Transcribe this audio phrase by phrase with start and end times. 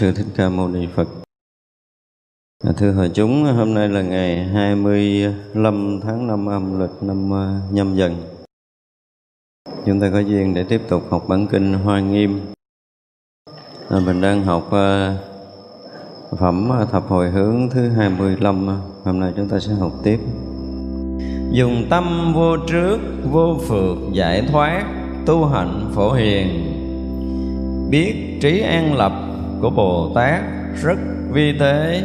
[0.00, 1.08] Sư Thích Ca Mâu Ni Phật
[2.64, 7.60] dạ, Thưa hội chúng, hôm nay là ngày 25 tháng 5 âm lịch năm ờ,
[7.72, 8.16] nhâm dần.
[9.86, 12.40] Chúng ta có duyên để tiếp tục học bản kinh Hoa Nghiêm.
[13.88, 15.16] À, mình đang học ờ,
[16.38, 18.68] phẩm thập hồi hướng thứ 25.
[19.04, 20.20] Hôm nay chúng ta sẽ học tiếp.
[21.52, 22.98] Dùng tâm vô trước,
[23.30, 24.84] vô phượt, giải thoát,
[25.26, 26.76] tu hạnh phổ hiền.
[27.90, 29.29] Biết trí an lập
[29.60, 30.40] của Bồ Tát
[30.82, 30.98] rất
[31.32, 32.02] vi tế.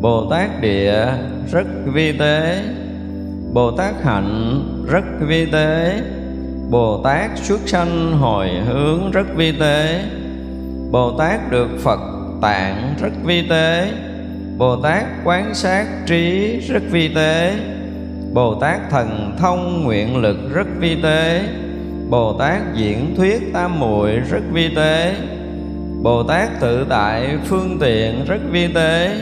[0.00, 1.06] Bồ Tát địa
[1.52, 2.62] rất vi tế.
[3.52, 6.00] Bồ Tát hạnh rất vi tế.
[6.70, 10.02] Bồ Tát xuất sanh hồi hướng rất vi tế.
[10.90, 12.00] Bồ Tát được Phật
[12.42, 13.92] tạng rất vi tế.
[14.58, 17.54] Bồ Tát quán sát trí rất vi tế.
[18.32, 21.42] Bồ Tát thần thông nguyện lực rất vi tế.
[22.10, 25.14] Bồ Tát diễn thuyết tam muội rất vi tế.
[26.02, 29.16] Bồ Tát tự tại phương tiện rất vi tế.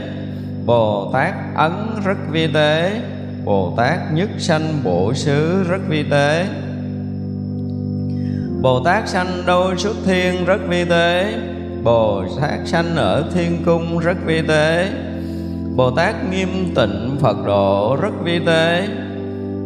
[0.66, 1.72] Bồ Tát ấn
[2.04, 3.00] rất vi tế.
[3.44, 6.46] Bồ Tát nhất sanh bộ xứ rất vi tế.
[8.62, 11.34] Bồ Tát sanh đôi xuất thiên rất vi tế.
[11.82, 14.88] Bồ Tát sanh ở thiên cung rất vi tế.
[15.76, 18.88] Bồ Tát nghiêm tịnh Phật độ rất vi tế.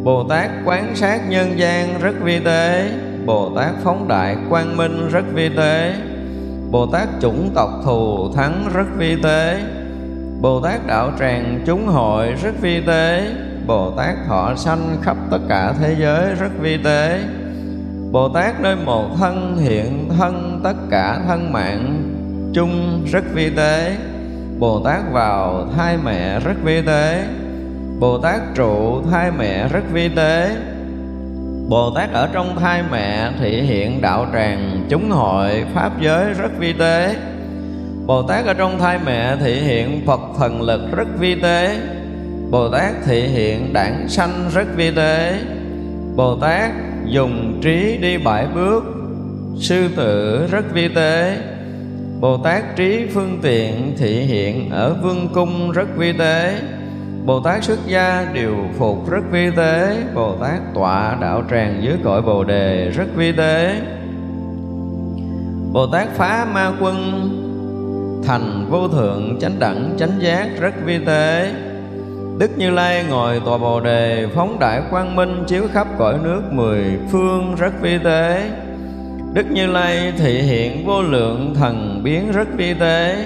[0.03, 2.91] Bồ Tát quán sát nhân gian rất vi tế.
[3.25, 5.95] Bồ Tát phóng đại quang minh rất vi tế.
[6.71, 9.61] Bồ Tát chủng tộc thù thắng rất vi tế.
[10.41, 13.31] Bồ Tát đạo tràng chúng hội rất vi tế.
[13.67, 17.23] Bồ Tát thọ sanh khắp tất cả thế giới rất vi tế.
[18.11, 22.03] Bồ Tát nơi một thân hiện thân tất cả thân mạng
[22.53, 23.97] chung rất vi tế.
[24.59, 27.23] Bồ Tát vào thai mẹ rất vi tế.
[27.99, 30.55] Bồ Tát trụ thai mẹ rất vi tế.
[31.69, 36.51] Bồ Tát ở trong thai mẹ thị hiện đạo tràng chúng hội pháp giới rất
[36.59, 37.15] vi tế.
[38.05, 41.77] Bồ Tát ở trong thai mẹ thị hiện Phật thần lực rất vi tế.
[42.51, 45.39] Bồ Tát thị hiện đảng sanh rất vi tế.
[46.15, 46.71] Bồ Tát
[47.05, 48.83] dùng trí đi bảy bước,
[49.59, 51.37] Sư tử rất vi tế.
[52.19, 56.55] Bồ Tát trí phương tiện thị hiện ở vương cung rất vi tế.
[57.29, 59.97] Bồ Tát xuất gia điều phục rất vi tế.
[60.15, 63.81] Bồ Tát tọa đạo tràng dưới cội Bồ Đề rất vi tế.
[65.73, 66.95] Bồ Tát phá ma quân,
[68.27, 71.51] thành vô thượng chánh đẳng chánh giác rất vi tế.
[72.39, 76.41] Đức Như Lai ngồi tòa Bồ Đề, phóng đại quang minh chiếu khắp cõi nước
[76.51, 78.49] mười phương rất vi tế.
[79.33, 83.25] Đức Như Lai thị hiện vô lượng thần biến rất vi tế.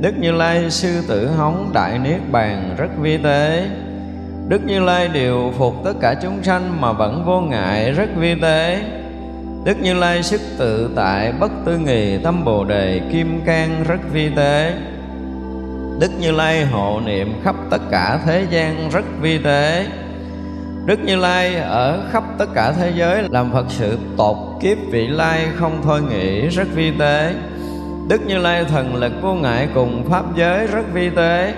[0.00, 3.66] Đức Như Lai sư tử hóng đại niết bàn rất vi tế.
[4.48, 8.34] Đức Như Lai điều phục tất cả chúng sanh mà vẫn vô ngại rất vi
[8.42, 8.80] tế.
[9.64, 14.12] Đức Như Lai sức tự tại bất tư nghì, tâm Bồ đề, kim cang rất
[14.12, 14.74] vi tế.
[16.00, 19.86] Đức Như Lai hộ niệm khắp tất cả thế gian rất vi tế.
[20.86, 25.06] Đức Như Lai ở khắp tất cả thế giới làm Phật sự tột kiếp vị
[25.06, 27.34] lai không thôi nghĩ rất vi tế.
[28.08, 31.54] Đức Như Lai thần lực vô ngại cùng pháp giới rất vi tế.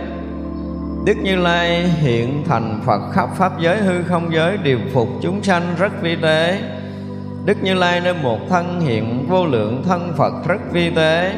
[1.07, 5.43] Đức Như Lai hiện thành Phật khắp pháp giới, hư không giới, điều phục chúng
[5.43, 6.61] sanh rất vi tế.
[7.45, 11.33] Đức Như Lai nơi một thân hiện vô lượng thân Phật rất vi tế.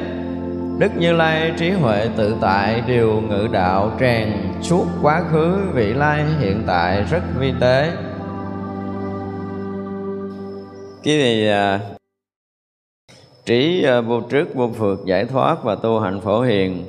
[0.79, 5.94] Đức Như Lai trí huệ tự tại, điều ngự đạo tràn suốt quá khứ, vị
[5.94, 7.93] lai hiện tại rất vi tế.
[11.03, 11.79] Cái này
[13.44, 16.87] trí ờ, vô trước vô phượt giải thoát và tu hạnh phổ hiền.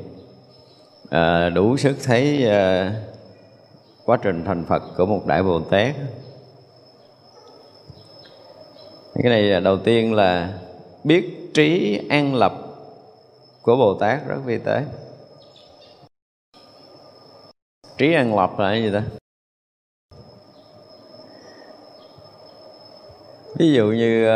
[1.09, 2.93] À, đủ sức thấy à,
[4.05, 5.95] quá trình thành Phật của một đại Bồ Tát.
[9.15, 10.59] Cái này đầu tiên là
[11.03, 12.53] biết trí an lập
[13.61, 14.83] của bồ tát rất vi tế.
[17.97, 19.03] Trí an lập là cái gì ta?
[23.59, 24.27] Ví dụ như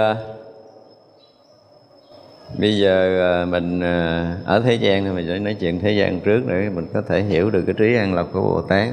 [2.58, 6.20] bây giờ à, mình à, ở thế gian thì mình sẽ nói chuyện thế gian
[6.20, 8.90] trước để mình có thể hiểu được cái trí an lập của bồ tát.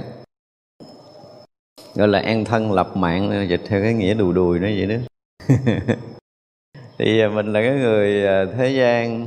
[1.94, 4.96] Gọi là an thân lập mạng dịch theo cái nghĩa đùi đùi nó vậy đó.
[6.98, 8.22] Thì à, mình là cái người
[8.56, 9.26] thế gian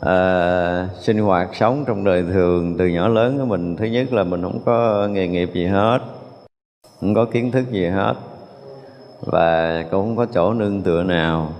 [0.00, 3.76] à, sinh hoạt sống trong đời thường từ nhỏ lớn của mình.
[3.76, 5.98] Thứ nhất là mình không có nghề nghiệp gì hết
[7.00, 8.14] không có kiến thức gì hết
[9.20, 11.52] và cũng không có chỗ nương tựa nào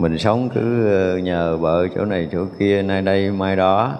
[0.00, 3.94] mình sống cứ ờ, nhờ vợ chỗ này chỗ kia nay đây mai đó.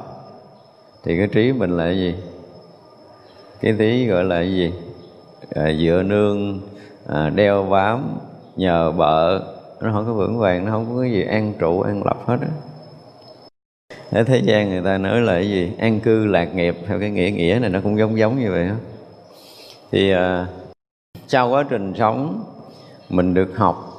[1.05, 2.15] Thì cái trí mình là cái gì?
[3.61, 4.73] Cái tí gọi là cái gì?
[5.55, 6.61] À, dựa nương
[7.09, 8.19] à, đeo bám
[8.57, 9.43] nhờ vợ.
[9.81, 12.37] Nó không có vững vàng nó không có cái gì an trụ an lập hết
[12.41, 12.49] á.
[14.11, 15.73] Ở thế gian người ta nói là cái gì?
[15.79, 18.69] An cư lạc nghiệp theo cái nghĩa nghĩa này nó cũng giống giống như vậy
[18.69, 18.75] đó
[19.93, 20.47] thì à,
[21.27, 22.45] sau quá trình sống
[23.09, 23.90] mình được học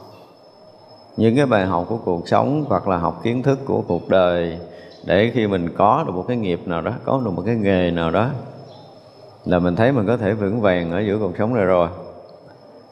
[1.22, 4.58] những cái bài học của cuộc sống hoặc là học kiến thức của cuộc đời
[5.06, 7.92] để khi mình có được một cái nghiệp nào đó, có được một cái nghề
[7.92, 8.30] nào đó,
[9.46, 11.88] là mình thấy mình có thể vững vàng ở giữa cuộc sống này rồi.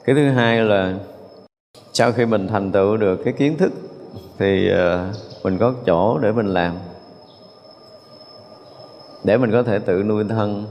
[0.06, 0.94] Cái thứ hai là
[1.94, 3.72] sau khi mình thành tựu được cái kiến thức
[4.40, 5.06] thì ờ,
[5.44, 6.74] mình có chỗ để mình làm,
[9.24, 10.66] để mình có thể tự nuôi thân.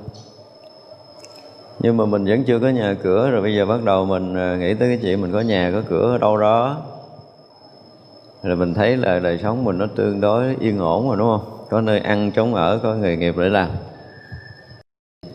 [1.80, 4.56] Nhưng mà mình vẫn chưa có nhà cửa, rồi bây giờ bắt đầu mình ờ,
[4.56, 6.76] nghĩ tới cái chuyện mình có nhà có cửa ở đâu đó
[8.42, 11.66] là mình thấy là đời sống mình nó tương đối yên ổn rồi đúng không?
[11.70, 13.68] Có nơi ăn chống ở có nghề nghiệp để làm.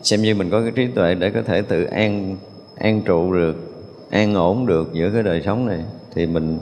[0.02, 2.36] Xem như mình có cái trí tuệ để có thể tự an
[2.76, 3.56] an trụ được
[4.10, 5.78] an ổn được giữa cái đời sống này.
[6.14, 6.58] Thì mình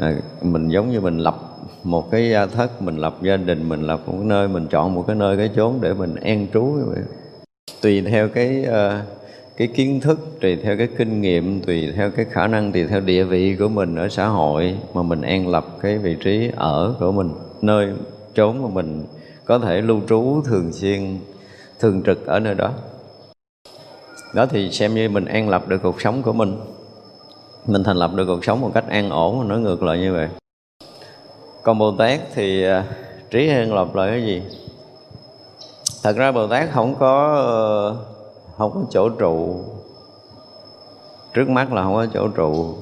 [0.00, 1.38] à, mình giống như mình lập
[1.84, 4.94] một cái gia thất mình lập gia đình mình lập một cái nơi mình chọn
[4.94, 7.02] một cái nơi cái chốn để mình an trú như vậy.
[7.82, 9.04] Tùy theo cái uh,
[9.58, 13.00] cái kiến thức tùy theo cái kinh nghiệm, tùy theo cái khả năng, tùy theo
[13.00, 16.94] địa vị của mình ở xã hội mà mình an lập cái vị trí ở
[17.00, 17.30] của mình,
[17.62, 17.92] nơi
[18.34, 19.04] chốn mà mình
[19.44, 21.18] có thể lưu trú thường xuyên,
[21.80, 22.72] thường trực ở nơi đó.
[24.34, 26.56] Đó thì xem như mình an lập được cuộc sống của mình.
[27.66, 30.28] Mình thành lập được cuộc sống một cách an ổn nói ngược lại như vậy.
[31.62, 32.84] Còn bồ tát thì à,
[33.30, 34.42] trí an lập là cái gì?
[36.02, 38.17] Thật ra bồ tát không có ờ,
[38.58, 39.64] không có chỗ trụ.
[41.34, 42.74] Trước mắt là không có chỗ trụ.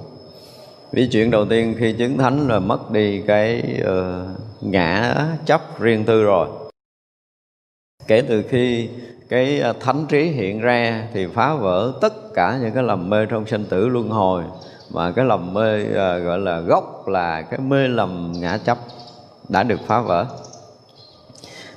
[0.92, 5.14] Vì chuyện đầu tiên khi chứng thánh là mất đi cái uh, ngã
[5.46, 6.48] chấp riêng tư rồi.
[8.06, 8.88] Kể từ khi
[9.28, 13.26] cái ờ, thánh trí hiện ra thì phá vỡ tất cả những cái lầm mê
[13.26, 14.44] trong sinh tử luân hồi.
[14.90, 18.78] Mà cái lầm mê uh, gọi là gốc là cái mê lầm ngã chấp
[19.48, 20.26] đã được phá vỡ.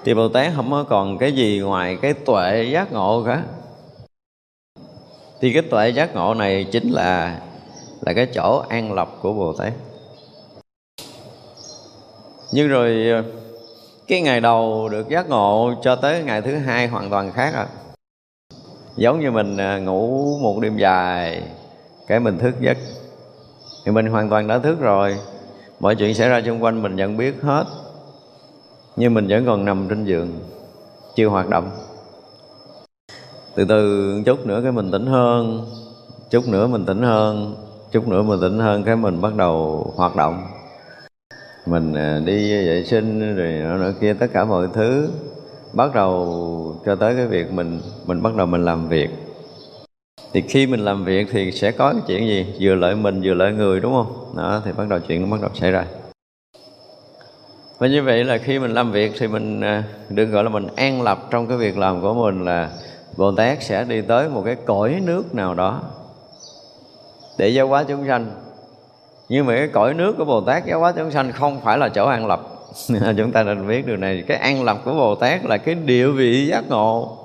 [0.04, 3.44] Thì bồ tát không có còn cái gì ngoài cái tuệ giác ngộ cả
[5.42, 7.42] thì cái tuệ giác ngộ này chính là
[8.02, 9.74] là cái chỗ an lập của bồ tát.
[12.52, 13.08] Nhưng rồi,
[14.08, 17.68] cái ngày đầu được giác ngộ cho tới ngày thứ hai hoàn toàn khác à.
[18.96, 21.44] Giống như mình à, ngủ một đêm dài,
[22.08, 22.78] cái mình thức giấc.
[23.86, 25.18] Thì mình hoàn toàn đã thức rồi.
[25.80, 27.66] Mọi chuyện xảy ra xung quanh mình nhận biết hết.
[28.96, 30.40] Nhưng mình vẫn còn nằm trên giường,
[31.16, 31.72] chưa hoạt động
[33.60, 35.66] từ từ chút nữa cái mình tỉnh hơn
[36.30, 37.56] chút nữa mình tỉnh hơn
[37.92, 40.44] chút nữa mình tỉnh hơn cái mình bắt đầu hoạt động.
[41.66, 45.10] Mình à, đi vệ sinh rồi nọ, nọ kia tất cả mọi thứ
[45.74, 49.10] bắt đầu cho tới cái việc mình mình bắt đầu mình làm việc.
[50.34, 52.46] Thì khi mình làm việc thì sẽ có cái chuyện gì?
[52.60, 54.34] Vừa lợi mình vừa lợi người đúng không?
[54.38, 55.86] Đó thì bắt đầu chuyện nó bắt đầu xảy ra.
[57.78, 60.68] Và như vậy là khi mình làm việc thì mình à, được gọi là mình
[60.76, 62.70] an lập trong cái việc làm của mình là
[63.20, 65.82] Bồ Tát sẽ đi tới một cái cõi nước nào đó
[67.38, 68.32] để giáo hóa chúng sanh.
[69.30, 71.90] Nhưng mà cái cõi nước của Bồ Tát giáo hóa chúng sanh không phải là
[71.90, 72.42] chỗ an lập.
[73.18, 74.24] Chúng ta nên biết điều này.
[74.28, 77.18] Cái an lập của Bồ Tát là cái địa vị giác ngộ.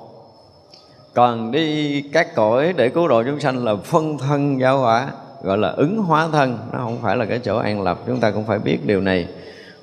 [1.13, 5.07] Còn đi các cõi để cứu độ chúng sanh là phân thân giáo hóa,
[5.43, 6.57] gọi là ứng hóa thân.
[6.71, 7.99] Nó không phải là cái chỗ an lập.
[8.07, 9.27] Chúng ta cũng phải biết điều này.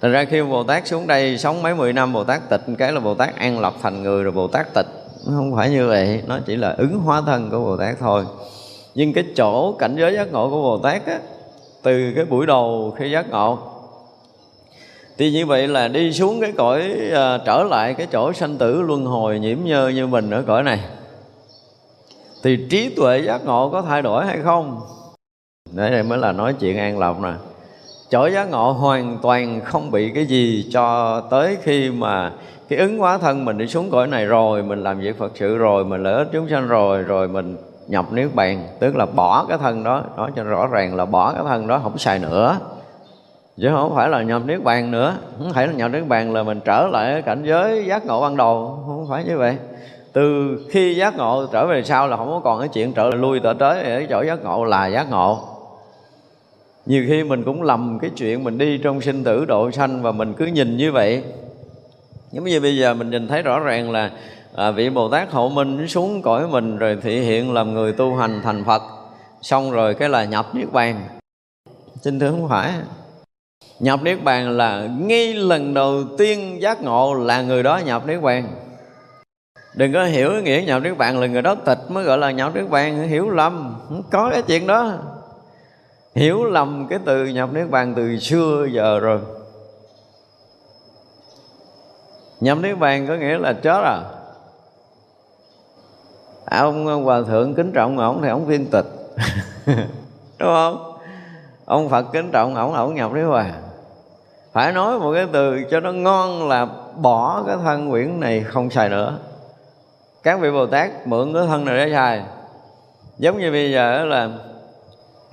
[0.00, 2.92] Thành ra khi bồ tát xuống đây sống mấy mười năm, bồ tát tịch cái
[2.92, 6.22] là bồ tát an lập thành người, rồi bồ tát tịch không phải như vậy.
[6.26, 8.24] Nó chỉ là ứng hóa thân của bồ tát thôi.
[8.94, 11.18] Nhưng cái chỗ cảnh giới giác ngộ của bồ tát á
[11.82, 13.58] từ cái buổi đầu khi giác ngộ
[15.18, 18.82] thì như vậy là đi xuống cái cõi à, trở lại cái chỗ sanh tử
[18.82, 20.80] luân hồi nhiễm nhơ như mình ở cõi này.
[22.42, 24.80] Thì trí tuệ giác ngộ có thay đổi hay không?
[25.72, 27.32] Đấy đây mới là nói chuyện an lộc nè.
[28.10, 32.32] Chỗ giác ngộ hoàn toàn không bị cái gì cho tới khi mà
[32.72, 35.56] cái ứng hóa thân mình đi xuống cõi này rồi, mình làm việc Phật sự
[35.58, 37.56] rồi, mình lợi ích chúng sanh rồi rồi mình
[37.88, 38.68] nhập niết bàn.
[38.80, 41.80] Tức là bỏ cái thân đó, nói cho rõ ràng là bỏ cái thân đó
[41.82, 42.58] không xài nữa.
[43.56, 45.14] Chứ không phải là nhập niết bàn nữa.
[45.38, 48.36] Không phải là nhập niết bàn là mình trở lại cảnh giới giác ngộ ban
[48.36, 48.82] đầu.
[48.86, 49.56] Không phải như vậy.
[50.12, 53.40] Từ khi giác ngộ trở về sau là không có còn cái chuyện trở lui
[53.40, 55.38] trở tới ở chỗ giác ngộ là giác ngộ.
[56.86, 60.12] Nhiều khi mình cũng lầm cái chuyện mình đi trong sinh tử độ sanh và
[60.12, 61.22] mình cứ nhìn như vậy
[62.32, 64.10] giống như bây giờ mình nhìn thấy rõ ràng là
[64.54, 68.14] à, vị bồ tát hậu minh xuống cõi mình rồi thị hiện làm người tu
[68.14, 68.82] hành thành phật.
[69.42, 71.00] Xong rồi cái là nhập niết bàn.
[72.02, 72.72] Xin thưa không phải.
[73.80, 78.22] Nhập niết bàn là ngay lần đầu tiên giác ngộ là người đó nhập niết
[78.22, 78.48] bàn.
[79.74, 82.54] Đừng có hiểu nghĩa nhập niết bàn là người đó tịch mới gọi là nhập
[82.54, 83.08] niết bàn.
[83.08, 84.92] Hiểu lầm không có cái chuyện đó.
[86.14, 89.20] Hiểu lầm cái từ nhập niết bàn từ xưa giờ rồi
[92.42, 94.02] nhâm niết bàn có nghĩa là chết à?
[96.44, 98.84] à ông hòa thượng kính trọng ổng thì ổng viên tịch.
[100.38, 100.98] Đúng không?
[101.64, 103.52] Ông phật kính trọng ổng ổng nhập niết bàn.
[104.52, 108.70] Phải nói một cái từ cho nó ngon là bỏ cái thân quyển này không
[108.70, 109.18] xài nữa.
[110.22, 112.22] Các vị bồ tát mượn cái thân này để xài.
[113.18, 114.30] Giống như bây giờ là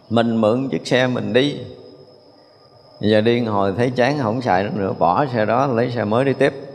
[0.09, 1.59] mình mượn chiếc xe mình đi.
[2.99, 6.33] Giờ đi hồi thấy chán không xài nữa, bỏ xe đó, lấy xe mới đi
[6.33, 6.68] tiếp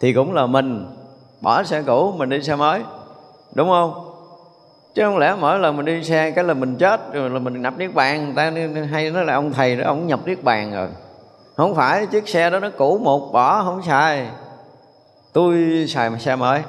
[0.00, 0.86] thì cũng là mình,
[1.40, 2.80] bỏ xe cũ, mình đi xe mới.
[3.54, 4.12] Đúng không?
[4.94, 7.62] Chứ không lẽ mỗi lần mình đi xe, cái là mình chết, rồi là mình
[7.62, 8.52] nhập niết bàn, người ta
[8.90, 10.88] hay nói là ông thầy đó, ông nhập niết bàn rồi.
[11.56, 14.28] Không phải, chiếc xe đó nó cũ một, bỏ, không xài.
[15.32, 16.62] Tôi xài xe mới.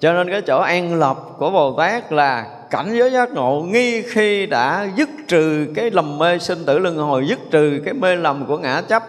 [0.00, 4.02] Cho nên cái chỗ an lập của bồ tát là cảnh giới giác ngộ nghi
[4.02, 8.16] khi đã dứt trừ cái lầm mê sinh tử luân hồi, dứt trừ cái mê
[8.16, 9.02] lầm của ngã chấp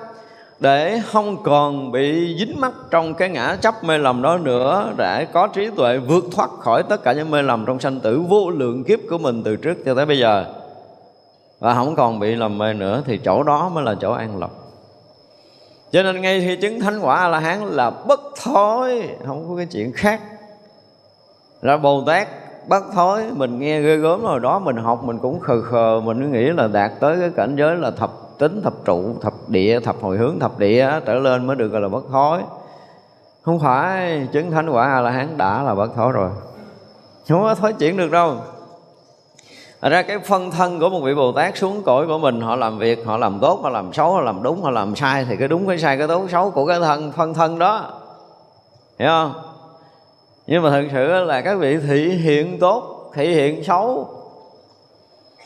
[0.60, 5.26] để không còn bị dính mắc trong cái ngã chấp mê lầm đó nữa để
[5.26, 8.50] có trí tuệ vượt thoát khỏi tất cả những mê lầm trong sanh tử vô
[8.50, 10.46] lượng kiếp của mình từ trước cho tới bây giờ.
[11.60, 14.52] Và không còn bị lầm mê nữa thì chỗ đó mới là chỗ an lập
[15.92, 19.56] cho nên ngay khi chứng thánh quả a la hán là bất thối, không có
[19.58, 20.22] cái chuyện khác.
[21.62, 22.28] Ra bồ tát,
[22.68, 26.32] bất thối, mình nghe ghê gớm rồi, đó mình học mình cũng khờ khờ, mình
[26.32, 29.96] nghĩ là đạt tới cái cảnh giới là thập tính thập trụ thập địa thập
[30.02, 32.42] hồi hướng thập địa trở lên mới được gọi là bất thối
[33.48, 36.30] không phải chứng thánh quả a la hán đã là bất thối rồi.
[37.30, 38.36] Không có thối chuyển được đâu.
[39.82, 42.56] Thật ra cái phân thân của một vị Bồ Tát xuống cõi của mình Họ
[42.56, 45.36] làm việc, họ làm tốt, họ làm xấu, họ làm đúng, họ làm sai Thì
[45.36, 47.94] cái đúng, cái sai, cái tốt, cái xấu của cái thân phân thân đó.
[49.00, 49.34] Hiểu không?
[50.48, 54.10] Nhưng mà thật sự là các vị thị hiện tốt, thị hiện xấu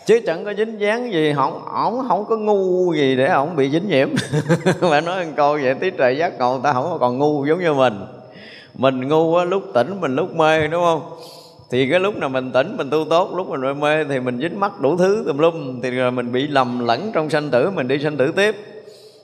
[0.06, 3.70] chứ chẳng có dính dáng gì không ổng không có ngu gì để ổng bị
[3.70, 4.10] dính nhiễm.
[4.82, 7.74] Mà nói một câu vậy tí trời giác ngộ ta không còn ngu giống như
[7.74, 8.06] mình.
[8.76, 11.02] Mình ngu á, lúc tỉnh mình lúc mê, đúng không?
[11.72, 14.60] Thì cái lúc nào mình tỉnh, mình tu tốt, lúc mình mê thì mình dính
[14.60, 17.88] mắc đủ thứ tùm lum, thì rồi mình bị lầm lẫn trong sanh tử, mình
[17.88, 18.56] đi sanh tử tiếp.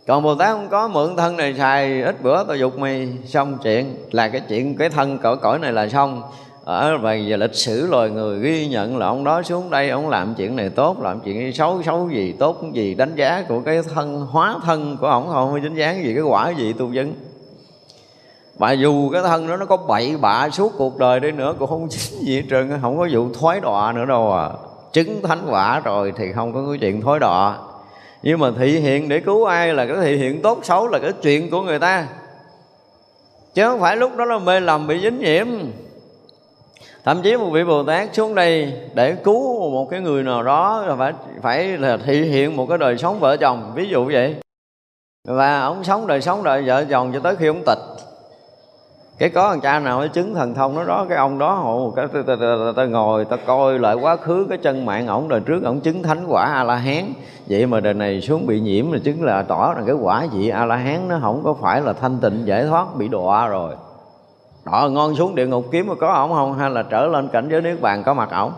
[0.08, 3.58] Còn bồ tát không có, mượn thân này xài, ít bữa tao dục mày, xong
[3.64, 6.22] chuyện là cái chuyện cái thân cõi cõi này là xong
[6.68, 10.10] ở về giờ lịch sử loài người ghi nhận là ông đó xuống đây, ông
[10.10, 13.82] làm chuyện này tốt, làm chuyện xấu xấu gì, tốt gì, đánh giá của cái
[13.94, 17.14] thân, hóa thân của ông không đánh giá gì, cái quả gì tu vấn
[18.60, 21.70] Mà dù cái thân đó nó có bậy bạ suốt cuộc đời đi nữa, cũng
[21.70, 24.50] không chính gì hết trơn không có vụ thoái đọa nữa đâu à.
[24.94, 27.58] Chứng thánh quả rồi thì không có cái chuyện thối đọa.
[28.24, 31.12] Nhưng mà thị hiện để cứu ai là cái thị hiện tốt xấu là cái
[31.22, 32.08] chuyện của người ta.
[33.54, 35.48] Chứ không phải lúc đó là mê lầm, bị dính nhiễm
[37.08, 40.84] thậm chí một vị bồ tát xuống đây để cứu một cái người nào đó
[40.88, 44.36] là phải phải là thể hiện một cái đời sống vợ chồng ví dụ vậy.
[45.28, 47.78] Và ông sống đời sống đời vợ chồng cho tới khi ông tịch.
[49.20, 51.94] Cái có thằng cha nào nó chứng thần thông nó đó cái ông đó hộ
[51.96, 55.28] cái ta, ta, ta, ta, ngồi ta coi lại quá khứ cái chân mạng ổng
[55.28, 57.14] đời trước ổng chứng thánh quả a la hán
[57.50, 60.50] vậy mà đời này xuống bị nhiễm là chứng là tỏ rằng cái quả vị
[60.50, 63.74] a la hán nó không có phải là thanh tịnh giải thoát bị đọa rồi
[64.72, 66.58] đọa ngon xuống địa ngục kiếm mà có ổng không?
[66.58, 68.54] Hay là trở lên cảnh giới niết bàn có mặt ổng?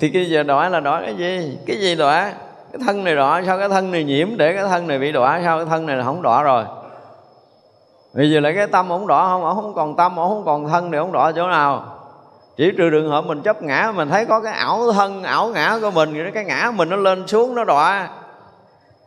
[0.00, 1.58] Thì cái giờ đọa là đọa cái gì?
[1.66, 2.32] Cái gì đọa?
[2.72, 4.28] Cái thân này đọa, sao cái thân này nhiễm?
[4.36, 6.64] Để cái thân này bị đọa, sao cái thân này là không đọa rồi?
[8.14, 9.44] Bây giờ lại cái tâm ổng đọa không?
[9.44, 11.84] Ổng không còn tâm, ổng không còn thân thì ổng đọa chỗ nào?
[12.56, 15.78] Chỉ trừ trường hợp mình chấp ngã mình thấy có cái ảo thân, ảo ngã
[15.82, 18.08] của mình thì cái ngã mình nó lên xuống, nó đọa.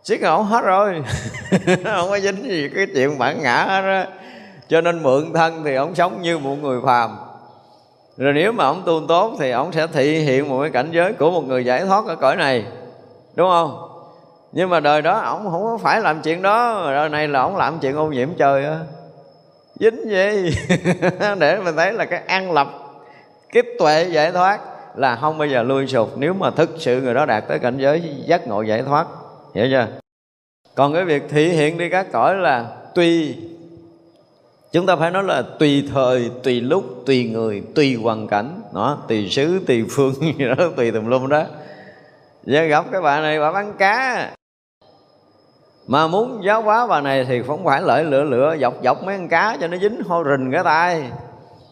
[0.04, 1.04] Chiếc ổng hết rồi.
[1.84, 4.08] Không có dính gì cái chuyện bản ngã hết á
[4.74, 7.18] cho nên mượn thân thì ông sống như một người phàm.
[8.18, 11.14] Rồi nếu mà ông tu tốt thì ông sẽ thị hiện một cái cảnh giới
[11.14, 12.66] của một người giải thoát ở cõi này.
[13.36, 13.90] Đúng không?
[14.52, 17.58] Nhưng mà đời đó ông không có phải làm chuyện đó đời này là ông
[17.58, 18.80] làm chuyện ô nhiễm trời á.
[19.80, 20.56] Dính gì
[21.40, 22.68] để mình thấy là cái an lập,
[23.52, 24.60] kiếp tuệ giải thoát
[24.96, 26.10] là không bao giờ lui sụp.
[26.18, 29.08] Nếu mà thực sự người đó đạt tới cảnh giới giác ngộ giải thoát,
[29.56, 29.88] hiểu chưa?
[30.76, 33.36] Còn cái việc thị hiện đi các cõi là tùy
[34.74, 38.62] chúng ta phải nói là tùy thời, tùy lúc, tùy người, tùy hoàn cảnh.
[38.74, 41.44] Đó, tùy xứ, tùy phương gì đó, tùy tùm lum đó.
[42.44, 44.30] Giờ gặp cái bà này bà bán cá.
[45.88, 49.18] Mà muốn giáo hóa bà này thì không phải lợi lửa lửa, dọc dọc mấy
[49.18, 51.04] con cá cho nó dính hô rình cái tay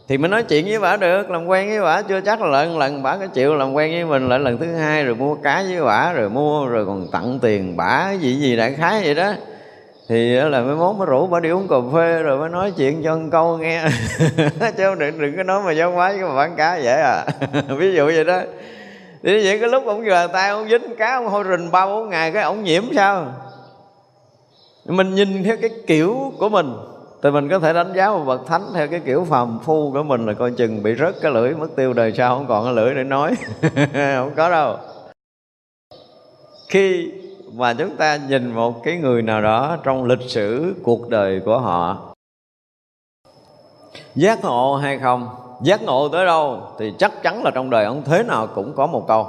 [0.07, 2.77] thì mới nói chuyện với bà được, làm quen với bà, chưa chắc là lần
[2.77, 5.63] lần bà có chịu làm quen với mình lại lần thứ hai rồi mua cá
[5.63, 9.33] với bà, rồi mua, rồi còn tặng tiền bả, gì gì đại khái vậy đó
[10.11, 13.03] thì là mấy mốt mới rủ bà đi uống cà phê rồi mới nói chuyện
[13.03, 13.83] cho một câu nghe.
[14.77, 17.25] Chứ không đừng đừng có nói mà giáo máy mà bà bán cá vậy à.
[17.77, 18.41] Ví dụ vậy đó.
[19.23, 22.09] Thì vậy cái lúc ông vừa tay ông dính cá, ông hôi rình ba bốn
[22.09, 23.25] ngày, cái ông nhiễm sao?
[24.85, 26.73] Mình nhìn theo cái kiểu của mình,
[27.23, 30.03] thì mình có thể đánh giá một bậc thánh theo cái kiểu phàm phu của
[30.03, 32.73] mình là coi chừng bị rớt cái lưỡi, mất tiêu đời sau, không còn cái
[32.73, 33.35] lưỡi để nói.
[34.15, 34.77] Không có đâu.
[36.69, 37.11] Khi
[37.53, 41.59] mà chúng ta nhìn một cái người nào đó trong lịch sử cuộc đời của
[41.59, 41.97] họ.
[44.15, 45.29] Giác ngộ hay không?
[45.61, 48.87] Giác ngộ tới đâu thì chắc chắn là trong đời ông thế nào cũng có
[48.87, 49.27] một câu.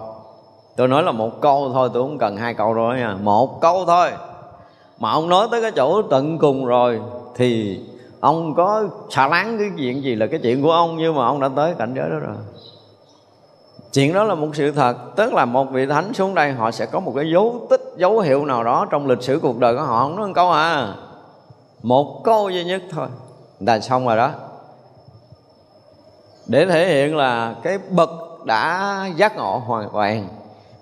[0.76, 3.16] Tôi nói là một câu thôi, tôi không cần hai câu rồi nha.
[3.22, 4.10] Một câu thôi.
[4.98, 7.00] Mà ông nói tới cái chỗ tận cùng rồi
[7.34, 7.80] thì
[8.20, 11.40] ông có xả láng cái chuyện gì là cái chuyện của ông, nhưng mà ông
[11.40, 12.36] đã tới cảnh giới đó rồi
[13.92, 16.86] chuyện đó là một sự thật, tức là một vị thánh xuống đây họ sẽ
[16.86, 19.82] có một cái dấu tích, dấu hiệu nào đó trong lịch sử cuộc đời của
[19.82, 20.94] họ, không nói một câu à.
[21.82, 23.08] Một câu duy nhất thôi.
[23.60, 24.30] Là xong rồi đó.
[26.46, 28.10] Để thể hiện là cái bậc
[28.44, 30.28] đã giác ngộ hoàn toàn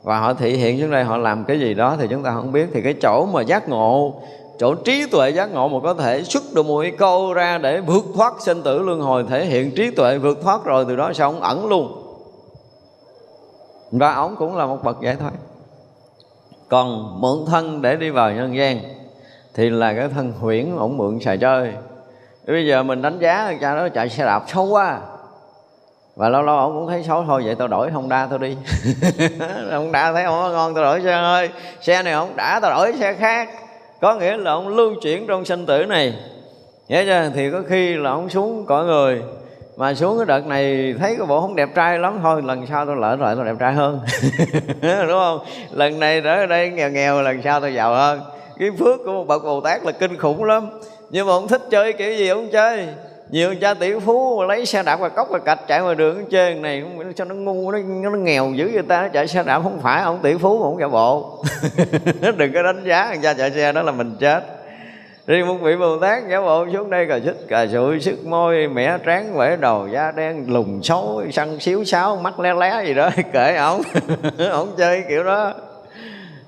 [0.02, 2.52] và họ thể hiện xuống đây họ làm cái gì đó thì chúng ta không
[2.52, 2.68] biết.
[2.74, 4.14] Thì cái chỗ mà giác ngộ,
[4.58, 7.80] chỗ trí tuệ giác ngộ mà có thể xuất được một cái câu ra để
[7.80, 11.12] vượt thoát sinh tử luân hồi, thể hiện trí tuệ vượt thoát rồi, từ đó
[11.12, 12.09] sao ông ẩn luôn
[13.92, 15.32] và ông cũng là một bậc giải thoát
[16.70, 18.80] còn mượn thân để đi vào nhân gian
[19.54, 21.72] thì là cái thân huyễn ổng mượn xài chơi.
[22.46, 25.00] Bây giờ mình đánh giá cha nó chạy xe đạp xấu quá.
[26.16, 28.56] Và lâu lâu ông cũng thấy xấu, thôi vậy tao đổi Honda tao đi.
[29.72, 31.50] Honda thấy không ngon, tao đổi xe ơi.
[31.80, 33.48] Xe này ông đã, tao đổi xe khác.
[34.00, 36.14] Có nghĩa là ông lưu chuyển trong sinh tử này.
[36.88, 39.22] Nhớ chưa thì có khi là ông xuống cõi người
[39.80, 42.86] mà xuống cái đợt này thấy cái bộ không đẹp trai lắm thôi lần sau
[42.86, 44.00] tôi lỡ lại tôi đẹp trai hơn.
[44.82, 45.38] Đúng không?
[45.70, 48.20] Lần này ở đây nghèo nghèo lần sau tôi giàu hơn.
[48.58, 50.68] Cái phước của một bậc bồ tát là kinh khủng lắm.
[51.10, 52.88] Nhưng mà ông thích chơi kiểu gì ông chơi?
[53.30, 56.54] Nhiều cha tỷ phú lấy xe đạp và cốc và cạch chạy ngoài đường chơi
[56.54, 56.84] này
[57.16, 60.02] cho nó ngu nó, nó nghèo dữ người ta nó chạy xe đạp không phải
[60.02, 61.42] ông tỷ phú ông chạy bộ.
[62.36, 64.59] Đừng có đánh giá người cha chạy xe đó là mình chết
[65.30, 68.68] riêng một vị bồ tát giả bộ xuống đây cà xích cà sụi, sức môi
[68.68, 72.94] mẻ tráng vẽ đầu da đen, lùng xấu, săn xíu xáo mắt lé lé gì
[72.94, 73.10] đó.
[73.32, 73.82] Kệ ổng
[74.52, 75.52] ổng chơi kiểu đó.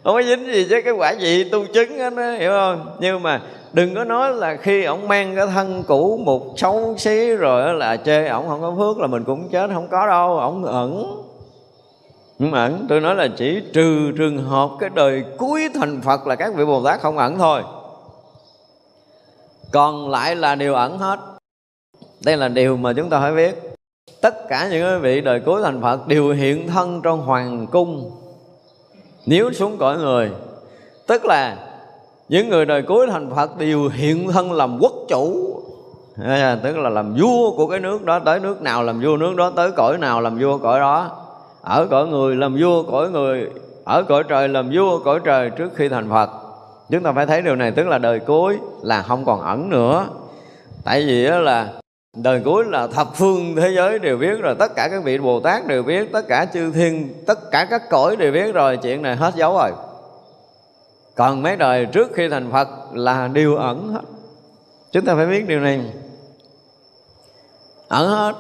[0.05, 2.97] Không có dính gì chứ cái quả gì tu chứng á, hiểu không?
[3.01, 3.40] Nhưng mà
[3.73, 7.97] đừng có nói là khi ổng mang cái thân cũ một xấu xí rồi là
[7.97, 10.38] chê ổng, không có phước là mình cũng chết, không có đâu.
[10.38, 11.23] Ổng ẩn.
[12.38, 12.87] Nhưng ẩn.
[12.88, 16.64] Tôi nói là chỉ trừ trường hợp cái đời cuối thành phật là các vị
[16.64, 17.62] bồ tát không ẩn thôi
[19.72, 21.18] còn lại là điều ẩn hết.
[22.24, 23.74] Đây là điều mà chúng ta phải biết.
[24.20, 28.11] Tất cả những vị đời cuối thành phật đều hiện thân trong hoàng cung.
[29.26, 30.30] Nếu xuống cõi người
[31.06, 31.56] tức là
[32.28, 35.56] những người đời cuối thành phật đều hiện thân làm quốc chủ.
[36.24, 39.37] À, tức là làm vua của cái nước đó tới nước nào làm vua nước
[39.37, 41.11] đó tới cõi nào làm vua cõi đó.
[41.62, 43.50] Ở cõi người làm vua cõi người
[43.85, 46.30] ở cõi trời làm vua cõi trời trước khi thành phật
[46.92, 50.07] chúng ta phải thấy điều này, tức là đời cuối là không còn ẩn nữa.
[50.85, 51.72] Tại vì là
[52.16, 55.40] đời cuối là thập phương thế giới đều biết rồi, tất cả các vị bồ
[55.40, 59.02] tát đều biết, tất cả chư thiên, tất cả các cõi đều biết rồi, chuyện
[59.02, 59.70] này hết dấu rồi.
[61.14, 64.02] Còn mấy đời trước khi thành phật là điều ẩn hết.
[64.92, 65.81] Chúng ta phải biết điều này.
[67.88, 68.35] Ẩn hết.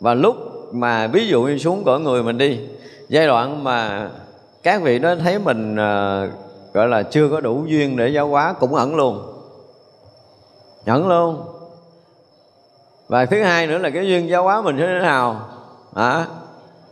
[0.00, 0.36] Và lúc
[0.72, 2.60] mà ví dụ như xuống cõi người mình đi,
[3.08, 4.10] giai đoạn mà
[4.62, 6.28] các vị đó thấy mình ờ,
[6.72, 9.26] gọi là chưa có đủ duyên để giáo hóa cũng ẩn luôn.
[10.86, 11.42] Ẩn luôn.
[13.08, 15.48] Và thứ hai nữa là cái duyên giáo hóa mình như thế nào?
[15.94, 16.26] À,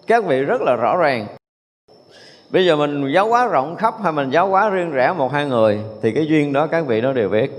[0.07, 1.27] các vị rất là rõ ràng.
[2.51, 5.47] Bây giờ mình giáo hóa rộng khắp hay mình giáo hóa riêng rẽ một hai
[5.47, 7.51] người thì cái duyên đó các vị nó đều biết.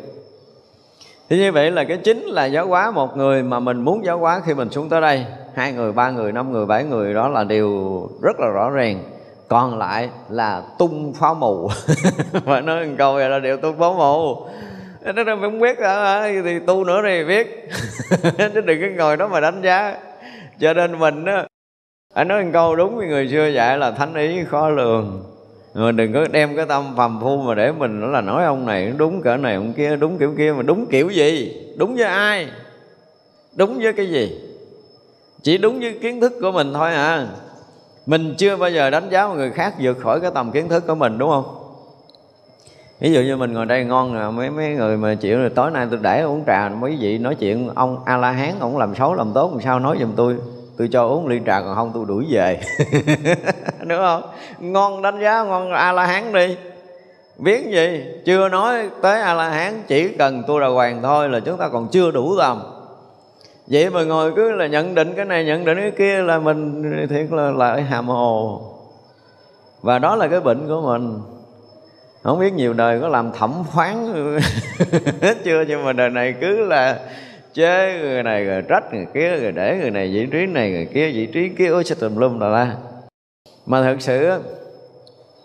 [1.29, 4.17] Thì như vậy là cái chính là giáo hóa một người mà mình muốn giáo
[4.17, 5.25] hóa khi mình xuống tới đây.
[5.55, 9.03] Hai người ba người năm người bảy người đó là điều rất là rõ ràng
[9.49, 11.69] còn lại là tung pháo mù.
[12.45, 14.47] Phải nói một câu vậy là đều tung pháo mù.
[15.15, 16.21] Nó đâu không biết hả?
[16.43, 17.69] Thì tu nữa thì biết.
[18.38, 19.97] Chứ đừng có ngồi đó mà đánh giá.
[20.59, 21.45] Cho nên mình á,
[22.13, 25.23] anh nói một câu đúng với người xưa dạy là thánh ý khó lường.
[25.73, 28.65] Mà đừng có đem cái tâm phàm phu mà để mình nó là nói ông
[28.65, 30.53] này đúng cỡ này ông kia, đúng kiểu kia.
[30.53, 31.53] Mà đúng kiểu gì?
[31.77, 32.47] Đúng với ai?
[33.55, 34.39] Đúng với cái gì?
[35.43, 37.27] Chỉ đúng với kiến thức của mình thôi à
[38.05, 40.88] mình chưa bao giờ đánh giá một người khác vượt khỏi cái tầm kiến thức
[40.88, 41.59] của mình đúng không?
[42.99, 45.71] Ví dụ như mình ngồi đây ngon à, mấy mấy người mà chịu rồi tối
[45.71, 48.95] nay tôi để uống trà mấy vị nói chuyện ông a la hán ông làm
[48.95, 50.35] xấu làm tốt làm sao nói giùm tôi
[50.77, 52.62] tôi cho uống ly trà còn không tôi đuổi về.
[53.88, 54.23] Đúng không?
[54.59, 56.57] Ngon đánh giá ngon a la hán đi.
[57.38, 58.03] Biết gì?
[58.25, 61.69] Chưa nói tới a la hán chỉ cần tu đà hoàng thôi là chúng ta
[61.69, 62.62] còn chưa đủ tầm
[63.69, 66.84] vậy mà ngồi cứ là nhận định cái này, nhận định cái kia là mình
[67.10, 68.62] thiệt là lại hàm hồ.
[69.82, 71.19] Và đó là cái bệnh của mình.
[72.23, 74.13] Không biết nhiều đời có làm thẩm phán
[75.21, 76.99] hết chưa, nhưng mà đời này cứ là
[77.53, 80.86] chế người này rồi trách người kia rồi để người này vị trí này, người
[80.93, 81.67] kia vị trí kia.
[81.67, 82.75] Ôi, sao tùm lum là la.
[83.65, 84.32] Mà thật sự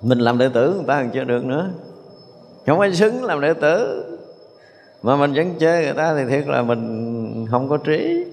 [0.02, 1.70] mình làm đệ tử người ta còn chưa được nữa.
[2.66, 4.04] Không ai xứng làm đệ tử
[5.04, 8.24] mà mình vẫn chơi người ta thì thiệt là mình không có trí.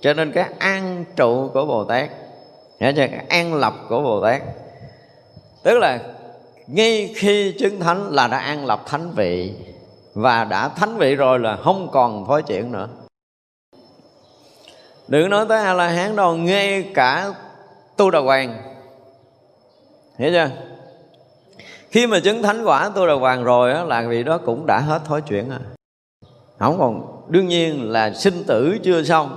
[0.00, 2.10] Cho nên cái an trụ của bồ tát
[2.80, 4.42] hiểu chưa cái an lập của bồ tát.
[5.62, 6.00] Tức là
[6.66, 9.54] ngay khi chứng thánh là đã an lập thánh vị
[10.14, 12.88] và đã thánh vị rồi là không còn thói chuyện nữa.
[15.08, 17.32] Đừng nói tới a la hán đâu ngay cả
[17.96, 18.62] tu đà hoàng.
[20.18, 20.50] Hiểu chưa?
[21.90, 24.80] Khi mà chứng thánh quả tu đà hoàng rồi á, là vị đó cũng đã
[24.80, 25.58] hết thối chuyện rồi
[26.58, 29.36] không còn, đương nhiên là sinh tử chưa xong.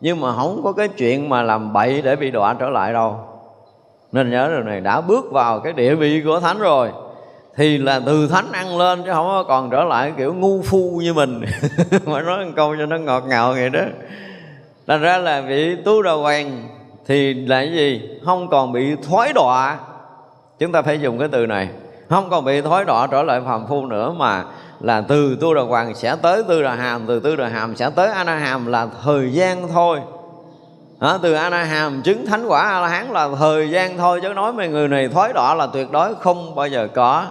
[0.00, 3.16] Nhưng mà không có cái chuyện mà làm bậy để bị đọa trở lại đâu.
[4.12, 6.90] Nên nhớ điều này, đã bước vào cái địa vị của thánh rồi,
[7.56, 11.00] thì là từ thánh ăn lên chứ không có còn trở lại kiểu ngu phu
[11.02, 11.40] như mình.
[12.04, 13.80] Mà nói một câu cho nó ngọt ngào vậy đó.
[14.86, 16.68] Thành ra là vị tu đà hoàng
[17.06, 18.02] thì là cái gì?
[18.24, 19.78] Không còn bị thoái đọa.
[20.58, 21.68] Chúng ta phải dùng cái từ này.
[22.08, 24.44] Không còn bị thoái đọa trở lại phàm phu nữa mà
[24.86, 27.90] là từ tu đà hoàng sẽ tới tư đà hàm từ tư đà hàm sẽ
[27.90, 30.00] tới a na hàm là thời gian thôi.
[31.00, 34.20] Đó, từ a na hàm chứng thánh quả a la hán là thời gian thôi
[34.22, 37.26] chứ nói mấy người này thói đọa là tuyệt đối không bao giờ có.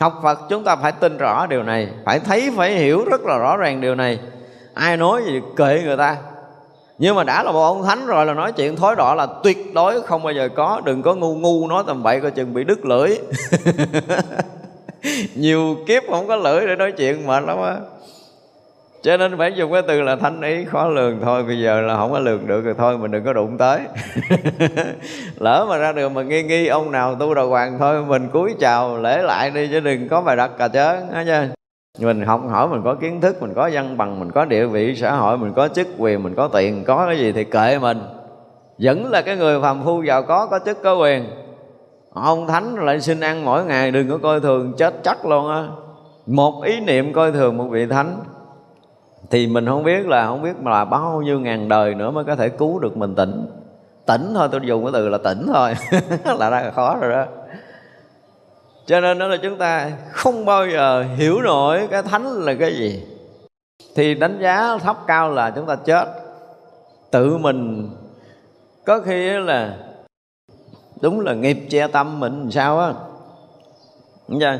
[0.00, 3.38] Học phật chúng ta phải tin rõ điều này phải thấy phải hiểu rất là
[3.38, 4.18] rõ ràng điều này.
[4.74, 6.16] Ai nói gì kệ người ta.
[6.98, 9.74] Nhưng mà đã là một ông thánh rồi là nói chuyện thối đỏ là tuyệt
[9.74, 10.80] đối không bao giờ có.
[10.84, 13.18] Đừng có ngu ngu nói tầm bậy coi chừng bị đứt lưỡi.
[15.34, 17.76] nhiều kiếp không có lưỡi để nói chuyện, mệt lắm á.
[19.02, 21.20] Cho nên phải dùng cái từ là thanh ý, khó lường.
[21.22, 23.80] Thôi bây giờ là không có lường được rồi, thôi mình đừng có đụng tới.
[25.38, 28.54] Lỡ mà ra đường mà nghi nghi, ông nào tu đầu hoàng, thôi mình cúi
[28.60, 31.48] chào lễ lại đi chứ đừng có bài đặt cà chớ nha
[31.98, 34.96] mình học hỏi mình có kiến thức, mình có văn bằng, mình có địa vị
[34.96, 37.98] xã hội, mình có chức quyền, mình có tiền, có cái gì thì kệ mình.
[38.78, 41.24] Vẫn là cái người phàm phu giàu có có chức có quyền
[42.22, 45.64] ông thánh lại xin ăn mỗi ngày, đừng có coi thường, chết chắc luôn á.
[46.26, 48.20] Một ý niệm coi thường một vị thánh,
[49.30, 52.36] thì mình không biết là, không biết là bao nhiêu ngàn đời nữa mới có
[52.36, 53.46] thể cứu được mình tỉnh.
[54.06, 55.74] Tỉnh thôi, tôi dùng cái từ là tỉnh thôi,
[56.38, 57.24] là đã khó rồi đó.
[58.86, 62.76] Cho nên đó là chúng ta không bao giờ hiểu nổi cái thánh là cái
[62.76, 63.02] gì.
[63.94, 66.08] Thì đánh giá thấp cao là chúng ta chết.
[67.10, 67.90] Tự mình
[68.86, 69.76] có khi là
[71.00, 72.92] đúng là nghiệp che tâm mình sao á?
[74.28, 74.58] Đúng chưa?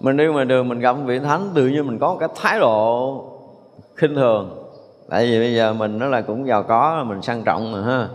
[0.00, 2.60] Mình đi ngoài đường mình gặp vị thánh, tự nhiên mình có một cái thái
[2.60, 3.24] độ
[3.96, 4.62] khinh thường.
[5.08, 8.08] Tại vì bây giờ mình nó là cũng giàu có, mình sang trọng mà ha.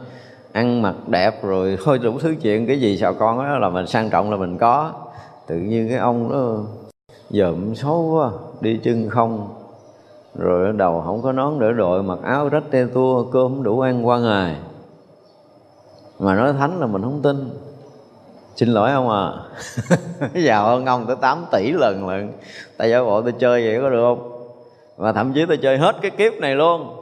[0.51, 3.88] Ăn mặc đẹp rồi thôi đủ thứ chuyện, cái gì sao con đó là mình
[3.88, 4.91] sang trọng là mình có.
[5.47, 6.58] Tự nhiên cái ông đó
[7.30, 8.30] dợm xấu quá,
[8.62, 9.49] đi chân không.
[10.36, 13.80] Rồi đầu không có nón đỡ đội, mặc áo rách te tua, cơm không đủ
[13.80, 14.56] ăn qua ngày
[16.21, 17.49] mà nói thánh là mình không tin.
[18.55, 19.31] Xin lỗi ông à.
[20.34, 22.34] Giàu hơn ông tới 8 tỷ lần lận
[22.77, 24.47] tại giả bộ tôi chơi vậy có được không?
[24.97, 26.97] Và thậm chí tôi chơi hết cái kiếp này luôn.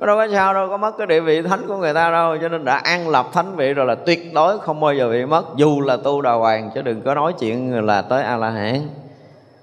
[0.00, 2.36] Có đâu có sao đâu, có mất cái địa vị thánh của người ta đâu.
[2.42, 5.24] Cho nên đã an lập thánh vị rồi là tuyệt đối không bao giờ bị
[5.24, 5.44] mất.
[5.56, 8.80] Dù là tu đà hoàng, chứ đừng có nói chuyện là tới a la hán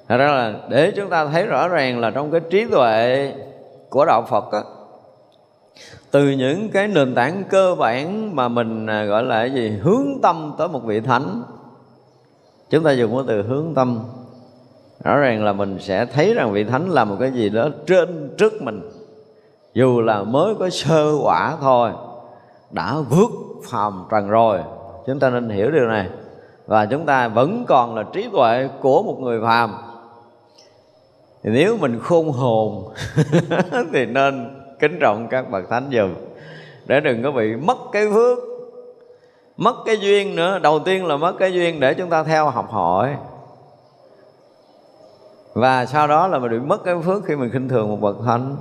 [0.10, 3.34] thật ra là để chúng ta thấy rõ ràng là trong cái trí tuệ
[3.90, 4.60] của đạo phật á
[6.12, 10.08] từ những cái nền tảng cơ bản mà mình à, gọi là cái gì, hướng
[10.22, 11.44] tâm tới một vị thánh,
[12.70, 14.00] chúng ta dùng cái từ hướng tâm.
[15.04, 18.36] Rõ ràng là mình sẽ thấy rằng vị thánh là một cái gì đó trên
[18.38, 18.82] trước mình.
[19.74, 21.92] Dù là mới có sơ quả thôi,
[22.72, 23.30] đã vượt
[23.72, 24.60] phàm trần rồi,
[25.08, 26.10] chúng ta nên hiểu điều này.
[26.68, 29.74] Và chúng ta vẫn còn là trí tuệ của một người phàm.
[31.44, 32.94] Thì nếu mình khôn hồn
[33.94, 36.14] thì nên kính trọng các bậc thánh dùm
[36.86, 38.38] để đừng có bị mất cái phước,
[39.58, 40.60] mất cái duyên nữa.
[40.60, 43.16] Đầu tiên là mất cái duyên để chúng ta theo học hỏi.
[45.54, 48.16] Và sau đó là mình bị mất cái phước khi mình khinh thường một bậc
[48.26, 48.56] thánh.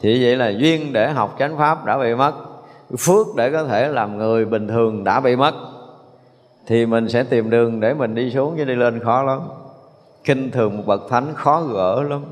[0.00, 2.32] Thì vậy là duyên để học chánh pháp đã bị mất.
[2.98, 5.54] Phước để có thể làm người bình thường đã bị mất.
[6.66, 9.40] Thì mình sẽ tìm đường để mình đi xuống chứ đi lên khó lắm.
[10.24, 12.24] Kinh thường một bậc thánh khó gỡ lắm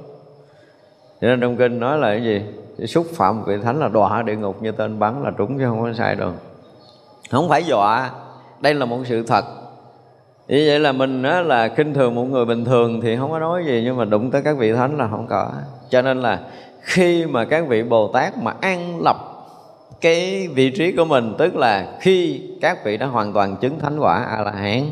[1.20, 2.42] cho nên trong kinh nói là cái gì?
[2.86, 5.64] Xúc phạm một vị thánh là đọa địa ngục như tên bắn là trúng chứ
[5.64, 6.32] không có sai đâu.
[7.30, 8.10] Không phải dọa
[8.60, 9.44] đây là một sự thật.
[10.48, 13.38] Như vậy là mình á, là kinh thường một người bình thường thì không có
[13.38, 15.50] nói gì nhưng mà đụng tới các vị thánh là không có.
[15.90, 16.40] Cho nên là
[16.80, 19.16] khi mà các vị bồ tát mà an lập
[20.00, 23.98] cái vị trí của mình tức là khi các vị đã hoàn toàn chứng thánh
[23.98, 24.82] quả a la hán.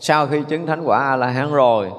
[0.00, 1.90] Sau khi chứng thánh quả a la hán rồi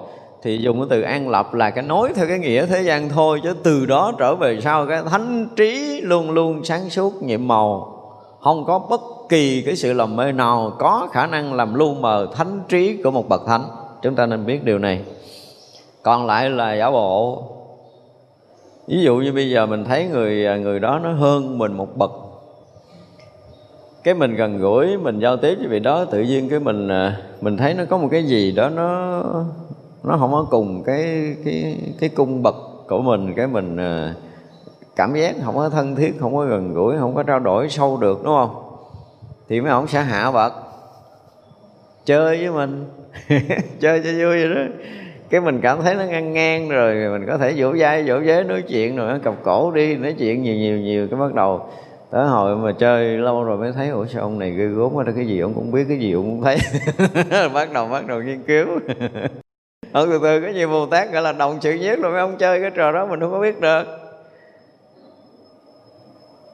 [0.44, 3.40] thì dùng cái từ an lập là cái nói theo cái nghĩa thế gian thôi,
[3.44, 8.00] chứ từ đó trở về sau cái thánh trí luôn luôn sáng suốt nhiệm màu.
[8.42, 12.28] Không có bất kỳ cái sự lầm mê nào có khả năng làm lu mờ
[12.36, 13.64] thánh trí của một bậc thánh.
[14.02, 15.02] Chúng ta nên biết điều này.
[16.02, 17.44] Còn lại là giả bộ.
[18.88, 22.12] Ví dụ như bây giờ mình thấy người người đó nó hơn mình một bậc.
[24.04, 27.18] Cái mình gần gũi, mình giao tiếp với vị đó, tự nhiên cái mình à,
[27.42, 29.22] mình thấy nó có một cái gì đó nó
[30.04, 32.56] nó không có cùng cái cái cái cung bậc
[32.88, 34.14] của mình, cái mình ờ,
[34.96, 37.98] cảm giác không có thân thiết, không có gần gũi, không có trao đổi sâu
[37.98, 38.64] được, đúng không?
[39.50, 40.54] Thì mấy ông sẽ hạ bậc,
[42.06, 42.86] chơi với mình,
[43.80, 44.62] chơi cho vui vậy đó.
[45.30, 48.44] Cái mình cảm thấy nó ngang ngang rồi, mình có thể vỗ vai, vỗ vế
[48.44, 51.62] nói chuyện rồi, nó cặp cổ đi, nói chuyện nhiều nhiều nhiều, cái bắt đầu
[52.12, 55.06] tới hồi mà chơi lâu rồi mới thấy, ủa, sao ông này ghê gốm quá
[55.16, 56.58] cái gì ông cũng biết, cái gì ông cũng thấy.
[57.54, 58.68] Bắt đầu bắt đầu nghiên cứu.
[59.92, 62.38] ông từ từ có nhiều bồ tát gọi là đồng sự nhất rồi mấy ông
[62.38, 63.84] chơi cái trò đó mình không có biết được.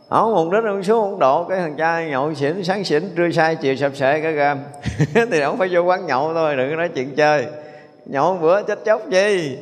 [0.09, 3.31] Ông một đích ông xuống ông độ, cái thằng cha nhậu xỉn, sáng xỉn, trưa
[3.31, 4.59] sai chiều sập sệ cái gam.
[5.31, 7.45] Thì ông phải vô quán nhậu thôi, đừng có nói chuyện chơi.
[8.05, 9.57] Nhậu bữa chết chóc gì?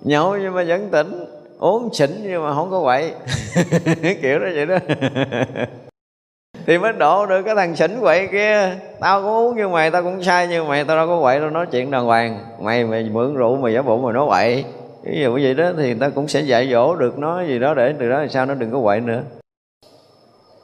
[0.00, 1.24] Nhậu nhưng mà vẫn tỉnh,
[1.58, 3.12] uống xỉn nhưng mà không có quậy.
[4.22, 4.78] Kiểu đó vậy đó.
[6.66, 8.76] thì mới độ được cái thằng xỉn quậy kia.
[9.00, 11.50] Tao cũng uống như mày, tao cũng sai như mày, tao đâu có quậy đâu.
[11.50, 12.38] nói chuyện đàng hoàng.
[12.60, 14.64] Mày mày mượn rượu mày giả bộ mày nói quậy.
[15.02, 17.94] Ví dụ vậy đó thì ta cũng sẽ dạy dỗ được nó gì đó để
[17.98, 19.22] từ đó thì sao nó đừng có quậy nữa.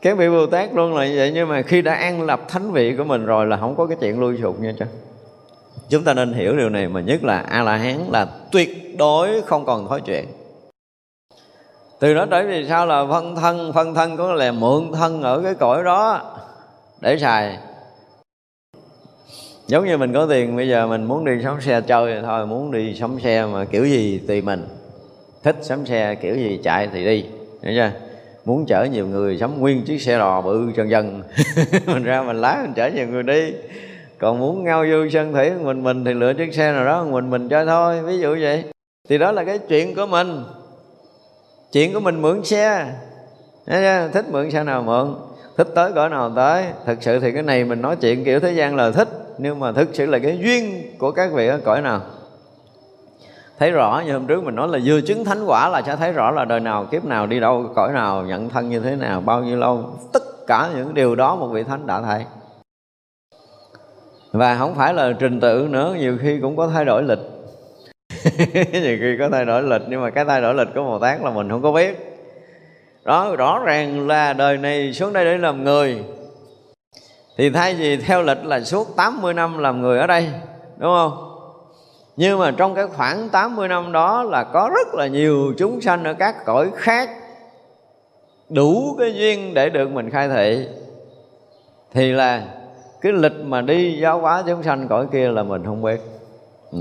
[0.02, 2.72] Cái vị Bồ Tát luôn là như vậy, nhưng mà khi đã an lập thánh
[2.72, 4.84] vị của mình rồi là không có cái chuyện lui sụp nha chứ
[5.88, 9.42] chúng ta nên hiểu điều này mà nhất là a la hán là tuyệt đối
[9.42, 10.24] không còn thói chuyện
[12.00, 15.40] từ đó tới vì sao là phân thân phân thân có là mượn thân ở
[15.42, 16.22] cái cõi đó
[17.00, 17.58] để xài.
[19.66, 22.46] Giống như mình có tiền, bây giờ mình muốn đi sắm xe chơi thì thôi,
[22.46, 24.66] muốn đi sắm xe mà kiểu gì tùy mình
[25.42, 27.24] thích sắm xe, kiểu gì chạy thì đi,
[27.62, 27.90] hiểu chưa?
[28.44, 31.22] Muốn chở nhiều người sắm nguyên chiếc xe đò bự trần dân
[31.86, 33.52] mình ra mình lái, mình chở nhiều người đi.
[34.18, 37.30] Còn muốn ngao du sân thủy mình mình thì lựa chiếc xe nào đó mình
[37.30, 38.64] mình chơi thôi, ví dụ vậy.
[39.08, 40.42] Thì đó là cái chuyện của mình
[41.72, 42.94] chuyện của mình mượn xe.
[44.12, 45.14] Thích mượn xe nào mượn.
[45.56, 46.64] Thích tới cỡ nào tới.
[46.86, 49.72] Thực sự thì cái này mình nói chuyện kiểu thế gian là thích, nhưng mà
[49.72, 52.00] thực sự là cái duyên của các vị ở cõi nào.
[53.58, 56.12] Thấy rõ như hôm trước mình nói là vừa chứng thánh quả là sẽ thấy
[56.12, 59.20] rõ là đời nào kiếp nào, đi đâu, cõi nào, nhận thân như thế nào,
[59.20, 59.84] bao nhiêu lâu.
[60.12, 62.24] Tất cả những điều đó một vị thánh đã thấy
[64.32, 67.18] và không phải là trình tự nữa, nhiều khi cũng có thay đổi lịch.
[68.72, 71.20] nhiều khi có thay đổi lịch, nhưng mà cái thay đổi lịch của bồ tát
[71.22, 72.18] là mình không có biết.
[73.04, 76.04] Đó, rõ ràng là đời này xuống đây để làm người.
[77.36, 80.28] Thì thay vì theo lịch là suốt 80 năm làm người ở đây,
[80.78, 81.24] đúng không?
[82.16, 86.04] Nhưng mà trong cái khoảng 80 năm đó là có rất là nhiều chúng sanh
[86.04, 87.10] ở các cõi khác
[88.48, 90.68] đủ cái duyên để được mình khai thị.
[91.92, 92.42] Thì là
[93.00, 96.00] cái lịch mà đi giáo hóa chúng sanh cõi kia là mình không biết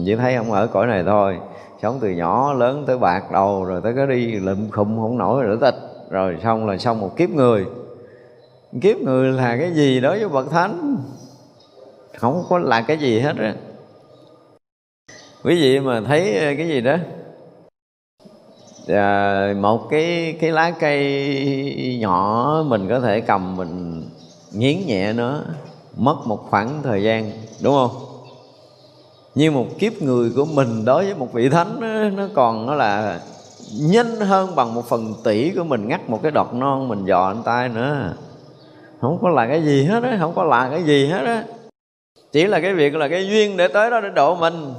[0.05, 1.37] chỉ thấy ông ở cõi này thôi.
[1.81, 5.43] Sống từ nhỏ lớn tới bạc đầu rồi tới cái đi lụm khùng không nổi
[5.43, 5.75] rồi tịch
[6.09, 7.65] rồi xong là xong một kiếp người.
[8.81, 10.97] Kiếp người là cái gì đối với bậc thánh?
[12.17, 13.53] Không có là cái gì hết rồi.
[15.43, 16.95] quý vị mà thấy cái gì đó?
[18.87, 24.03] À, một cái cái lá cây nhỏ mình có thể cầm mình
[24.51, 25.39] nghiến nhẹ nó
[25.97, 27.31] mất một khoảng thời gian
[27.63, 28.06] đúng không?
[29.37, 31.79] Như một kiếp người của mình đối với một vị thánh
[32.15, 33.19] nó còn nó là
[33.79, 37.27] nhanh hơn bằng một phần tỷ của mình, ngắt một cái đọt non mình dò
[37.27, 38.13] anh tay nữa.
[39.01, 41.43] Không có là cái gì hết á, không có là cái gì hết á.
[42.31, 44.73] Chỉ là cái việc là cái duyên để tới đó để độ mình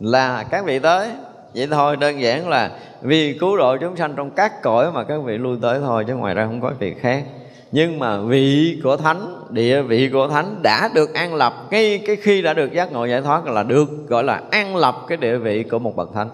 [0.00, 1.08] là các vị tới.
[1.54, 2.70] Vậy thôi, đơn giản là
[3.02, 6.14] vì cứu độ chúng sanh trong các cõi mà các vị lui tới thôi, chứ
[6.14, 7.24] ngoài ra không có việc khác
[7.72, 11.54] nhưng mà vị của thánh, địa vị của thánh đã được an lập.
[11.70, 14.96] Ngay cái khi đã được giác ngộ giải thoát là được gọi là an lập
[15.08, 16.28] cái địa vị của một bậc thánh.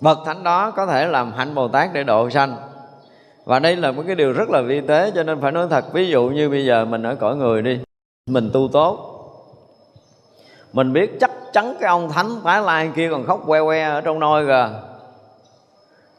[0.00, 2.56] Bậc thánh đó có thể làm hạnh bồ tát để độ sanh.
[3.44, 5.92] Và đây là một cái điều rất là vi tế, cho nên phải nói thật,
[5.92, 7.78] ví dụ như bây giờ mình ở cõi người đi,
[8.26, 9.10] mình tu tốt,
[10.72, 14.00] mình biết chắc chắn cái ông thánh phái lai kia còn khóc que que ở
[14.00, 14.68] trong nôi kìa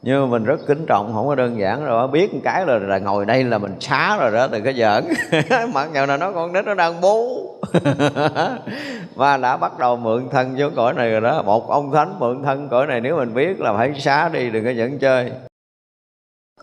[0.06, 2.78] nhưng mà mình rất kính trọng không có đơn giản rồi biết một cái là,
[2.78, 5.06] là ngồi đây là mình xá rồi đó đừng có giỡn.
[5.74, 7.50] Mặc dù là nó con nít nó đang bú.
[9.16, 11.42] Và đã bắt đầu mượn thân vô cõi này rồi đó.
[11.42, 14.64] Một ông thánh mượn thân cõi này nếu mình biết là phải xá đi đừng
[14.64, 15.32] có dẫn chơi.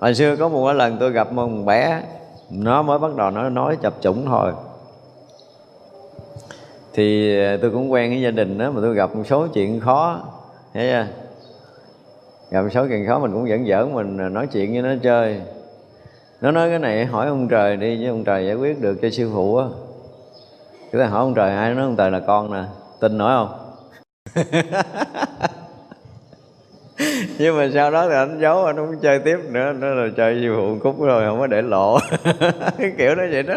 [0.01, 2.03] Hồi xưa có một lần tôi gặp một bé
[2.51, 4.53] nó mới bắt đầu nó nói chập chủng thôi.
[6.95, 9.81] Thì ờ, tôi cũng quen cái gia đình đó mà tôi gặp một số chuyện
[9.81, 10.21] khó.
[10.75, 11.22] Thấy chưa?
[12.53, 15.41] Gặp một số chuyện khó mình cũng vẫn giỡn, mình nói chuyện với nó chơi.
[16.41, 19.11] Nó nói cái này hỏi ông trời đi, chứ ông trời giải quyết được cho
[19.11, 19.67] sư phụ á.
[20.93, 22.63] Cái hỏi ông trời, ai nói ông trời là con nè?
[23.01, 23.59] Tin nổi không?
[27.39, 29.73] Nhưng mà sau đó thì anh giấu, anh không chơi tiếp nữa.
[29.73, 31.99] Nó là chơi sư phụ cúc rồi, không có để lộ.
[32.79, 33.57] Cái kiểu đó vậy đó.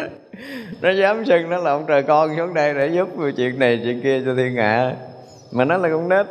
[0.82, 4.02] Nó dám xưng nó là ông trời con xuống đây để giúp chuyện này, chuyện
[4.02, 4.94] kia cho thiên hạ.
[5.52, 6.26] Mà nó là con nết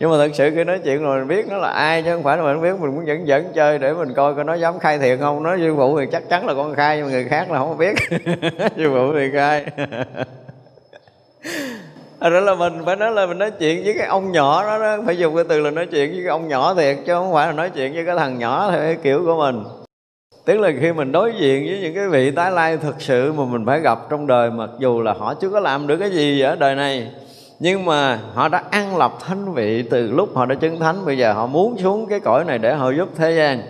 [0.00, 2.22] nhưng mà thật sự khi nói chuyện rồi mình biết nó là ai chứ không
[2.22, 4.78] phải là mình biết mình muốn dẫn dẫn chơi để mình coi coi nó dám
[4.78, 5.42] khai thiệt không.
[5.42, 7.78] Nó sư phụ thì chắc chắn là con khai nhưng mà người khác là không
[7.78, 7.94] biết.
[8.76, 9.66] Sư phụ thì khai.
[12.20, 14.78] À, đó là mình phải nói là mình nói chuyện với cái ông nhỏ đó,
[14.78, 15.02] đó.
[15.06, 17.46] Phải dùng cái từ là nói chuyện với cái ông nhỏ thiệt chứ không phải
[17.46, 19.64] là nói chuyện với cái thằng nhỏ theo cái kiểu của mình.
[20.44, 23.44] Tức là khi mình đối diện với những cái vị tái lai thực sự mà
[23.44, 26.40] mình phải gặp trong đời mặc dù là họ chưa có làm được cái gì
[26.40, 27.10] ở đời này
[27.60, 31.04] nhưng mà họ đã ăn lập thánh vị từ lúc họ đã chứng thánh.
[31.04, 33.62] Bây giờ họ muốn xuống cái cõi này để họ giúp thế gian.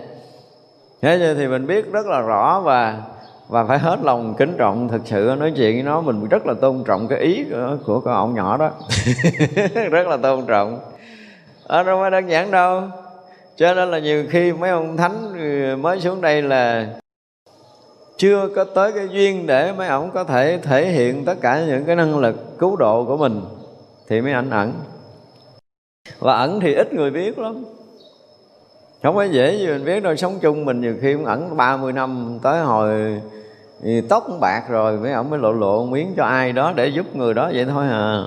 [1.01, 3.01] Thế vậy thì mình biết rất là rõ và
[3.47, 5.35] và phải hết lòng kính trọng thực sự.
[5.39, 8.35] Nói chuyện với nó mình rất là tôn trọng cái ý của, của con ông
[8.35, 8.71] nhỏ đó.
[9.91, 10.79] Rất là tôn trọng.
[11.67, 12.81] Ở đâu phải đơn giản đâu.
[13.55, 16.87] Cho nên là nhiều khi mấy ông thánh mới xuống đây là
[18.17, 21.85] chưa có tới cái duyên để mấy ông có thể thể hiện tất cả những
[21.85, 23.41] cái năng lực cứu độ của mình
[24.11, 24.73] thì mới ảnh ẩn.
[26.19, 27.65] Và ẩn thì ít người biết lắm.
[29.03, 31.93] Không có dễ gì mình biết đâu, sống chung mình nhiều khi cũng ẩn 30
[31.93, 33.21] năm tới hồi
[34.09, 37.33] tóc bạc rồi mới ổng mới lộ lộ miếng cho ai đó để giúp người
[37.33, 38.23] đó vậy thôi à.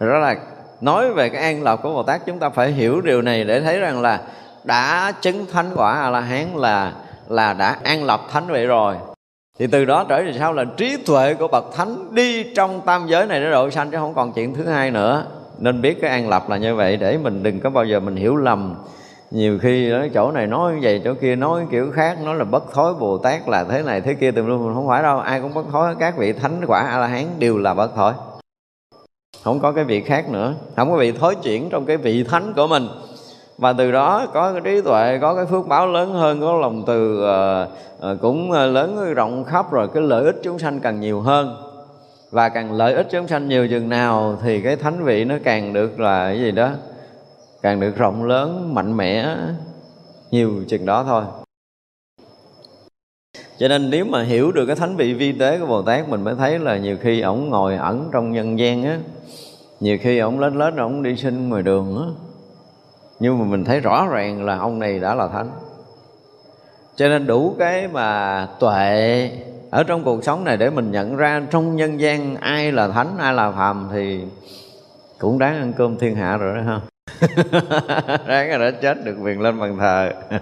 [0.00, 0.36] Đó là
[0.80, 3.60] nói về cái an lạc của bồ tát, chúng ta phải hiểu điều này để
[3.60, 4.20] thấy rằng là
[4.64, 6.92] đã chứng thánh quả a la hán là
[7.28, 8.96] là đã an lập thánh vậy rồi
[9.58, 13.06] thì từ đó trở về sau là trí tuệ của bậc thánh đi trong tam
[13.06, 15.24] giới này để độ sanh chứ không còn chuyện thứ hai nữa.
[15.58, 18.16] Nên biết cái an lập là như vậy, để mình đừng có bao giờ mình
[18.16, 18.74] hiểu lầm.
[19.30, 22.44] Nhiều khi ở chỗ này nói như vậy, chỗ kia nói kiểu khác, nói là
[22.44, 25.40] bất thối bồ tát là thế này thế kia, tùm lum không phải đâu, ai
[25.40, 28.12] cũng bất thối, các vị thánh, quả a la hán đều là bất thối.
[29.44, 32.52] Không có cái vị khác nữa, không có vị thối chuyển trong cái vị thánh
[32.56, 32.88] của mình
[33.58, 36.84] và từ đó có cái trí tuệ có cái phước báo lớn hơn có lòng
[36.86, 37.68] từ uh,
[38.12, 41.56] uh, cũng ờ, lớn rộng khắp rồi cái lợi ích chúng sanh càng nhiều hơn.
[42.30, 45.72] Và càng lợi ích chúng sanh nhiều chừng nào thì cái thánh vị nó càng
[45.72, 46.70] được là cái gì đó
[47.62, 49.36] càng được rộng lớn mạnh mẽ
[50.30, 51.24] nhiều chừng đó thôi.
[53.58, 56.24] Cho nên nếu mà hiểu được cái thánh vị vi tế của Bồ Tát mình
[56.24, 58.98] mới thấy là nhiều khi ổng ngồi ẩn trong nhân gian á
[59.80, 62.25] nhiều khi ổng lết lết ổng đi sinh ngoài đường á
[63.18, 65.50] nhưng mà mình thấy rõ ràng là ông này đã là thánh.
[66.96, 69.30] Cho nên đủ cái mà tuệ
[69.70, 73.18] ở trong cuộc sống này để mình nhận ra trong nhân gian ai là thánh,
[73.18, 74.24] ai là phàm thì
[75.18, 76.80] cũng đáng ăn cơm thiên hạ rồi đó, ha?
[78.26, 80.12] Đáng là đã chết được quyền lên bàn thờ.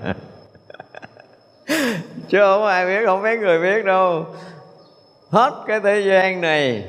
[2.29, 4.25] Chứ không ai biết, không mấy người biết đâu.
[5.31, 6.85] Hết cái thế gian này.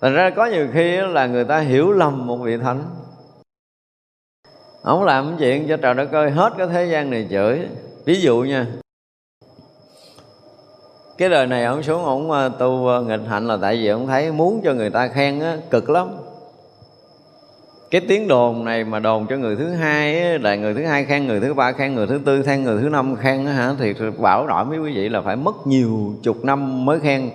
[0.00, 2.84] Thành ra có nhiều khi là người ta hiểu lầm một vị thánh
[4.82, 7.60] ông làm chuyện cho trời đất coi hết cái thế gian này chửi.
[8.04, 8.66] Ví dụ nha
[11.20, 14.06] cái đời này ông xuống ông ờ, tu ờ, nghịch hạnh là tại vì ông
[14.06, 16.08] thấy muốn cho người ta khen á, cực lắm.
[17.90, 21.04] Cái tiếng đồn này mà đồn cho người thứ hai á, là người thứ hai
[21.04, 23.94] khen người thứ ba khen người thứ tư khen người thứ năm khen hả thì
[24.18, 27.30] bảo đảm với quý vị là phải mất nhiều chục năm mới khen.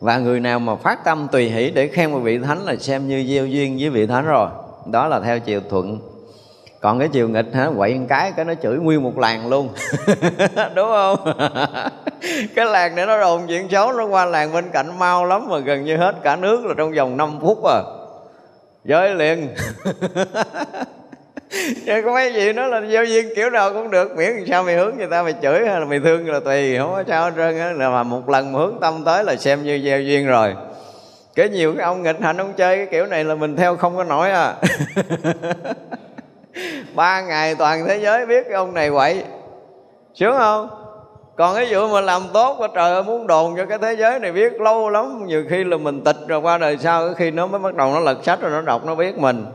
[0.00, 3.08] Và người nào mà phát tâm tùy hỷ để khen một vị thánh là xem
[3.08, 4.48] như gieo duyên với vị thánh rồi.
[4.92, 5.98] Đó là theo chiều thuận
[6.80, 7.68] còn cái chiều nghịch hả?
[7.76, 9.68] Quậy một cái cái nó chửi nguyên một làng luôn.
[10.74, 11.18] Đúng không?
[12.54, 15.58] Cái làng này nó đồn chuyện xấu, nó qua làng bên cạnh mau lắm mà
[15.58, 17.80] gần như hết cả nước là trong vòng 5 phút à.
[18.84, 19.48] Giới liền.
[21.86, 24.74] Chứ có mấy gì nó là giao duyên kiểu nào cũng được, Miễn sao mày
[24.74, 27.32] hướng người ta mày chửi hay là mày thương là tùy, Không có sao hết
[27.36, 27.72] trơn á.
[27.72, 30.54] Là mà một lần mà hướng tâm tới là xem như giao duyên rồi.
[31.34, 33.96] Cái nhiều cái ông nghịch hành ông chơi cái kiểu này là mình theo không
[33.96, 34.54] có nổi à.
[36.94, 39.24] Ba ngày toàn thế giới biết cái ông này quậy.
[40.14, 40.80] Sướng không?
[41.40, 44.18] còn cái vụ mà làm tốt quá trời ơi muốn đồn cho cái thế giới
[44.18, 45.26] này biết lâu lắm.
[45.26, 48.00] Nhiều khi là mình tịch rồi qua đời sau khi nó mới bắt đầu nó
[48.00, 49.46] lật sách rồi nó đọc, nó biết mình.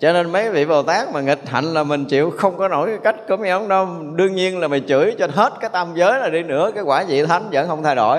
[0.00, 2.88] Cho nên mấy vị bồ tát mà nghịch hạnh là mình chịu không có nổi
[2.88, 3.88] cái cách của mấy ông đâu.
[4.14, 7.04] Đương nhiên là mày chửi cho hết cái tam giới là đi nữa, cái quả
[7.08, 8.18] vị thánh vẫn không thay đổi.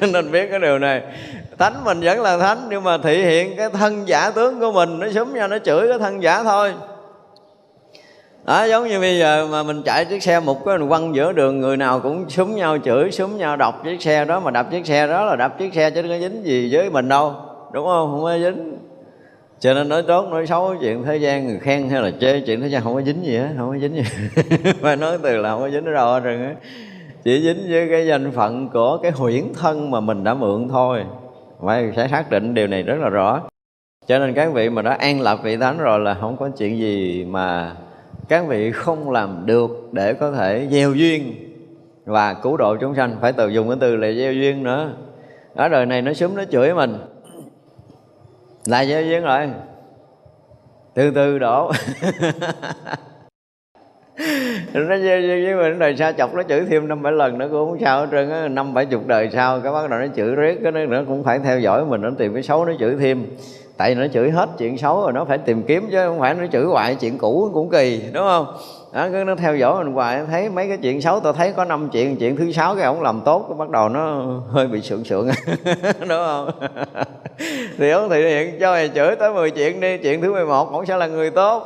[0.12, 1.02] Nên biết cái điều này.
[1.58, 4.98] Thánh mình vẫn là thánh, nhưng mà thị hiện cái thân giả tướng của mình,
[4.98, 6.72] nó súng ra nó chửi cái thân giả thôi
[8.46, 11.32] đó, giống như bây giờ mà mình chạy chiếc xe một cái mình quăng giữa
[11.32, 14.70] đường, người nào cũng súng nhau chửi súng nhau đọc chiếc xe đó, mà đập
[14.70, 17.34] chiếc xe đó là đập chiếc xe chứ có dính gì với mình đâu,
[17.72, 18.10] đúng không?
[18.10, 18.78] Không có dính.
[19.60, 22.60] Cho nên nói tốt, nói xấu chuyện thế gian, người khen hay là chê chuyện
[22.60, 24.02] thế gian không có dính gì hết, không có dính gì.
[24.80, 26.54] Mà nói từ là không có dính ở đâu á.
[27.24, 31.04] Chỉ dính với cái danh phận của cái huyễn thân mà mình đã mượn thôi.
[31.66, 33.40] Phải, sẽ xác định điều này rất là rõ.
[34.06, 36.78] Cho nên các vị mà đã an lập vị thánh rồi là không có chuyện
[36.78, 37.74] gì mà
[38.28, 41.34] các vị không làm được để có thể gieo duyên
[42.04, 44.90] và cứu độ chúng sanh, phải từ dùng cái từ là gieo duyên nữa.
[45.54, 46.96] Ở đời này nó sớm nó chửi mình.
[48.66, 49.50] Là gieo duyên rồi.
[50.94, 51.72] Từ từ đổ.
[54.74, 57.48] Nó gieo duyên với mình, đời sau chọc nó chửi thêm năm bảy lần, nó
[57.48, 58.48] cũng không sao hết trơn á.
[58.48, 61.38] Năm bảy chục đời sau, cái bắt đầu nó chửi riết, cái nó cũng phải
[61.38, 63.26] theo dõi mình, nó tìm cái xấu nó chửi thêm
[63.76, 66.34] tại vì nó chửi hết chuyện xấu rồi nó phải tìm kiếm chứ không phải
[66.34, 68.46] nó chửi hoài chuyện cũ cũng kỳ đúng không?
[68.92, 71.64] Đó, cứ nó theo dõi mình hoài thấy mấy cái chuyện xấu tôi thấy có
[71.64, 74.80] năm chuyện chuyện thứ sáu cái ổng làm tốt cái bắt đầu nó hơi bị
[74.80, 75.28] sượng sượng
[76.00, 76.50] đúng không?
[77.78, 80.86] Thì ông thì hiện cho mày chửi tới 10 chuyện đi chuyện thứ 11 ổng
[80.86, 81.62] sẽ là người tốt.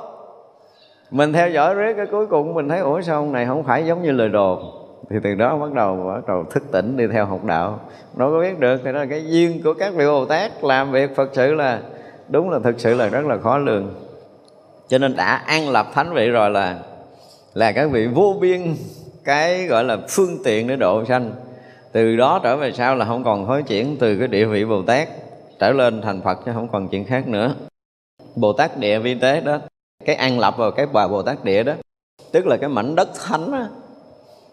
[1.10, 3.86] Mình theo dõi riết cái cuối cùng mình thấy ủa sao ông này không phải
[3.86, 4.58] giống như lời đồn?
[5.10, 7.80] Thì từ đó bắt đầu bắt đầu thức tỉnh đi theo học đạo.
[8.16, 10.92] Nó có biết được thì đó là cái duyên của các vị bồ tát làm
[10.92, 11.80] việc phật sự là
[12.28, 13.94] đúng là thực sự là rất là khó lường.
[14.88, 16.78] Cho nên đã an lập thánh vị rồi là
[17.54, 18.76] là các vị vô biên
[19.24, 21.32] cái gọi là phương tiện để độ sanh.
[21.92, 24.82] Từ đó trở về sau là không còn hối chuyển từ cái địa vị bồ
[24.82, 25.08] tát
[25.58, 27.54] trở lên thành phật chứ không còn chuyện khác nữa.
[28.36, 29.58] Bồ tát địa vi tế đó
[30.04, 31.72] cái an lập vào cái bà bồ tát địa đó
[32.32, 33.66] tức là cái mảnh đất thánh đó,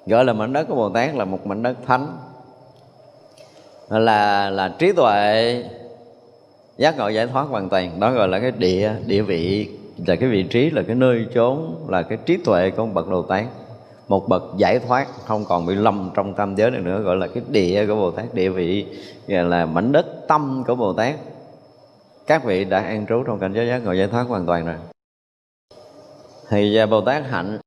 [0.05, 2.17] gọi là mảnh đất của bồ tát là một mảnh đất thánh.
[3.89, 5.63] Là là trí tuệ
[6.77, 9.69] giác ngộ giải thoát hoàn toàn, đó gọi là cái địa địa vị,
[10.07, 13.09] là cái vị trí, là cái nơi chốn, là cái trí tuệ của một bậc
[13.09, 13.45] đồ tát.
[14.07, 17.27] Một bậc giải thoát, không còn bị lầm trong tam giới này nữa, gọi là
[17.27, 18.85] cái địa của bồ tát, địa vị,
[19.27, 21.15] gọi là mảnh đất tâm của bồ tát.
[22.27, 24.75] Các vị đã an trú trong cảnh giới giác ngộ giải thoát hoàn toàn rồi.
[26.49, 27.59] Thì bồ tát hạnh.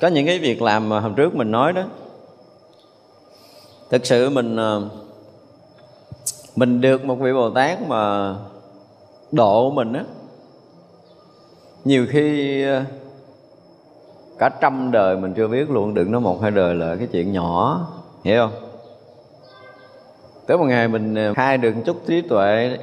[0.00, 1.82] Có những cái việc làm mà hôm trước mình nói đó.
[3.90, 4.82] Thực sự mình ờ,
[6.56, 8.34] mình được một vị bồ tát mà
[9.32, 10.04] độ mình á
[11.84, 12.82] nhiều khi ờ,
[14.38, 17.32] cả trăm đời mình chưa biết luôn đừng nói một hai đời là cái chuyện
[17.32, 17.86] nhỏ
[18.24, 18.68] hiểu không?
[20.46, 22.78] Tới một ngày mình ờ, khai được chút trí tuệ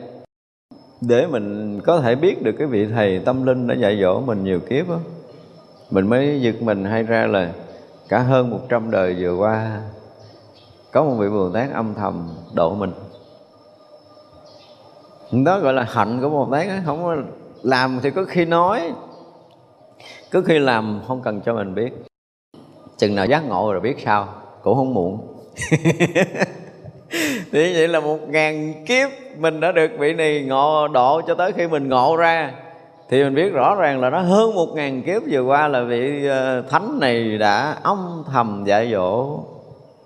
[1.01, 4.43] để mình có thể biết được cái vị thầy tâm linh đã dạy dỗ mình
[4.43, 4.97] nhiều kiếp á,
[5.91, 7.53] mình mới giật mình hay ra là
[8.09, 9.81] cả hơn một trăm đời vừa qua
[10.91, 12.91] có một vị bồ tát âm thầm độ mình
[15.33, 17.15] đó gọi là hạnh của bồ tát không có
[17.63, 18.91] làm thì có khi nói,
[20.31, 21.93] có khi làm không cần cho mình biết.
[22.97, 24.27] Chừng nào giác ngộ rồi biết sao,
[24.63, 25.19] cũng không muộn.
[27.51, 31.51] Thì vậy là một ngàn kiếp mình đã được vị này ngộ, độ cho tới
[31.51, 32.51] khi mình ngộ ra.
[33.09, 36.27] Thì mình biết rõ ràng là nó hơn một ngàn kiếp vừa qua là vị
[36.27, 39.39] ờ, thánh này đã âm thầm dạy dỗ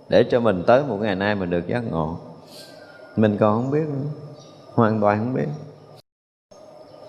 [0.09, 2.17] để cho mình tới một ngày nay mình được giác ngộ.
[3.15, 4.26] Mình còn không biết nữa
[4.77, 5.47] hoàn toàn không biết.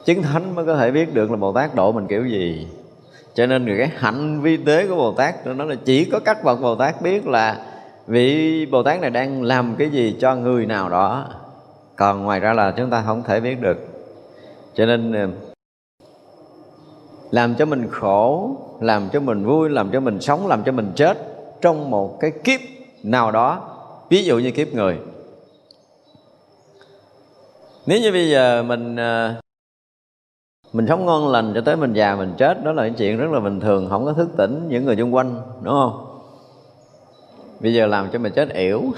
[0.05, 2.69] Chứng thánh mới có thể biết được là bồ tát độ mình kiểu gì.
[3.35, 6.61] Cho nên cái hạnh vi tế của bồ tát, nó là chỉ có các bậc
[6.61, 7.67] bồ tát biết là
[8.07, 11.27] vị bồ tát này đang làm cái gì cho người nào đó.
[11.97, 13.79] Còn ngoài ra là chúng ta không thể biết được.
[14.75, 15.29] Cho nên ờ,
[17.31, 20.93] làm cho mình khổ, làm cho mình vui, làm cho mình sống, làm cho mình
[20.97, 21.19] chết
[21.61, 22.61] trong một cái kiếp
[23.03, 23.75] nào đó.
[24.11, 24.99] Ví dụ như kiếp người
[27.89, 29.35] nếu như bây giờ mình ờ,
[30.73, 33.31] mình sống ngon lành cho tới mình già mình chết, đó là cái chuyện rất
[33.31, 36.21] là bình thường, không có thức tỉnh những người xung quanh, đúng không?
[37.61, 38.83] Bây giờ làm cho mình chết yểu.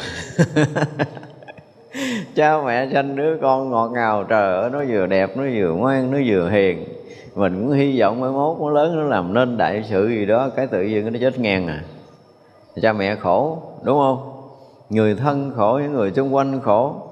[2.35, 6.11] Cha mẹ sanh đứa con ngọt ngào trời ơi, nó vừa đẹp, nó vừa ngoan,
[6.11, 6.85] nó vừa hiền.
[7.35, 10.49] Mình cũng hy vọng mai mốt nó lớn, nó làm nên đại sự gì đó,
[10.57, 11.85] cái tự nhiên nó chết ngang à.
[12.83, 14.33] Cha mẹ khổ, đúng không?
[14.91, 17.10] Người thân khổ, những người xung quanh khổ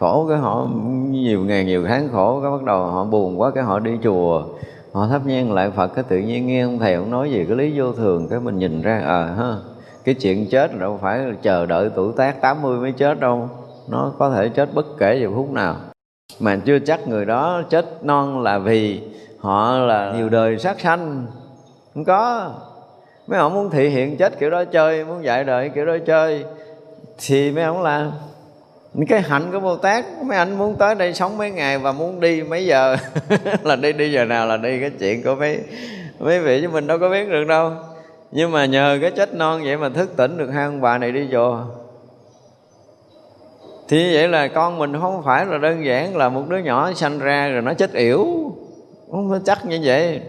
[0.00, 0.66] khổ cái họ
[1.10, 4.44] nhiều ngày nhiều tháng khổ cái bắt đầu họ buồn quá cái họ đi chùa.
[4.92, 7.56] Họ thắp nhang lại phật cái tự nhiên nghe ông thầy ông nói gì cái
[7.56, 9.56] lý vô thường cái mình nhìn ra ờ à, ha
[10.04, 13.48] cái chuyện chết đâu phải chờ đợi tuổi tác 80 mới chết đâu.
[13.88, 15.76] Nó có thể chết bất kể giờ phút nào.
[16.40, 19.00] Mà chưa chắc người đó chết non là vì
[19.38, 21.26] họ là nhiều đời sát sanh.
[21.94, 22.50] Không có.
[23.26, 26.44] Mấy ông muốn thị hiện chết kiểu đó chơi muốn dạy đời kiểu đó chơi
[27.18, 28.10] thì mấy ông làm
[29.08, 32.20] cái hạnh của bồ tát mấy anh muốn tới đây sống mấy ngày và muốn
[32.20, 32.96] đi mấy giờ?
[33.62, 35.60] Là đi đi giờ nào là đi cái chuyện của mấy
[36.18, 37.72] mấy vị chứ mình đâu có biết được đâu.
[38.32, 41.12] Nhưng mà nhờ cái chết non vậy mà thức tỉnh được hai ông bà này
[41.12, 41.64] đi chùa.
[43.88, 47.18] Thì vậy là con mình không phải là đơn giản là một đứa nhỏ sanh
[47.18, 48.26] ra rồi nó chết yểu.
[49.10, 50.20] Không chắc như vậy.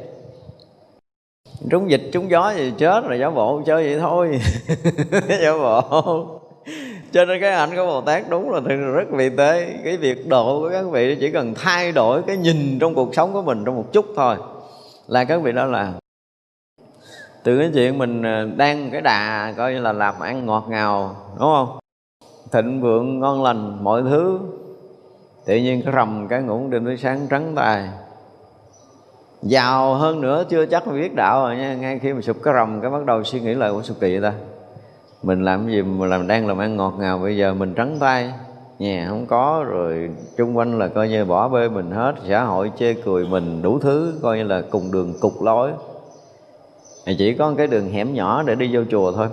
[1.70, 4.40] Trúng dịch, trúng gió gì chết rồi giả bộ chơi vậy thôi.
[5.42, 6.41] Giả bộ
[7.12, 9.80] cho nên cái hạnh của bồ tát đúng là thật rất vị tế.
[9.84, 13.34] Cái việc độ của các vị chỉ cần thay đổi cái nhìn trong cuộc sống
[13.34, 14.36] của mình trong một chút thôi.
[15.08, 15.94] Là các vị đó là,
[17.44, 21.16] từ cái chuyện mình à, đang cái đà coi như là làm ăn ngọt ngào,
[21.40, 21.80] đúng không?
[22.52, 24.40] Thịnh vượng, ngon lành, mọi thứ.
[25.46, 27.90] Tự nhiên cái rầm cái ngủ đêm tới sáng trắng tài
[29.42, 31.76] giàu hơn nữa chưa chắc mà biết đạo rồi nha.
[31.76, 34.20] Ngay khi mà sụp cái rầm, cái bắt đầu suy nghĩ lại của sụp kỳ
[34.20, 34.34] ta
[35.24, 38.34] mình làm gì mà làm đang làm ăn ngọt ngào bây giờ mình trắng tay.
[38.80, 42.16] Nhà không có rồi chung quanh là coi như bỏ bê mình hết.
[42.28, 45.72] Xã hội chê cười mình đủ thứ coi như là cùng đường cục lối.
[47.18, 49.28] Chỉ có cái đường hẻm nhỏ để đi vô chùa thôi.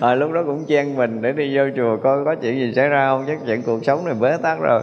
[0.00, 2.88] À, lúc đó cũng chen mình để đi vô chùa coi có chuyện gì xảy
[2.88, 4.82] ra không chắc chuyện cuộc sống này bế tắc rồi.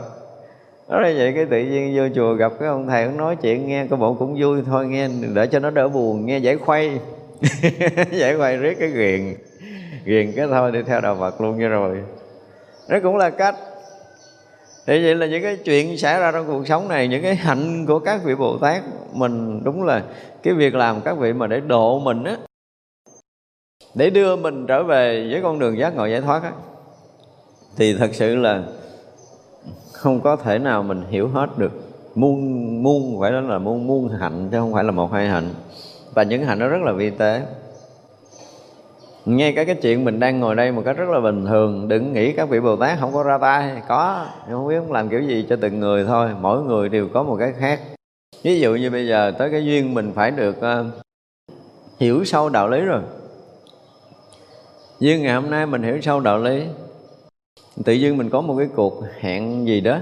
[0.90, 3.68] Đó là vậy cái tự nhiên vô chùa gặp cái ông thầy cũng nói chuyện
[3.68, 7.00] nghe cái bộ cũng vui thôi nghe để cho nó đỡ buồn nghe giải khuây.
[8.12, 9.36] giải quay riết cái ghiền
[10.06, 12.04] ghiền cái thôi, đi theo đạo Phật luôn như rồi.
[12.90, 13.56] Đó cũng là cách.
[14.88, 17.86] Thì vậy là những cái chuyện xảy ra trong cuộc sống này, những cái hạnh
[17.86, 18.84] của các vị bồ tát,
[19.14, 20.04] mình đúng là
[20.44, 22.38] cái việc làm các vị mà để độ mình á,
[23.94, 26.52] để đưa mình trở về với con đường giác ngộ giải thoát á,
[27.78, 28.64] thì thật sự là
[29.92, 31.72] không có thể nào mình hiểu hết được.
[32.16, 35.50] Muôn muôn phải nói là muôn muôn hạnh chứ không phải là một hai hạnh
[36.14, 37.42] và những hạnh nó rất là vi tế.
[39.26, 42.14] Ngay cả cái chuyện mình đang ngồi đây một cách rất là bình thường đừng
[42.14, 43.82] nghĩ các vị bồ tát không có ra tay.
[43.88, 46.30] Có nhưng không biết làm kiểu gì cho từng người thôi.
[46.42, 47.80] Mỗi người đều có một cái khác.
[48.44, 50.86] Ví dụ như bây giờ tới cái duyên mình phải được uh,
[52.00, 53.02] hiểu sâu đạo lý rồi.
[55.00, 56.64] Duyên ngày hôm nay mình hiểu sâu đạo lý
[57.86, 60.00] tự dưng mình có một cái cuộc hẹn gì đó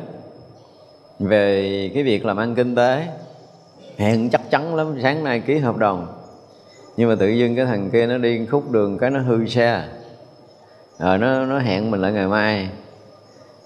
[1.20, 3.07] về cái việc làm ăn kinh tế
[3.99, 6.07] hẹn chắc chắn lắm, sáng nay ký hợp đồng.
[6.97, 9.83] Nhưng mà tự dưng cái thằng kia nó đi khúc đường cái nó hư xe.
[10.99, 12.69] Rồi nó nó hẹn mình lại ngày mai.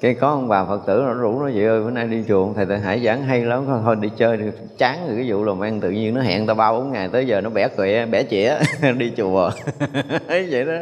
[0.02, 2.54] Cái có ông bà phật tử nó rủ nó vậy ơi, bữa nay đi chùa
[2.54, 3.66] thầy thầy hải giảng hay lắm.
[3.86, 4.46] Thôi đi chơi đi.
[4.78, 7.28] Chán rồi cái vụ làm ăn tự nhiên nó hẹn tao ba bốn ngày, tới
[7.28, 8.60] giờ nó bẻ quẹ, bẻ chĩa,
[8.98, 9.52] đi chùa.
[10.28, 10.80] Ấy vậy đó.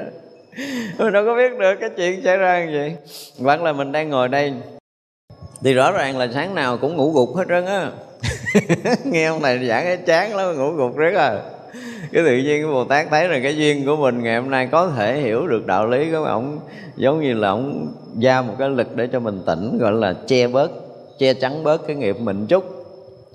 [0.97, 2.95] Mình đâu có biết được cái chuyện xảy ra như vậy.
[3.39, 4.53] Hoặc là mình đang ngồi đây.
[5.63, 7.91] Thì rõ ràng là sáng nào cũng ngủ gục hết trơn á.
[9.03, 11.39] nghe ông này giảng cái chán lắm, ngủ gục rất à.
[12.11, 14.69] Cái tự nhiên cái bồ tát thấy là cái duyên của mình ngày hôm nay
[14.72, 16.59] có thể hiểu được đạo lý của ông.
[16.95, 20.47] Giống như là ông ra một cái lực để cho mình tỉnh, gọi là che
[20.47, 20.72] bớt,
[21.19, 22.86] che chắn bớt cái nghiệp mình chút.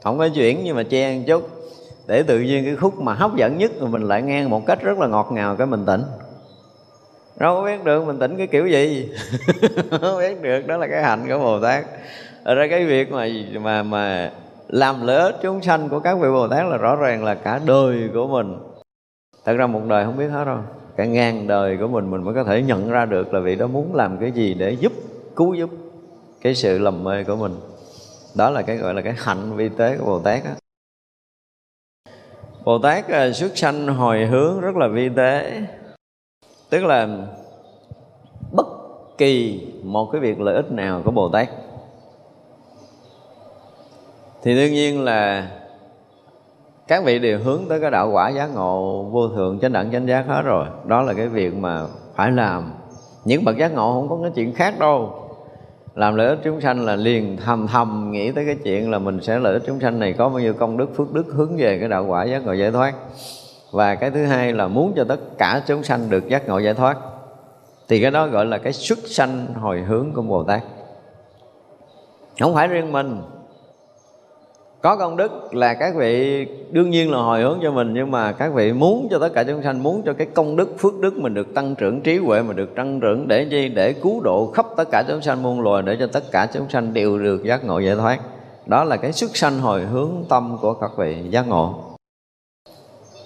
[0.03, 1.49] Không có chuyển nhưng mà che một chút.
[2.07, 4.83] Để tự nhiên cái khúc mà hấp dẫn nhất mà mình lại nghe một cách
[4.83, 6.03] rất là ngọt ngào cái mình tỉnh.
[7.37, 9.09] Đâu có biết được mình tỉnh cái kiểu gì.
[9.91, 11.85] Không biết được, đó là cái hạnh của bồ tát.
[12.43, 13.29] Ở ra cái việc mà
[13.61, 14.31] mà mà
[14.69, 17.61] làm lợi ích chúng sanh của các vị bồ tát là rõ ràng là cả
[17.67, 18.59] đời của mình.
[19.45, 20.59] Thật ra một đời không biết hết đâu.
[20.97, 23.67] Cả ngàn đời của mình mình mới có thể nhận ra được là vị đó
[23.67, 24.93] muốn làm cái gì để giúp,
[25.37, 25.71] cứu giúp
[26.41, 27.53] cái sự lầm mê của mình.
[28.37, 30.51] Đó là cái gọi là cái hạnh vi tế của bồ tát đó.
[32.65, 35.63] bồ tát à, xuất sanh hồi hướng rất là vi tế.
[36.71, 37.09] Tức là
[38.53, 38.67] bất
[39.19, 41.49] kỳ một cái việc lợi ích nào của bồ tát
[44.47, 45.49] thì đương nhiên là
[46.89, 50.09] các vị đều hướng tới cái đạo quả giác ngộ vô thượng, chánh đẳng, chánh
[50.09, 50.67] giác hết rồi.
[50.85, 51.83] Đó là cái việc mà
[52.15, 52.73] phải làm.
[53.25, 55.15] Những bậc giác ngộ không có cái chuyện khác đâu.
[55.95, 59.21] Làm lợi ích chúng sanh là liền thầm thầm nghĩ tới cái chuyện là mình
[59.23, 61.79] sẽ lợi ích chúng sanh này có bao nhiêu công đức, phước đức hướng về
[61.79, 62.95] cái đạo quả giác ngộ giải thoát.
[63.71, 66.75] Và cái thứ hai là muốn cho tất cả chúng sanh được giác ngộ giải
[66.75, 66.99] thoát.
[67.89, 70.63] Thì cái đó gọi là cái xuất sanh hồi hướng của bồ tát.
[72.41, 73.23] Không phải riêng mình
[74.87, 78.33] có công đức là các vị đương nhiên là hồi hướng cho mình, nhưng mà
[78.33, 81.17] các vị muốn cho tất cả chúng sanh, muốn cho cái công đức, phước đức
[81.17, 83.69] mình được tăng trưởng, trí huệ mình được tăng trưởng để chi?
[83.69, 86.69] Để cứu độ khắp tất cả chúng sanh muôn loài, để cho tất cả chúng
[86.69, 88.19] sanh đều được giác ngộ giải thoát.
[88.67, 91.75] Đó là cái xuất sanh hồi hướng tâm của các vị giác ngộ.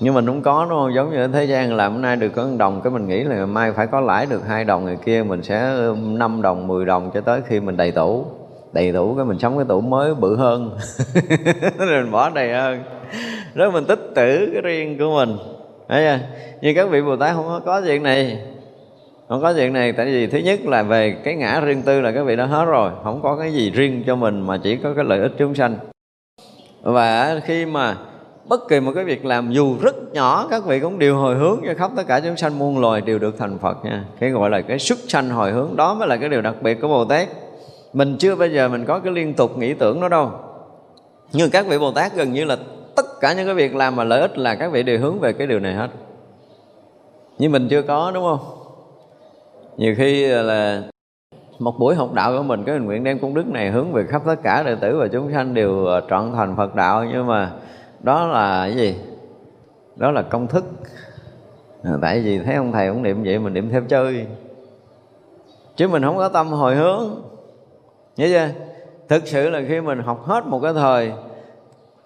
[0.01, 0.95] Nhưng mình không có, đúng không?
[0.95, 3.25] Giống như ở thế gian làm hôm nay được có 1 đồng, cái mình nghĩ
[3.25, 6.85] là mai phải có lãi được hai đồng người kia, mình sẽ năm đồng 10
[6.85, 8.25] đồng cho tới khi mình đầy tủ
[8.73, 10.79] đầy đủ cái mình sống cái tủ mới bự hơn.
[11.79, 12.83] Rồi mình bỏ đầy hơn.
[13.55, 15.37] Đó mình tích trữ cái riêng của mình.
[15.89, 16.27] Thấy chưa?
[16.61, 18.39] Nhưng các vị bồ tát không có, có chuyện này.
[19.29, 22.13] Không có chuyện này tại vì thứ nhất là về cái ngã riêng tư là
[22.13, 22.91] các vị đã hết rồi.
[23.05, 25.77] Không có cái gì riêng cho mình mà chỉ có cái lợi ích chúng sanh.
[26.83, 27.97] Và khi mà
[28.49, 31.61] bất kỳ một cái việc làm dù rất nhỏ các vị cũng đều hồi hướng
[31.67, 34.05] cho khắp tất cả chúng sanh muôn loài đều được thành Phật nha.
[34.21, 36.81] Cái gọi là cái xuất sanh hồi hướng đó mới là cái điều đặc biệt
[36.81, 37.29] của Bồ Tát
[37.93, 40.31] mình chưa bao giờ mình có cái liên tục nghĩ tưởng đó đâu.
[41.33, 42.57] Nhưng các vị bồ tát gần như là
[42.97, 45.33] tất cả những cái việc làm mà lợi ích là các vị đều hướng về
[45.33, 45.89] cái điều này hết.
[47.39, 48.41] Nhưng mình chưa có, đúng không?
[49.77, 50.83] Nhiều khi là
[51.59, 54.05] một buổi học đạo của mình, cái mình nguyện đem công đức này hướng về
[54.09, 57.05] khắp tất cả đệ tử và chúng sanh đều à, trọn thành Phật đạo.
[57.05, 57.53] Nhưng mà
[58.01, 58.97] đó là cái gì?
[59.97, 60.65] Đó là công thức.
[61.83, 64.27] À, tại vì thấy ông thầy cũng niệm vậy, mình niệm theo chơi.
[65.77, 67.23] Chứ mình không có tâm hồi hướng
[68.21, 68.49] nhớ chưa?
[69.09, 71.13] Thực sự là khi mình học hết một cái thời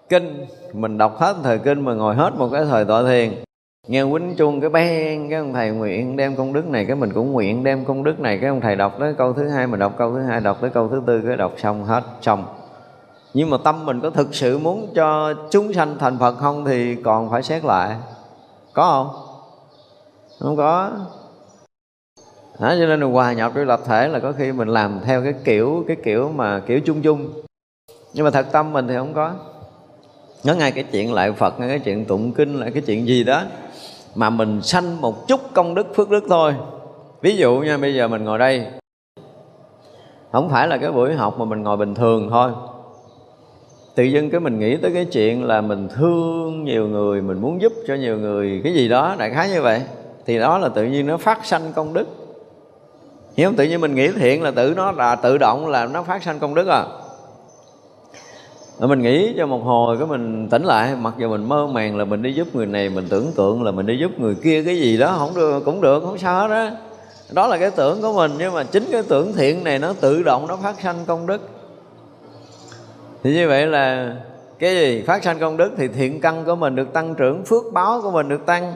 [0.09, 3.33] kinh, mình đọc hết thời kinh mà ngồi hết một cái thời tọa thiền,
[3.89, 7.13] nghe quýnh chuông cái ben cái ông thầy nguyện đem công đức này, cái mình
[7.13, 9.81] cũng nguyện đem công đức này, cái ông thầy đọc tới câu thứ hai, mình
[9.81, 12.45] đọc câu thứ hai, đọc tới câu thứ tư, cái đọc xong hết, xong.
[13.35, 16.97] Nhưng mà tâm mình có thực sự muốn cho chúng sanh thành phật không thì
[17.05, 17.97] còn phải xét lại.
[18.73, 19.23] Có không?
[20.41, 20.91] Không có
[22.61, 25.23] đó, cho nên là hòa nhập với lập thể là có khi mình làm theo
[25.23, 27.29] cái kiểu cái kiểu mà kiểu chung chung.
[28.15, 29.33] Nhưng mà thật tâm mình thì không có.
[30.45, 33.25] Nó ngay cái chuyện lại Phật ngay cái chuyện tụng kinh lại cái chuyện gì
[33.25, 33.43] đó
[34.15, 36.55] mà mình sanh một chút công đức phước đức thôi.
[37.21, 38.67] Ví dụ nha bây giờ mình ngồi đây.
[40.33, 42.51] Không phải là cái buổi học mà mình ngồi bình thường thôi.
[43.95, 47.63] Tự dưng cái mình nghĩ tới cái chuyện là mình thương nhiều người mình muốn
[47.63, 49.83] giúp cho nhiều người cái gì đó đại khái như vậy.
[50.27, 52.24] Thì đó là tự nhiên nó phát sanh công đức
[53.37, 56.03] nếu không tự nhiên mình nghĩ thiện là tự nó là tự động là nó
[56.03, 56.85] phát sanh công đức à.
[58.79, 61.97] Rồi mình nghĩ cho một hồi cái mình tỉnh lại, mặc dù mình mơ màng
[61.97, 64.63] là mình đi giúp người này, mình tưởng tượng là mình đi giúp người kia
[64.63, 66.71] cái gì đó, không được, cũng được, không sao đó
[67.33, 70.23] đó là cái tưởng của mình, nhưng mà chính cái tưởng thiện này nó tự
[70.23, 71.49] động nó phát sanh công đức.
[73.23, 74.17] Thì như vậy là
[74.59, 75.03] cái gì?
[75.07, 78.11] Phát sanh công đức thì thiện căn của mình được tăng trưởng, phước báo của
[78.11, 78.73] mình được tăng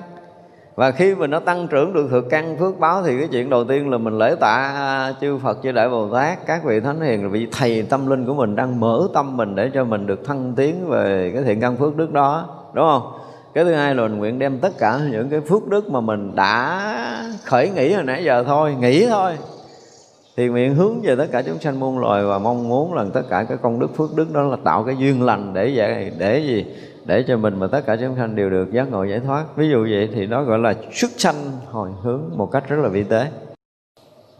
[0.78, 3.64] và khi mình nó tăng trưởng được thực căn phước báo thì cái chuyện đầu
[3.64, 7.00] tiên là mình lễ tạ à, chư Phật chư Đại Bồ Tát, các vị thánh
[7.00, 10.06] hiền là vị thầy tâm linh của mình đang mở tâm mình để cho mình
[10.06, 13.12] được thăng tiến về cái thiện căn phước đức đó, đúng không?
[13.54, 16.32] Cái thứ hai là mình nguyện đem tất cả những cái phước đức mà mình
[16.34, 16.92] đã
[17.44, 19.32] khởi nghĩ hồi nãy giờ thôi, nghĩ thôi.
[20.36, 23.22] Thì nguyện hướng về tất cả chúng sanh muôn loài và mong muốn là tất
[23.30, 26.38] cả cái công đức phước đức đó là tạo cái duyên lành để vậy để
[26.38, 26.66] gì?
[27.08, 29.44] Để cho mình và tất cả chúng sanh đều được giác ngộ giải thoát.
[29.56, 31.34] Ví dụ vậy thì nó gọi là xuất sanh
[31.66, 33.26] hồi hướng một cách rất là vi tế.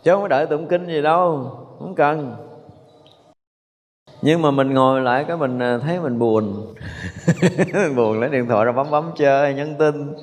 [0.03, 2.37] Chứ không có đợi tụng kinh gì đâu, không cần.
[4.23, 6.75] Nhưng mà mình ngồi lại cái mình à, thấy mình buồn.
[7.73, 10.15] Mình buồn lấy điện thoại ra bấm bấm chơi, nhắn tin.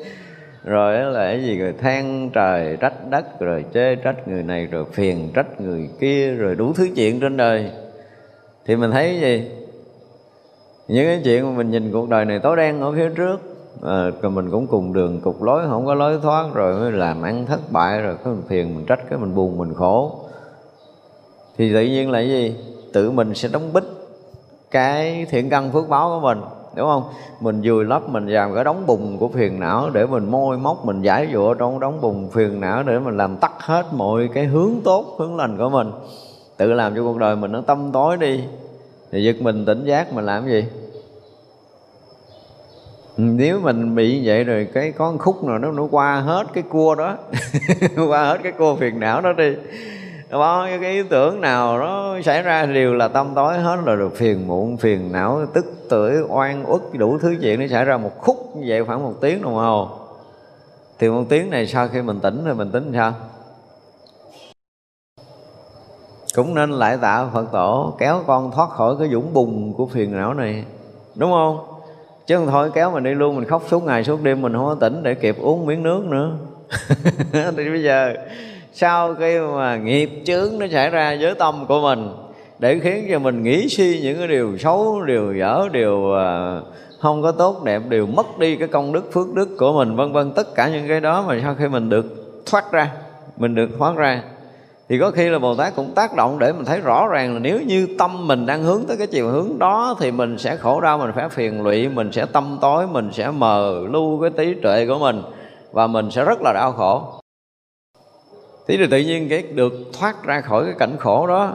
[0.63, 4.85] Rồi là cái gì rồi, than trời, trách đất, rồi chê trách người này, rồi
[4.93, 7.71] phiền trách người kia, rồi đủ thứ chuyện trên đời.
[8.65, 9.64] Thì mình thấy cái gì?
[10.87, 13.39] Những cái chuyện mà mình nhìn cuộc đời này tối đen ở phía trước
[13.83, 17.21] à, rồi mình cũng cùng đường cục lối không có lối thoát rồi mới làm
[17.21, 20.19] ăn thất bại rồi cái mình phiền mình trách cái mình buồn mình khổ.
[21.57, 22.55] Thì tự nhiên là cái gì?
[22.93, 23.83] Tự mình sẽ đóng bích
[24.71, 26.41] cái thiện căn phước báo của mình
[26.75, 27.03] đúng không?
[27.39, 30.85] Mình vùi lấp mình làm cái đóng bùng của phiền não để mình môi móc
[30.85, 34.45] mình giải dụa trong đóng bùng phiền não để mình làm tắt hết mọi cái
[34.45, 35.91] hướng tốt hướng lành của mình.
[36.57, 38.43] Tự làm cho cuộc đời mình nó tâm tối đi
[39.15, 40.65] thì giật mình tỉnh giác mình làm gì?
[43.17, 46.63] Nếu mình bị vậy rồi cái có một khúc nào nó nó qua hết cái
[46.69, 47.17] cua đó,
[48.09, 49.55] qua hết cái cua phiền não đó đi
[50.31, 53.97] bao nhiêu cái ý tưởng nào nó xảy ra đều là tâm tối hết rồi
[53.97, 57.97] được phiền muộn, phiền não, tức tưởi, oan, uất, đủ thứ chuyện nó xảy ra
[57.97, 59.89] một khúc như vậy khoảng một tiếng đồng hồ.
[60.99, 63.13] Thì một tiếng này sau khi mình tỉnh rồi mình tính sao?
[66.35, 70.11] Cũng nên lại tạ phật tổ kéo con thoát khỏi cái dũng bùng của phiền
[70.11, 70.63] não này.
[71.15, 71.59] Đúng không?
[72.27, 74.65] Chứ không thôi, kéo mình đi luôn, mình khóc suốt ngày suốt đêm, mình không
[74.65, 76.31] có tỉnh để kịp uống miếng nước nữa.
[77.57, 78.13] Thì bây giờ,
[78.73, 82.09] sau khi mà nghiệp chướng nó xảy ra với tâm của mình,
[82.59, 86.59] để khiến cho mình nghĩ suy những cái điều xấu, điều dở, điều à,
[86.99, 90.11] không có tốt đẹp, điều mất đi cái công đức, phước đức của mình, vân
[90.11, 92.05] vân, tất cả những cái đó mà sau khi mình được
[92.45, 92.91] thoát ra,
[93.37, 94.21] mình được thoát ra
[94.89, 97.39] thì có khi là Bồ Tát cũng tác động để mình thấy rõ ràng là
[97.39, 100.81] nếu như tâm mình đang hướng tới cái chiều hướng đó thì mình sẽ khổ
[100.81, 104.61] đau, mình phải phiền lụy, mình sẽ tâm tối, mình sẽ mờ lưu cái trí
[104.63, 105.21] tuệ của mình
[105.71, 107.21] và mình sẽ rất là đau khổ.
[108.67, 111.53] thế Thì tự nhiên cái được thoát ra khỏi cái cảnh khổ đó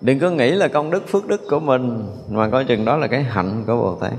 [0.00, 3.06] Đừng có nghĩ là công đức phước đức của mình Mà coi chừng đó là
[3.06, 4.12] cái hạnh của Bồ Tát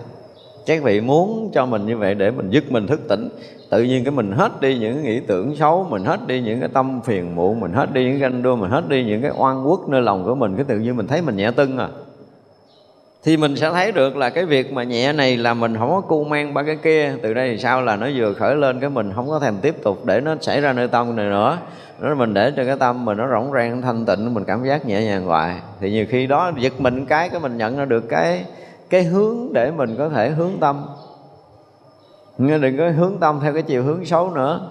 [0.66, 3.30] các vị muốn cho mình như vậy để mình dứt mình thức tỉnh.
[3.70, 6.60] Tự nhiên cái mình hết đi những cái nghĩ tưởng xấu, mình hết đi những
[6.60, 9.32] cái tâm phiền muộn, mình hết đi những ganh đua, mình hết đi những cái
[9.38, 11.88] oan quốc nơi lòng của mình, cái tự nhiên mình thấy mình nhẹ tưng à.
[13.24, 16.02] Thì mình sẽ thấy được là cái việc mà nhẹ này là mình không có
[16.02, 17.14] cu mang ba cái kia.
[17.22, 19.76] Từ đây thì sao là nó vừa khởi lên cái mình không có thèm tiếp
[19.84, 21.58] tục để nó xảy ra nơi tâm này nữa.
[22.00, 24.86] Nó mình để cho cái tâm mình nó rỗng rang thanh tịnh, mình cảm giác
[24.86, 25.56] nhẹ nhàng hoài.
[25.80, 28.46] Thì nhiều khi đó giật mình cái cái mình nhận ra được cái
[28.94, 30.86] cái hướng để mình có thể hướng tâm.
[32.38, 34.70] Nhưng đừng có hướng tâm theo cái chiều hướng xấu nữa.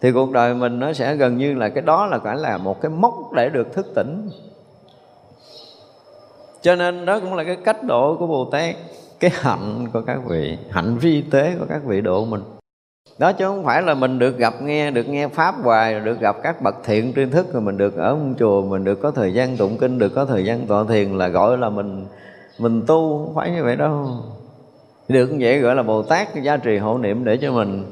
[0.00, 2.80] Thì cuộc đời mình nó sẽ gần như là cái đó là phải là một
[2.80, 4.28] cái mốc để được thức tỉnh.
[6.62, 8.76] Cho nên đó cũng là cái cách độ của bồ tát,
[9.20, 12.42] cái hạnh của các vị, hạnh vi tế của các vị độ mình.
[13.18, 16.36] Đó chứ không phải là mình được gặp nghe, được nghe pháp hoài được gặp
[16.42, 19.34] các bậc thiện tri thức, rồi mình được ở một chùa, mình được có thời
[19.34, 22.06] gian tụng kinh, được có thời gian tọa thiền là gọi là mình
[22.58, 24.08] mình tu không phải như vậy đâu.
[25.08, 27.84] Được như vậy gọi là bồ tát giá trì hộ niệm để cho mình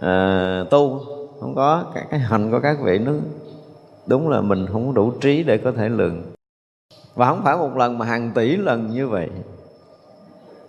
[0.00, 1.00] à, tu.
[1.40, 3.12] Không có cái, cái hành của các vị nó
[4.06, 6.22] đúng là mình không có đủ trí để có thể lường.
[7.14, 9.28] Và không phải một lần mà hàng tỷ lần như vậy.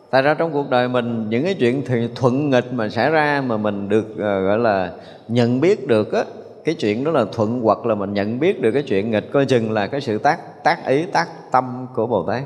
[0.10, 3.44] Tại ra trong cuộc đời mình những cái chuyện thì thuận nghịch mà xảy ra
[3.48, 4.92] mà mình được uh, gọi là
[5.28, 6.24] nhận biết được á
[6.66, 9.46] cái chuyện đó là thuận hoặc là mình nhận biết được cái chuyện nghịch coi
[9.46, 12.44] chừng là cái sự tác tác ý tác tâm của bồ tát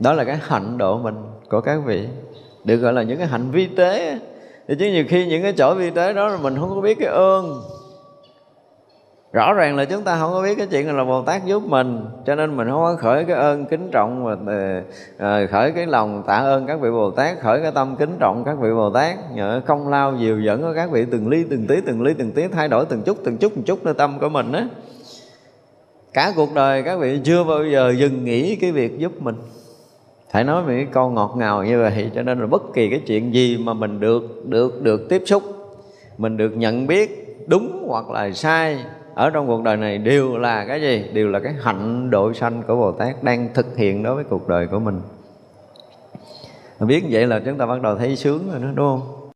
[0.00, 1.16] đó là cái hạnh độ mình
[1.50, 2.08] của các vị.
[2.64, 4.18] Được gọi là những cái hạnh vi tế.
[4.68, 6.98] Thì chứ nhiều khi những cái chỗ vi tế đó là mình không có biết
[7.00, 7.62] cái ơn.
[9.32, 12.04] Rõ ràng là chúng ta không có biết cái chuyện là Bồ Tát giúp mình,
[12.26, 14.82] cho nên mình không có khởi cái ơn kính trọng mà ờ,
[15.18, 18.44] ờ, khởi cái lòng tạ ơn các vị Bồ Tát, khởi cái tâm kính trọng
[18.44, 19.16] các vị Bồ Tát.
[19.34, 22.32] Nhờ không lao dìu dẫn của các vị từng ly, từng tí, từng ly, từng
[22.32, 24.68] tí, thay đổi từng chút từng chút từng chút nơi tâm của mình á.
[26.12, 29.36] Cả cuộc đời các vị chưa bao giờ dừng nghĩ cái việc giúp mình
[30.30, 33.00] phải nói về cái câu ngọt ngào như vậy cho nên là bất kỳ cái
[33.06, 35.42] chuyện gì mà mình được được được tiếp xúc
[36.18, 38.78] mình được nhận biết đúng hoặc là sai
[39.16, 41.04] ở trong cuộc đời này đều là cái gì?
[41.12, 44.48] Đều là cái hạnh độ sanh của bồ tát đang thực hiện đối với cuộc
[44.48, 45.00] đời của mình.
[46.80, 49.30] Biết vậy là chúng ta bắt đầu thấy sướng rồi đó đúng không?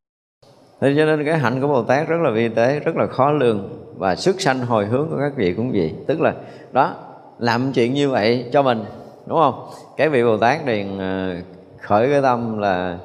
[0.81, 3.31] Thế cho nên cái hạnh của Bồ Tát rất là vi tế, rất là khó
[3.31, 3.69] lường
[3.99, 5.95] Và sức sanh hồi hướng của các vị cũng vậy.
[6.07, 6.35] Tức là
[6.73, 6.95] đó,
[7.39, 8.85] làm chuyện như vậy cho mình
[9.27, 9.71] đúng không?
[10.01, 11.35] Cái vị bồ tát này ờ,
[11.81, 12.99] khởi cái tâm là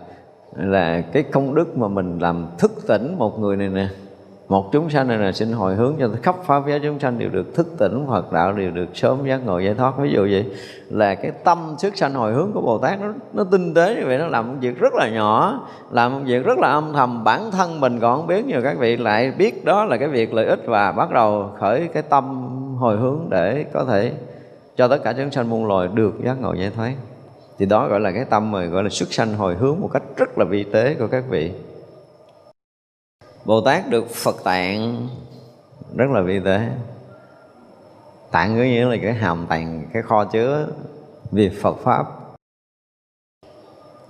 [0.56, 3.88] là cái công đức mà mình làm thức tỉnh một người này nè.
[4.48, 7.30] Một chúng sanh này là xin hồi hướng cho khắp pháp giới chúng sanh đều
[7.30, 9.98] được thức tỉnh Phật đạo đều được sớm giác ngộ, giải thoát.
[9.98, 10.46] Ví dụ vậy
[10.90, 14.08] là cái tâm sức sanh hồi hướng của Bồ Tát nó nó tinh tế như
[14.08, 15.60] vậy, nó làm một việc rất là nhỏ,
[15.92, 17.24] làm một việc rất là âm thầm.
[17.24, 20.34] Bản thân mình còn không biết nhiều các vị lại biết đó là cái việc
[20.34, 24.12] lợi ích và bắt đầu khởi cái tâm hồi hướng để có thể
[24.76, 26.94] cho tất cả chúng sanh muôn loài được giác ngộ giải thoát.
[27.58, 30.04] Thì đó gọi là cái tâm mà gọi là xuất sanh hồi hướng một cách
[30.16, 31.52] rất là vi tế của các vị.
[33.46, 35.08] Bồ Tát được Phật tạng
[35.96, 36.70] rất là vi tế.
[38.32, 40.68] Tạng có nghĩa là cái hàm tàng cái kho chứa
[41.32, 42.06] vì Phật pháp.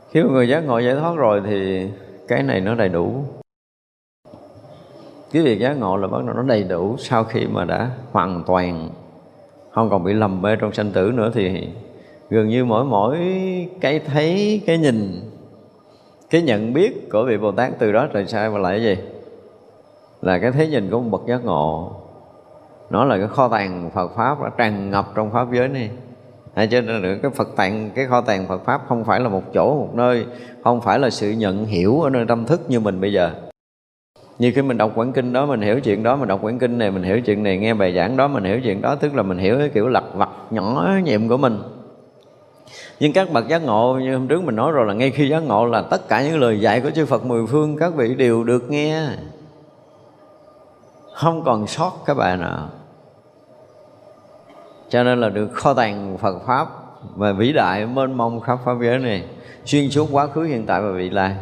[0.09, 1.89] Khi mà người giác ngộ giải thoát rồi thì
[2.27, 3.23] cái này nó đầy đủ.
[5.31, 8.43] Cái việc giác ngộ là bắt đầu nó đầy đủ sau khi mà đã hoàn
[8.47, 8.89] toàn
[9.75, 11.67] không còn bị lầm mê trong sanh tử nữa thì
[12.29, 13.17] gần như mỗi mỗi
[13.81, 15.21] cái thấy, cái nhìn,
[16.29, 19.03] cái nhận biết của vị bồ tát từ đó trời sai mà lại cái gì?
[20.21, 21.91] Là cái thấy nhìn của một bậc giác ngộ.
[22.89, 25.89] Nó là cái kho tàng Phật pháp đã tràn ngập trong pháp giới này.
[26.55, 29.43] Hay cho nên cái Phật tàng cái kho tàng Phật pháp không phải là một
[29.53, 30.25] chỗ, một nơi,
[30.63, 33.31] không phải là sự nhận hiểu ở nơi tâm thức như mình bây giờ
[34.39, 36.77] như khi mình đọc quyển kinh đó, mình hiểu chuyện đó, mình đọc quyển kinh
[36.77, 39.23] này, mình hiểu chuyện này, nghe bài giảng đó, mình hiểu chuyện đó, tức là
[39.23, 41.61] mình hiểu cái kiểu lặt vặt nhỏ nhiệm của mình.
[42.99, 45.39] Nhưng các bậc giác ngộ, như hôm trước mình nói rồi là ngay khi giác
[45.39, 48.43] ngộ là tất cả những lời dạy của chư Phật mười phương, các vị đều
[48.43, 49.01] được nghe.
[51.13, 52.69] Không còn sót các bài nào.
[54.89, 56.67] Cho nên là được kho tàng Phật pháp
[57.15, 59.23] và vĩ đại mênh mông khắp pháp giới này,
[59.65, 61.35] xuyên suốt quá khứ, hiện tại và vị lai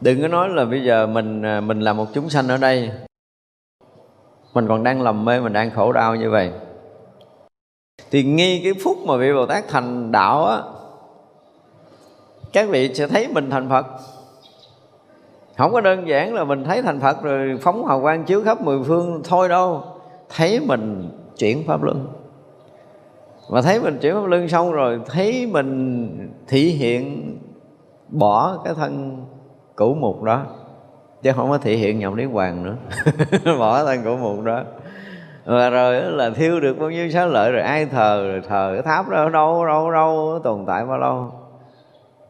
[0.00, 2.90] đừng có nói là bây giờ mình à, mình là một chúng sanh ở đây.
[4.54, 6.52] Mình còn đang lầm mê, mình đang khổ đau như vậy.
[8.10, 10.62] Thì ngay cái phút mà vị bồ tát thành đạo á,
[12.52, 13.86] các vị sẽ thấy mình thành phật.
[15.58, 18.60] Không có đơn giản là mình thấy thành phật rồi phóng hào quang chiếu khắp
[18.60, 19.84] mười phương thôi đâu.
[20.28, 22.06] Thấy mình chuyển pháp luân.
[23.50, 26.08] Mà thấy mình chuyển pháp luân xong rồi, thấy mình
[26.48, 27.36] thị hiện
[28.08, 29.24] bỏ cái thân
[29.76, 30.42] cũ mục đó.
[31.22, 32.76] Chứ không có thể hiện nhộng niết hoàng nữa.
[33.58, 34.62] Bỏ thân cũ mục đó.
[35.44, 38.82] Và rồi là thiêu được bao nhiêu xá lợi rồi ai thờ, rồi thờ cái
[38.82, 41.32] tháp đó, đâu đâu đâu, tồn tại bao lâu.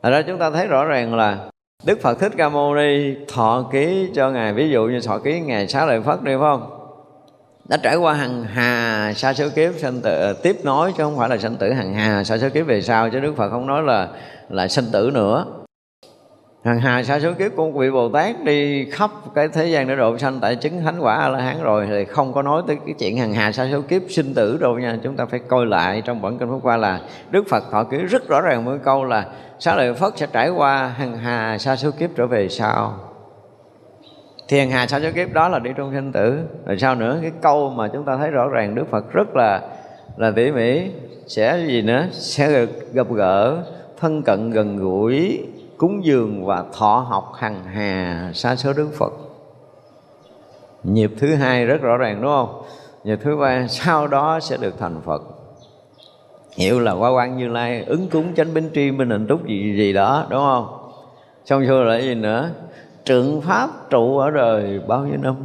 [0.02, 1.38] Thật ra chúng ta thấy rõ ràng là
[1.84, 4.52] Đức Phật Thích Ca Mâu Ni thọ ký cho Ngài.
[4.52, 6.76] Ví dụ như thọ ký Ngài Xá Lợi Phất đi, phải không?
[7.68, 11.18] Đã trải qua hàng hà sa số kiếp, sanh tử à, Tiếp nối, chứ không
[11.18, 13.10] phải là sanh tử hàng hà sa số kiếp về sau.
[13.10, 14.08] Chứ Đức Phật không nói là
[14.48, 15.46] là sanh tử nữa.
[16.66, 19.96] Hàng hà sa số kiếp của vị Bồ Tát đi khắp cái thế gian để
[19.96, 22.76] độ sanh, tại chứng thánh quả A La Hán rồi thì không có nói tới
[22.86, 24.98] cái chuyện hàng hà sa số kiếp sinh tử đâu nha.
[25.02, 27.00] Chúng ta phải coi lại trong bản kinh Pháp qua là
[27.30, 29.26] Đức Phật thọ ký rất rõ ràng một câu là
[29.58, 32.94] xá lợi Phất sẽ trải qua hàng hà sa số kiếp trở về sau.
[34.48, 36.38] Thì hàng hà sa số kiếp đó là đi trong sinh tử.
[36.66, 39.60] Rồi sau nữa, cái câu mà chúng ta thấy rõ ràng Đức Phật rất là
[40.16, 40.90] là tỉ mỉ,
[41.26, 43.62] sẽ gì nữa sẽ gặp gỡ,
[44.00, 45.40] thân cận, gần gũi
[45.76, 49.12] cúng dường và thọ học hằng hà sa số đức phật.
[50.82, 52.62] Nhịp thứ hai rất rõ ràng, đúng không?
[53.04, 55.22] Nhịp thứ ba, sau đó sẽ được thành phật.
[56.56, 59.76] Hiểu là qua quan như lai ứng cúng chánh binh tri minh hạnh túc gì
[59.76, 60.90] gì đó, đúng không?
[61.44, 62.50] Xong xưa lại gì nữa?
[63.04, 65.36] Trượng pháp trụ ở đời bao nhiêu năm?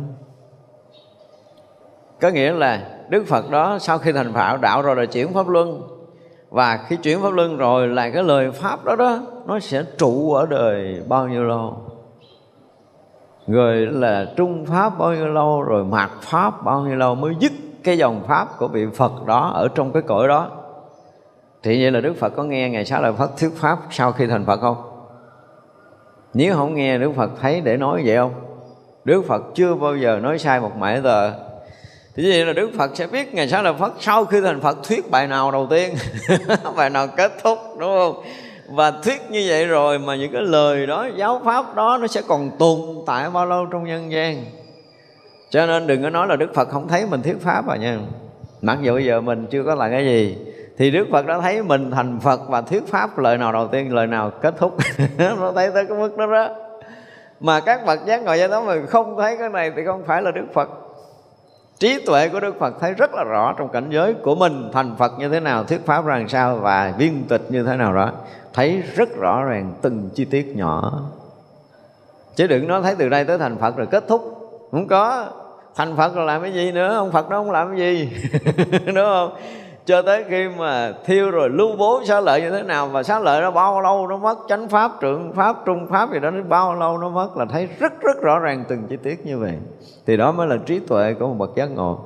[2.21, 5.47] Có nghĩa là đức phật đó sau khi thành phạo đạo rồi là chuyển pháp
[5.47, 5.82] luân
[6.52, 10.34] và khi chuyển pháp luân rồi là cái lời pháp đó đó, nó sẽ trụ
[10.34, 11.78] ở đời bao nhiêu lâu?
[13.47, 17.52] Rồi là trung pháp bao nhiêu lâu, rồi mạt pháp bao nhiêu lâu mới dứt
[17.84, 20.47] cái dòng pháp của vị phật đó ở trong cái cõi đó?
[21.64, 24.28] Thì vậy là đức phật có nghe ngày sáu lời phật thuyết pháp sau khi
[24.28, 24.78] thành phật không?
[26.34, 28.34] Nếu không nghe đức phật thấy để nói vậy không?
[29.06, 31.51] Đức phật chưa bao giờ nói sai một mãi tờ
[32.16, 33.93] thì vậy là Đức Phật sẽ biết Ngày sáng là Phật.
[33.99, 35.95] Sau khi thành Phật, thuyết bài nào đầu tiên?
[36.76, 38.24] Bài nào kết thúc, đúng không?
[38.70, 42.22] Và thuyết như vậy rồi mà những cái lời đó, Giáo pháp đó nó sẽ
[42.28, 44.45] còn tồn tại bao lâu trong nhân gian?
[45.49, 47.97] Cho nên đừng có nói là Đức Phật không thấy mình thuyết pháp à nha.
[48.62, 50.38] Mặc dù bây giờ mình chưa có là cái gì,
[50.78, 53.93] thì Đức Phật đã thấy mình thành Phật và thuyết pháp lời nào đầu tiên,
[53.93, 54.78] lời nào kết thúc?
[55.18, 56.49] Nó thấy tới cái mức đó đó.
[57.39, 60.22] Mà các bậc giác ngồi giải đó mà không thấy cái này thì không phải
[60.22, 60.70] là Đức Phật
[61.82, 64.95] trí tuệ của đức phật thấy rất là rõ trong cảnh giới của mình, thành
[64.97, 67.95] phật như thế nào, thuyết pháp ra làm sao và viên tịch như thế nào
[67.95, 68.11] đó,
[68.53, 71.01] thấy rất rõ ràng từng chi tiết nhỏ.
[72.36, 74.21] Chứ đừng nói thấy từ đây tới thành phật rồi kết thúc.
[74.71, 75.25] Không có.
[75.75, 76.95] Thành phật rồi làm cái gì nữa?
[76.95, 78.09] Ông phật đó không làm cái gì.
[78.86, 79.36] Đúng không?
[79.86, 83.19] Cho tới khi mà thiêu rồi lưu bố xá lợi như thế nào, và xá
[83.19, 86.43] lợi nó bao lâu nó mất, chánh pháp, trượng pháp, trung pháp gì đó, nó
[86.43, 89.57] bao lâu nó mất là thấy rất rất rõ ràng từng chi tiết như vậy.
[90.05, 91.99] Thì đó mới là trí tuệ của một bậc giác ngộ.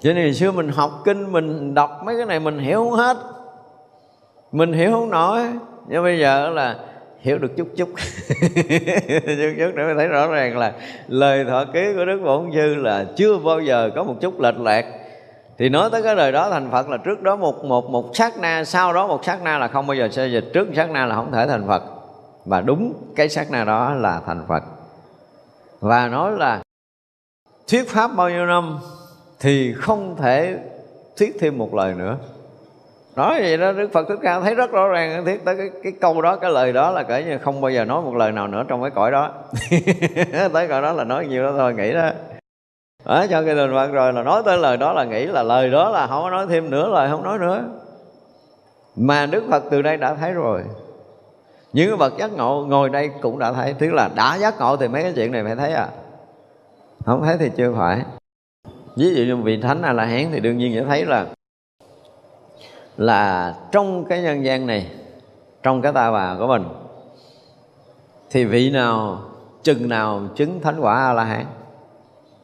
[0.00, 3.16] Cho nên xưa mình học kinh, mình đọc mấy cái này mình hiểu không hết.
[4.52, 5.40] Mình hiểu không nổi.
[5.88, 6.76] Nhưng bây giờ là
[7.20, 7.88] hiểu được chút chút.
[9.26, 10.72] Chút chút để thấy rõ ràng là
[11.08, 14.60] lời thọ ký của đức bổn sư là chưa bao giờ có một chút lệch
[14.60, 14.84] lạc
[15.60, 18.38] thì nói tới cái đời đó thành phật là trước đó một một một sát
[18.38, 20.44] na sau đó một sát na là không bao giờ xê dịch.
[20.52, 21.82] Trước sát na là không thể thành phật.
[22.44, 24.62] Và đúng cái sát na đó là thành phật.
[25.80, 26.62] Và nói là
[27.68, 28.78] thuyết pháp bao nhiêu năm
[29.40, 30.58] thì không thể
[31.18, 32.16] thuyết thêm một lời nữa.
[33.16, 35.92] Nói vậy đó đức phật thích ca thấy rất rõ ràng thiết tới cái, cái
[36.00, 38.46] câu đó cái lời đó là kể như không bao giờ nói một lời nào
[38.46, 39.32] nữa trong cái cõi đó.
[40.52, 42.10] Tới cõi đó là nói nhiều đó thôi nghĩ đó
[43.04, 45.70] ở cho cái thành Phật rồi là nói tới lời đó là nghĩ là lời
[45.70, 47.64] đó là không có nói thêm nữa, lời không nói nữa.
[48.96, 50.62] Mà Đức Phật từ đây đã thấy rồi.
[51.72, 54.88] Những bậc giác ngộ ngồi đây cũng đã thấy, tức là đã giác ngộ thì
[54.88, 55.88] mấy cái chuyện này phải thấy à.
[57.06, 58.02] Không thấy thì chưa phải.
[58.96, 61.26] Ví dụ như vị thánh a la hán thì đương nhiên sẽ thấy là
[62.96, 64.90] là trong cái nhân gian này,
[65.62, 66.64] trong cái ta bà của mình,
[68.30, 69.18] thì vị nào,
[69.62, 71.44] chừng nào chứng thánh quả a la hán?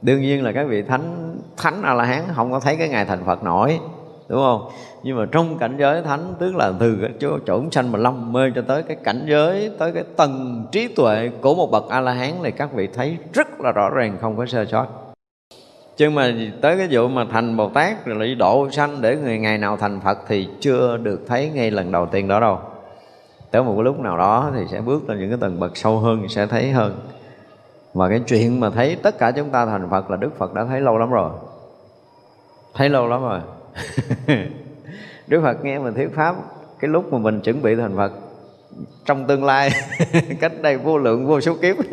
[0.03, 3.05] Đương nhiên là các vị thánh thánh a la hán không có thấy cái ngày
[3.05, 3.81] thành phật nổi,
[4.29, 4.71] đúng không?
[5.03, 8.33] Nhưng mà trong cảnh giới thánh, tức là từ cái chỗ chỗ sanh mà lâm
[8.33, 12.01] mê cho tới cái cảnh giới, tới cái tầng trí tuệ của một bậc a
[12.01, 14.87] la hán thì các vị thấy rất là rõ ràng, không có sơ sót.
[15.97, 19.39] Chứ mà tới cái vụ mà thành bồ tát rồi lại độ sanh để người
[19.39, 22.59] ngày nào thành phật thì chưa được thấy ngay lần đầu tiên đó đâu.
[23.51, 26.29] Tới một lúc nào đó thì sẽ bước lên những cái tầng bậc sâu hơn,
[26.29, 27.01] sẽ thấy hơn
[27.97, 30.65] và cái chuyện mà thấy tất cả chúng ta thành phật là đức phật đã
[30.65, 31.31] thấy lâu lắm rồi.
[32.75, 33.41] Thấy lâu lắm rồi.
[35.27, 36.37] Đức phật nghe mình thuyết pháp,
[36.81, 38.13] cái lúc mà mình chuẩn bị thành phật,
[39.05, 39.71] trong tương lai,
[40.41, 41.77] cách đây vô lượng, vô số kiếp.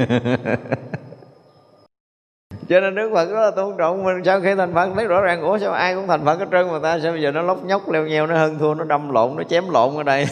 [2.70, 4.24] Cho nên đức phật rất là tôn trọng mình.
[4.26, 6.72] Sau khi thành phật, thấy rõ ràng, ủa, sao ai cũng thành phật hết trơn
[6.72, 6.99] mà ta?
[7.04, 9.43] Sao bây giờ nó lóc nhóc, leo nheo, nó hơn thua, nó đâm lộn, nó
[9.43, 10.28] chém lộn ở đây?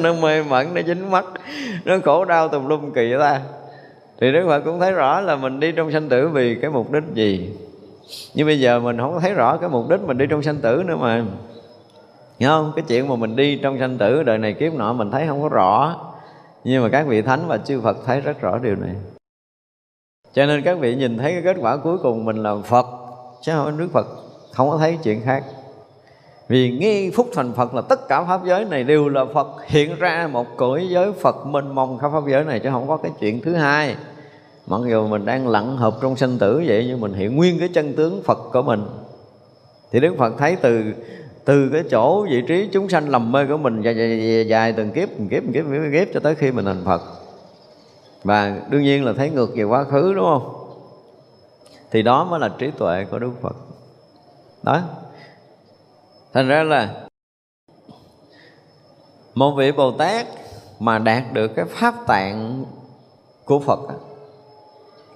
[0.00, 1.24] Nó mê mẩn, nó dính mắt,
[1.84, 3.40] nó khổ đau tùm lum kỳ vậy ta
[4.20, 6.92] thì đức phật cũng thấy rõ là mình đi trong sanh tử vì cái mục
[6.92, 7.50] đích gì.
[8.34, 10.82] Nhưng bây giờ mình không thấy rõ cái mục đích mình đi trong sanh tử
[10.86, 11.24] nữa mà.
[12.38, 12.72] Hiểu không?
[12.76, 15.42] Cái chuyện mà mình đi trong sanh tử, đời này kiếp nọ mình thấy không
[15.42, 15.96] có rõ.
[16.64, 18.94] Nhưng mà các vị Thánh và chư Phật thấy rất rõ điều này.
[20.32, 22.86] Cho nên các vị nhìn thấy cái kết quả cuối cùng mình là Phật,
[23.42, 24.06] Chứ không Đức Phật
[24.52, 25.44] không có thấy chuyện khác
[26.50, 29.48] vì nghi phúc thành Phật là tất cả Pháp giới này đều là Phật.
[29.66, 32.96] Hiện ra một cõi giới Phật mênh mông khắp Pháp giới này Chứ không có
[32.96, 33.96] cái chuyện thứ hai.
[34.66, 37.68] Mặc dù mình đang lặn hợp trong sanh tử vậy Nhưng mình hiện nguyên cái
[37.68, 38.86] chân tướng Phật của mình.
[39.92, 40.82] Thì Đức Phật thấy từ
[41.44, 44.72] từ cái chỗ vị trí chúng sanh lầm mê của mình dài, dài, dài, dài
[44.72, 47.02] từng kiếp từng kiếp từng kiếp từng kiếp cho tới khi mình thành Phật.
[48.24, 50.54] Và đương nhiên là thấy ngược về quá khứ đúng không?
[51.90, 53.56] Thì đó mới là trí tuệ của Đức Phật.
[54.62, 54.80] Đó
[56.32, 56.94] thành ra là
[59.34, 60.26] một vị Bồ Tát
[60.78, 62.64] mà đạt được cái pháp tạng
[63.44, 63.80] của Phật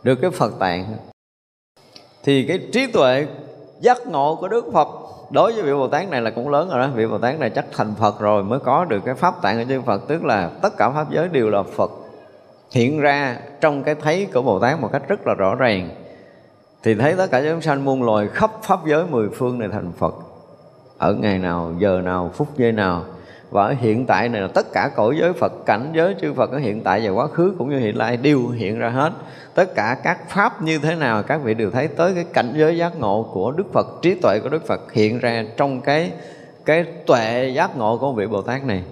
[0.02, 0.96] được cái Phật tạng,
[2.22, 3.26] thì cái trí tuệ
[3.80, 4.88] giác ngộ của Đức Phật
[5.30, 6.88] đối với vị Bồ Tát này là cũng lớn rồi đó.
[6.94, 9.64] Vị Bồ Tát này chắc thành Phật rồi mới có được cái pháp tạng của
[9.68, 11.90] chư Phật, tức là tất cả pháp giới đều là Phật.
[12.70, 15.90] Hiện ra trong cái thấy của Bồ Tát một cách rất là rõ ràng,
[16.82, 19.92] thì thấy tất cả chúng sanh muôn loài khắp pháp giới mười phương này thành
[19.98, 20.14] Phật
[21.05, 23.05] ở ngày nào, giờ nào, phút giây nào.
[23.50, 26.50] Và ở hiện tại này là tất cả cõi giới Phật, cảnh giới chư Phật
[26.50, 29.12] ở hiện tại và quá khứ cũng như hiện lai đều hiện ra hết.
[29.55, 32.76] Tất cả các pháp như thế nào các vị đều thấy tới cái cảnh giới
[32.76, 36.12] giác ngộ của Đức Phật, trí tuệ của Đức Phật hiện ra trong cái
[36.64, 38.82] cái tuệ giác ngộ của vị Bồ Tát này.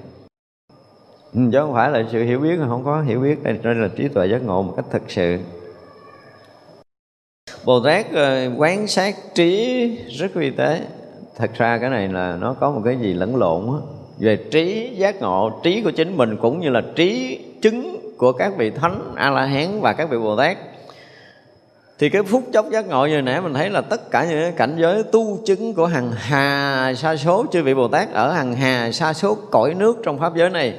[1.35, 3.89] Ừ, chứ không phải là sự hiểu biết, không có hiểu biết đây đây là
[3.97, 5.39] trí tuệ giác ngộ một cách thực sự.
[7.65, 10.81] Bồ Tát ờ, quán sát trí rất vi tế
[11.37, 13.79] thật ra cái này là nó có một cái gì lẫn lộn á.
[14.19, 18.53] Về trí giác ngộ, trí của chính mình cũng như là trí chứng của các
[18.57, 20.59] vị thánh a la hán và các vị bồ tát
[21.99, 24.53] thì cái phút chốc giác ngộ như nãy mình thấy là tất cả những cái
[24.57, 28.55] cảnh giới tu chứng của hằng hà sa số, chư vị bồ tát ở hằng
[28.55, 30.75] hà sa số cõi nước trong pháp giới này.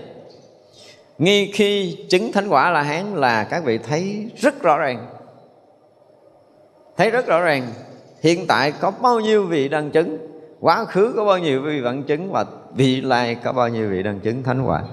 [1.18, 5.08] Ngay khi chứng thánh quả la hán là các vị thấy rất rõ ràng.
[6.97, 7.68] Thấy rất rõ ràng
[8.22, 10.32] hiện tại có bao nhiêu vị đang chứng
[10.64, 12.45] quá khứ có bao nhiêu vị vận chứng và
[12.76, 14.84] vị lai có bao nhiêu vị đang chứng thánh quả.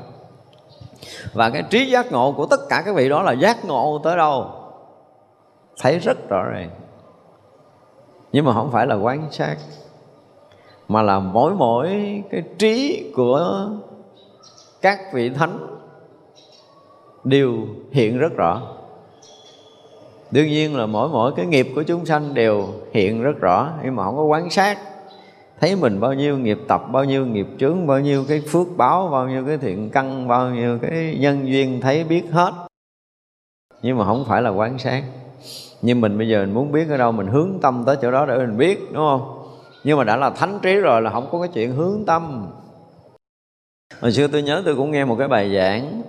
[1.32, 4.16] Và cái trí giác ngộ của tất cả các vị đó là giác ngộ tới
[4.16, 4.46] đâu?
[5.80, 6.70] Thấy rất rõ ràng.
[8.32, 9.56] Nhưng mà không phải là quan sát,
[10.88, 11.88] mà là mỗi mỗi
[12.30, 13.68] cái trí của
[14.82, 15.66] các vị thánh
[17.24, 17.52] đều
[17.92, 18.62] hiện rất rõ.
[20.30, 23.96] Đương nhiên là mỗi mỗi cái nghiệp của chúng sanh đều hiện rất rõ, nhưng
[23.96, 24.78] mà không có quán sát
[25.60, 29.08] thấy mình bao nhiêu nghiệp tập, bao nhiêu nghiệp chướng, bao nhiêu cái phước báo,
[29.08, 32.52] bao nhiêu cái thiện căn, bao nhiêu cái nhân duyên thấy biết hết.
[33.82, 35.04] Nhưng mà không phải là quán sát.
[35.82, 38.26] Nhưng mình bây giờ mình muốn biết ở đâu, mình hướng tâm tới chỗ đó
[38.26, 39.42] để mình biết, đúng không?
[39.84, 42.50] Nhưng mà đã là thánh trí rồi là không có cái chuyện hướng tâm.
[44.00, 46.02] Hồi xưa tôi nhớ tôi cũng nghe một cái bài giảng.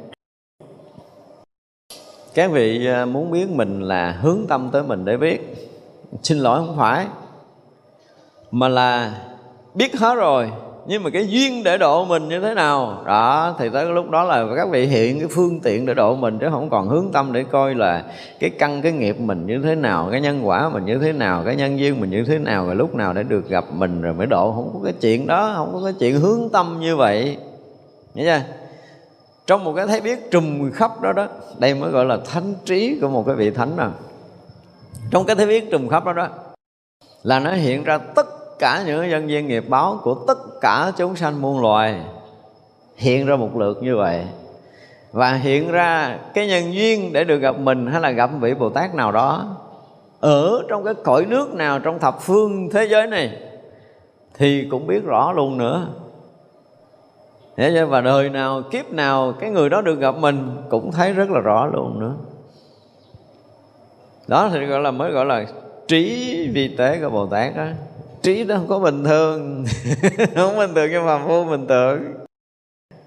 [2.34, 5.70] Các vị à, muốn biết mình là hướng tâm tới mình để biết.
[6.24, 7.08] Xin lỗi, không phải.
[8.52, 9.22] Mà là
[9.74, 10.52] biết hết rồi,
[10.88, 13.04] nhưng mà cái duyên để độ mình như thế nào?
[13.06, 16.38] Đó, thì tới lúc đó là các vị hiện cái phương tiện để độ mình,
[16.40, 18.04] chứ không còn hướng tâm để coi là
[18.40, 21.44] cái căn, cái nghiệp mình như thế nào, cái nhân quả mình như thế nào,
[21.46, 24.14] cái nhân duyên mình như thế nào, rồi lúc nào để được gặp mình rồi
[24.14, 24.52] mới độ.
[24.52, 27.38] Không có cái chuyện đó, không có cái chuyện hướng tâm như vậy.
[28.14, 28.44] Nghĩa chưa?
[29.48, 31.28] Trong một cái thấy biết trùm khắp đó đó,
[31.60, 33.92] đây mới gọi là thánh trí của một cái vị thánh nào.
[35.12, 36.28] Trong cái thấy biết trùm khắp đó đó,
[37.24, 38.31] là nó hiện ra tất
[38.62, 42.02] cả những nhân viên nghiệp báo của tất cả chúng sanh muôn loài
[42.96, 44.26] hiện ra một lượt như vậy.
[45.12, 48.70] Và hiện ra cái nhân duyên để được gặp mình hay là gặp vị Bồ
[48.70, 49.58] Tát nào đó
[50.20, 53.38] ở trong cái cõi nước nào trong thập phương thế giới này
[54.38, 55.88] thì cũng biết rõ luôn nữa.
[57.90, 61.40] Và đời nào, kiếp nào, cái người đó được gặp mình cũng thấy rất là
[61.40, 62.14] rõ luôn nữa.
[64.28, 65.46] Đó thì gọi là, mới gọi là
[65.88, 67.66] trí vi tế của bồ tát đó
[68.22, 69.66] trí đó không có bình thường.
[70.36, 72.14] Không bình thường nhưng mà vô bình thường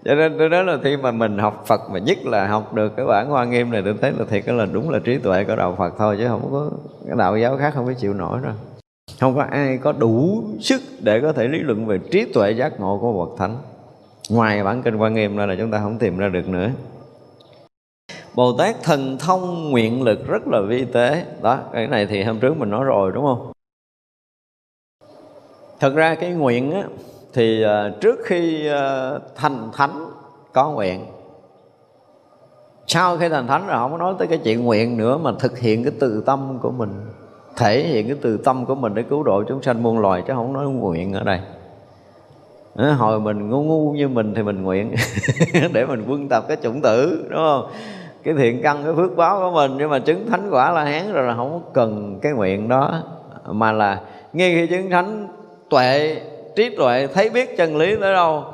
[0.05, 2.93] cho nên tôi nói là khi mà mình học Phật mà nhất là học được
[2.97, 5.45] cái bản Hoa Nghiêm này tôi thấy là thiệt cái là đúng là trí tuệ
[5.45, 6.71] của đạo Phật thôi chứ không có
[7.07, 8.53] cái đạo giáo khác không có chịu nổi đâu.
[9.21, 12.81] Không có ai có đủ sức để có thể lý luận về trí tuệ giác
[12.81, 13.57] ngộ của bậc thánh.
[14.31, 16.71] Ngoài bản kinh Hoa Nghiêm ra là chúng ta không tìm ra được nữa.
[18.35, 21.25] Bồ Tát thần thông nguyện lực rất là vi tế.
[21.43, 23.54] Đó, cái này thì hôm trước mình nói rồi đúng không?
[25.81, 26.83] Thật ra cái nguyện á,
[27.33, 30.11] thì ờ, trước khi ờ, thành thánh
[30.53, 31.07] có nguyện
[32.87, 35.59] sau khi thành thánh rồi không có nói tới cái chuyện nguyện nữa mà thực
[35.59, 36.91] hiện cái từ tâm của mình
[37.57, 40.33] thể hiện cái từ tâm của mình để cứu độ chúng sanh muôn loài chứ
[40.37, 41.41] không nói nguyện ở đây.
[42.77, 44.95] À, hồi mình ngu ngu như mình thì mình nguyện
[45.73, 47.67] để mình quân tập cái chủng tử đúng không?
[48.23, 51.13] Cái thiện căn cái phước báo của mình nhưng mà chứng thánh quả là hán
[51.13, 53.03] rồi là không cần cái nguyện đó
[53.47, 54.01] mà là
[54.33, 55.29] ngay khi chứng thánh
[55.75, 56.17] tuệ,
[56.57, 58.45] trí tuệ thấy biết chân lý tới đâu?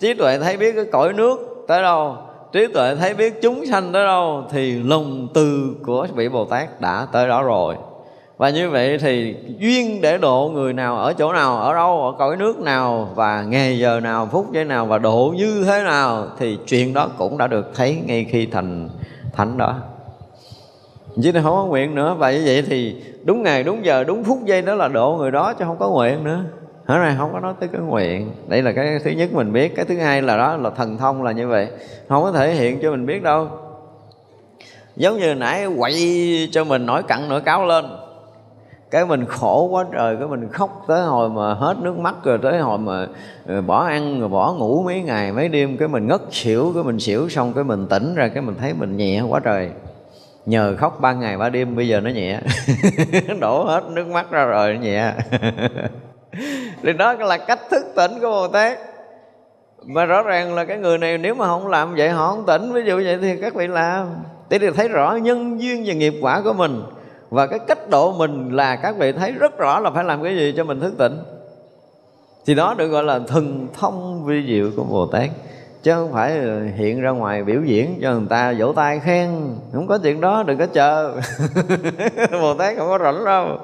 [0.00, 2.16] Trí tuệ thấy biết cái cõi nước tới đâu?
[2.52, 4.44] Trí tuệ thấy biết chúng sanh tới đâu?
[4.50, 7.74] Thì lòng từ của vị bồ tát đã tới đó rồi.
[8.36, 12.12] Và như vậy thì duyên để độ người nào ở chỗ nào, ở đâu, ở
[12.18, 16.26] cõi nước nào, và ngày giờ nào, phút giây nào, và độ như thế nào,
[16.38, 18.88] thì chuyện đó cũng đã được thấy ngay khi thành
[19.32, 19.74] thánh đó.
[21.22, 22.16] Chứ không có nguyện nữa.
[22.18, 25.30] Vậy như vậy thì đúng ngày, đúng giờ, đúng phút giây đó là độ người
[25.30, 26.40] đó, chứ không có nguyện nữa.
[26.86, 28.30] Hóa này không có nói tới cái nguyện.
[28.48, 29.76] Đây là cái thứ nhất mình biết.
[29.76, 31.68] Cái thứ hai là đó, là thần thông là như vậy.
[32.08, 33.48] Không có thể hiện cho mình biết đâu.
[34.96, 37.84] Giống như nãy quậy cho mình nổi cặn nổi cáo lên.
[38.90, 42.38] Cái mình khổ quá trời, cái mình khóc tới hồi mà hết nước mắt, rồi
[42.42, 43.06] tới hồi mà
[43.46, 46.82] ờ, bỏ ăn, rồi bỏ ngủ mấy ngày, mấy đêm, cái mình ngất xỉu, cái
[46.82, 49.70] mình xỉu xong, cái mình tỉnh ra, cái mình thấy mình nhẹ quá trời.
[50.46, 52.40] Nhờ khóc ba ngày ba đêm, bây giờ nó nhẹ.
[53.40, 55.12] Đổ hết nước mắt ra rồi nó nhẹ.
[56.86, 58.78] thì đó là cách thức tỉnh của bồ tát.
[59.84, 62.72] Mà rõ ràng là cái người này nếu mà không làm vậy họ không tỉnh.
[62.72, 64.06] Ví dụ vậy thì các vị làm.
[64.48, 66.82] Để được thấy rõ nhân duyên và nghiệp quả của mình.
[67.30, 70.36] Và cái cách độ mình là các vị thấy rất rõ là phải làm cái
[70.36, 71.18] gì cho mình thức tỉnh.
[72.46, 75.30] Thì đó được gọi là thần thông vi diệu của bồ tát.
[75.82, 76.40] Chứ không phải
[76.76, 79.28] hiện ra ngoài biểu diễn cho người ta vỗ tay khen.
[79.72, 81.20] Không có chuyện đó, đừng có chờ.
[82.30, 83.58] Bồ tát không có rảnh đâu.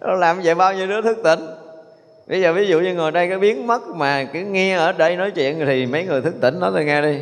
[0.00, 1.40] Làm vậy bao nhiêu đứa thức tỉnh?
[2.28, 5.16] Bây giờ ví dụ như ngồi đây cái biến mất mà cứ nghe ở đây
[5.16, 7.18] nói chuyện thì mấy người thức tỉnh nói tôi nghe đi.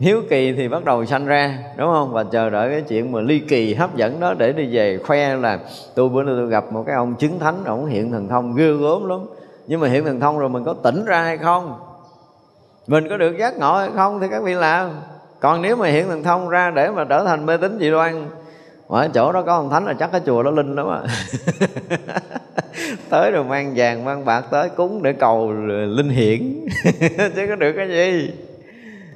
[0.00, 2.12] Hiếu kỳ thì bắt đầu sanh ra, đúng không?
[2.12, 5.36] Và chờ đợi cái chuyện mà ly kỳ hấp dẫn đó để đi về khoe
[5.36, 5.58] là
[5.94, 8.72] tôi bữa nay tôi gặp một cái ông chứng thánh, ổng hiện thần thông ghê
[8.72, 9.20] gớm lắm.
[9.66, 11.78] Nhưng mà hiện thần thông rồi mình có tỉnh ra hay không?
[12.86, 14.90] Mình có được giác ngộ hay không thì các vị làm.
[15.40, 18.26] Còn nếu mà hiện thần thông ra để mà trở thành mê tín dị đoan
[18.90, 21.00] mà ở chỗ đó có ông thánh là chắc cái chùa đó linh lắm à
[23.10, 25.52] tới rồi mang vàng, mang bạc tới, cúng để cầu
[25.86, 26.66] linh hiển.
[27.36, 28.30] Chứ có được cái gì.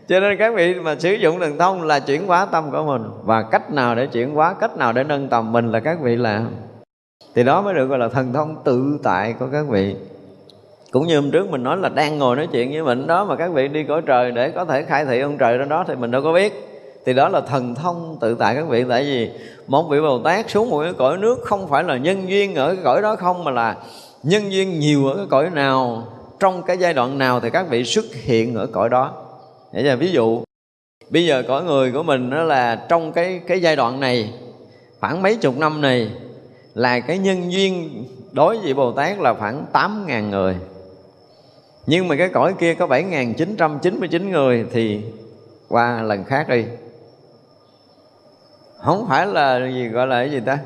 [0.08, 3.02] Cho nên các vị mà sử dụng thần thông là chuyển hóa tâm của mình.
[3.24, 6.16] Và cách nào để chuyển hóa, cách nào để nâng tầm mình là các vị
[6.16, 6.50] làm.
[7.34, 9.96] Thì đó mới được gọi là thần thông tự tại của các vị.
[10.90, 13.36] Cũng như hôm trước mình nói là đang ngồi nói chuyện với mình, đó mà
[13.36, 15.94] các vị đi cõi trời để có thể khai thị ông trời trên đó thì
[15.94, 16.73] mình đâu có biết
[17.06, 18.84] thì đó là thần thông tự tại các vị.
[18.88, 19.30] Tại vì
[19.66, 22.74] một vị bồ tát xuống một cái cõi nước không phải là nhân duyên ở
[22.74, 23.76] cái cõi đó không, mà là
[24.22, 26.02] nhân duyên nhiều ở cái cõi nào,
[26.40, 29.12] trong cái giai đoạn nào thì các vị xuất hiện ở cõi đó.
[29.72, 30.42] Để giờ ví dụ,
[31.10, 34.32] bây giờ cõi người của mình đó là trong cái cái giai đoạn này,
[35.00, 36.10] khoảng mấy chục năm này,
[36.74, 40.56] là cái nhân duyên đối với Bồ Tát là khoảng 8.000 người.
[41.86, 45.00] Nhưng mà cái cõi kia có 7.999 người thì
[45.68, 46.64] qua lần khác đi
[48.84, 50.58] không phải là gì gọi là cái gì ta?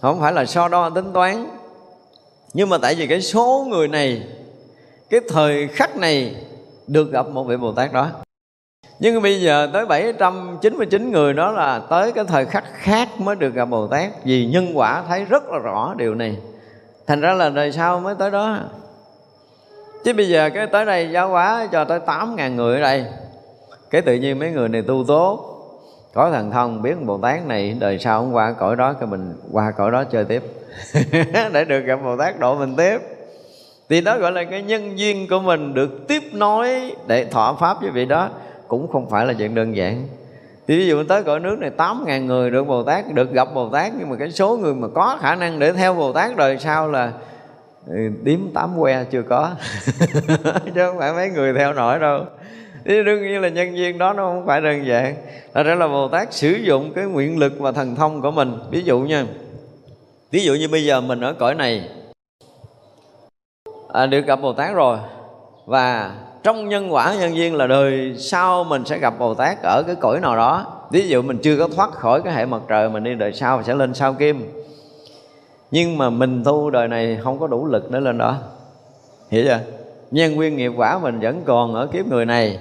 [0.00, 1.46] Không phải là so đo tính toán.
[2.54, 4.22] Nhưng mà tại vì cái số người này,
[5.10, 6.34] cái thời khắc này
[6.86, 8.08] được gặp một vị Bồ Tát đó.
[8.98, 13.54] Nhưng bây giờ tới 799 người đó là tới cái thời khắc khác mới được
[13.54, 14.10] gặp Bồ Tát.
[14.24, 16.36] Vì nhân quả thấy rất là rõ điều này.
[17.06, 18.58] Thành ra là đời sau mới tới đó.
[20.04, 23.04] Chứ bây giờ cái tới đây giáo hóa cho tới 8.000 người ở đây.
[23.90, 25.49] Cái tự nhiên mấy người này tu tốt
[26.14, 29.34] có thần thông biết bồ tát này đời sau không qua cõi đó cái mình,
[29.52, 30.42] qua cõi đó chơi tiếp.
[31.52, 32.98] Để được gặp bồ tát độ mình tiếp.
[33.88, 37.80] Thì đó gọi là cái nhân duyên của mình được tiếp nối để thọ pháp
[37.80, 38.28] với vị đó,
[38.68, 40.08] cũng không phải là chuyện đơn giản.
[40.68, 43.48] Thì ví dụ tới cõi nước này 8 ngàn người được Bồ Tát, Được gặp
[43.54, 46.36] Bồ Tát, Nhưng mà cái số người mà có khả năng để theo Bồ Tát
[46.36, 47.12] đời sau là
[47.86, 49.50] ừ, Điếm tám que chưa có.
[50.74, 52.24] Chứ không phải mấy người theo nổi đâu
[52.84, 55.14] thì đương nhiên là nhân viên đó nó không phải đơn giản.
[55.54, 58.58] Thật ra là Bồ Tát sử dụng cái nguyện lực và thần thông của mình.
[58.70, 59.26] Ví dụ nha.
[60.30, 61.88] Ví dụ như bây giờ mình ở cõi này.
[63.92, 64.98] À, được gặp bồ tát rồi.
[65.66, 69.82] Và trong nhân quả nhân duyên là đời sau mình sẽ gặp bồ tát ở
[69.86, 70.66] cái cõi nào đó.
[70.90, 73.62] Ví dụ mình chưa có thoát khỏi cái hệ mặt trời mình đi đời sau
[73.62, 74.52] sẽ lên sao kim.
[75.70, 78.36] Nhưng mà mình tu đời này không có đủ lực để lên đó.
[79.30, 79.58] Hiểu chưa?
[80.10, 82.58] Nhân nguyên nghiệp quả mình vẫn còn ở kiếp người này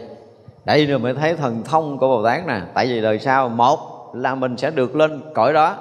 [0.65, 2.61] đây rồi mới thấy thần thông của bồ tát nè.
[2.73, 3.79] Tại vì đời sau một
[4.13, 5.75] là mình sẽ được lên cõi đó.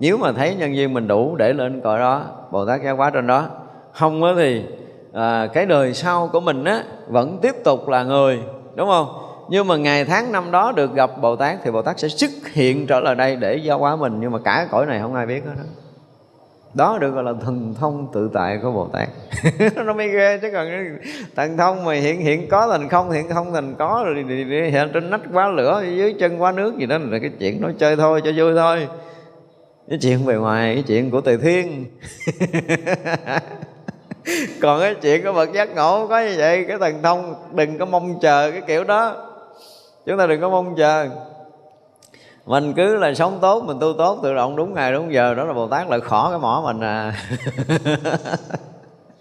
[0.00, 3.10] Nếu mà thấy nhân duyên mình đủ để lên cõi đó bồ tát giáo hóa
[3.10, 3.46] trên đó.
[3.92, 4.64] Không á thì
[5.12, 8.40] à, cái đời sau của mình á vẫn tiếp tục là người
[8.74, 9.06] đúng không?
[9.48, 12.30] Nhưng mà ngày tháng năm đó được gặp bồ tát thì bồ tát sẽ xuất
[12.52, 14.16] hiện trở lại đây để giáo hóa mình.
[14.20, 15.62] Nhưng mà cả cõi này không ai biết hết đó
[16.74, 19.08] đó được gọi là thần thông tự tại của bồ tát.
[19.86, 20.68] Nó mới ghê, chứ còn
[21.36, 24.24] thần thông mà hiện hiện có thành không, hiện không thành có, rồi
[24.70, 27.74] hiện trên nách quá lửa, dưới chân quá nước gì đó, là cái chuyện nói
[27.78, 28.88] chơi thôi, cho vui thôi.
[29.88, 31.86] Cái chuyện về ngoài, cái chuyện của tề thiên.
[34.60, 37.84] Còn cái chuyện của bậc giác ngộ, có như vậy, cái thần thông đừng có
[37.84, 39.28] mong chờ cái kiểu đó.
[40.06, 41.08] Chúng ta đừng có mong chờ
[42.46, 45.34] mình cứ là sống tốt, mình tu tốt, tự động đúng ngày, đúng giờ.
[45.34, 47.14] Đó là bồ tát lại khỏ cái mỏ mình à.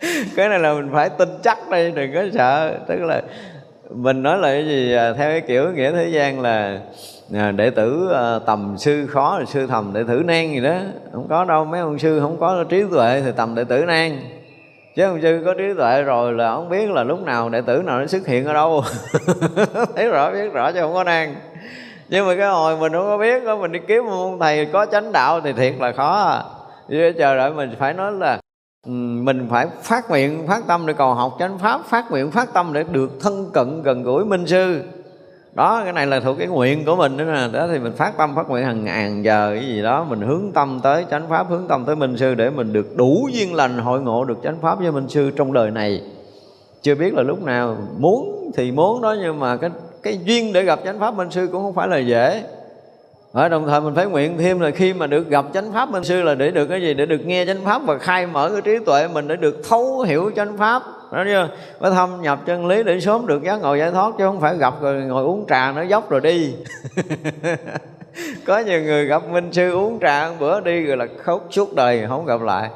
[0.36, 2.78] Cái này là mình phải tin chắc đây đừng có sợ.
[2.88, 3.22] Tức là
[3.90, 6.80] mình nói là cái gì à, theo cái kiểu nghĩa thế gian là
[7.34, 10.76] à, đệ tử à, tầm sư khó rồi sư thầm, đệ tử nan gì đó.
[11.14, 14.20] Không có đâu, mấy ông sư không có trí tuệ thì tầm đệ tử nan
[14.96, 17.82] chứ ông sư có trí tuệ rồi là không biết là lúc nào đệ tử
[17.86, 18.84] nào nó xuất hiện ở đâu.
[19.96, 21.36] Thấy rõ, biết rõ chứ không có nan
[22.12, 24.66] nhưng mà cái hồi mình không có biết đó mình đi kiếm một ông thầy
[24.66, 26.44] có chánh đạo thì thiệt là khó à.
[26.90, 28.40] chứ chờ đợi mình phải nói là
[28.88, 28.92] ừ,
[29.24, 32.74] mình phải phát nguyện, phát tâm để cầu học chánh pháp, phát nguyện, phát tâm
[32.74, 34.82] để được thân cận gần gũi minh sư.
[35.54, 37.48] Đó, cái này là thuộc cái nguyện của mình đó nè.
[37.52, 40.52] Đó thì mình phát tâm, phát nguyện hàng ngàn giờ cái gì đó, mình hướng
[40.54, 43.78] tâm tới chánh pháp, hướng tâm tới minh sư để mình được đủ duyên lành
[43.78, 46.02] hội ngộ được chánh pháp với minh sư trong đời này.
[46.82, 49.70] Chưa biết là lúc nào muốn thì muốn đó, nhưng mà cái
[50.04, 52.44] cái duyên để gặp chánh pháp minh sư cũng không phải là dễ.
[53.32, 56.04] Và đồng thời mình phải nguyện thêm là khi mà được gặp chánh pháp minh
[56.04, 56.94] sư là để được cái gì?
[56.94, 60.00] Để được nghe chánh pháp và khai mở cái trí tuệ mình để được thấu
[60.00, 60.84] hiểu chánh pháp.
[61.12, 61.50] Đó chưa?
[61.80, 64.58] Phải thâm nhập chân lý để sớm được giác ngộ giải thoát chứ không phải
[64.58, 66.54] gặp rồi ngồi uống trà nó dốc rồi đi.
[68.46, 71.76] Có nhiều người gặp minh sư uống trà một bữa đi rồi là khóc suốt
[71.76, 72.70] đời, không gặp lại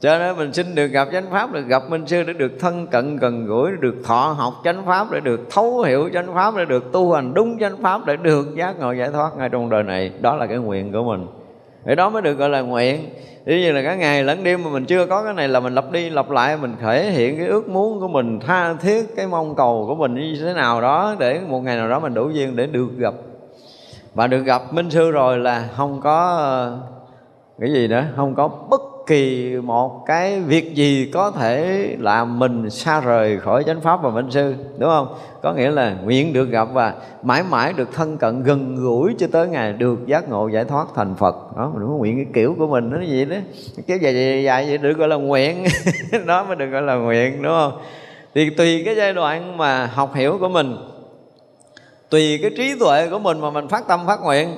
[0.00, 2.86] cho nên mình xin được gặp chánh pháp được gặp minh sư để được thân
[2.86, 6.64] cận, gần gũi được thọ học chánh pháp, để được thấu hiểu chánh pháp, để
[6.64, 9.82] được tu hành đúng chánh pháp, để được giác ngộ giải thoát ngay trong đời
[9.82, 10.12] này.
[10.20, 11.26] Đó là cái nguyện của mình.
[11.84, 13.10] Để đó mới được gọi là nguyện.
[13.44, 15.74] Ví như là cả ngày lẫn đêm mà mình chưa có cái này là mình
[15.74, 19.26] lặp đi lặp lại, Mình thể hiện cái ước muốn của mình, Tha thiết cái
[19.26, 22.30] mong cầu của mình như thế nào đó, Để một ngày nào đó mình đủ
[22.30, 23.14] duyên để được gặp.
[24.14, 26.78] Và được gặp Minh Sư rồi là không có ờ,
[27.60, 32.70] Cái gì nữa, Không có bất kỳ một cái việc gì có thể làm mình
[32.70, 35.14] xa rời khỏi chánh pháp và minh sư, đúng không?
[35.42, 39.26] Có nghĩa là nguyện được gặp và mãi mãi được thân cận gần gũi cho
[39.32, 41.36] tới ngày được giác ngộ giải thoát thành phật.
[41.56, 43.36] Đó, mình có nguyện cái kiểu của mình, nó gì đó.
[43.86, 45.64] Cái dài dài dài vậy được gọi là nguyện.
[46.26, 47.72] Đó mới được gọi là nguyện, đúng không?
[48.34, 50.76] Thì tùy cái giai đoạn mà học hiểu của mình,
[52.10, 54.48] tùy cái trí tuệ của mình mà mình phát tâm phát nguyện.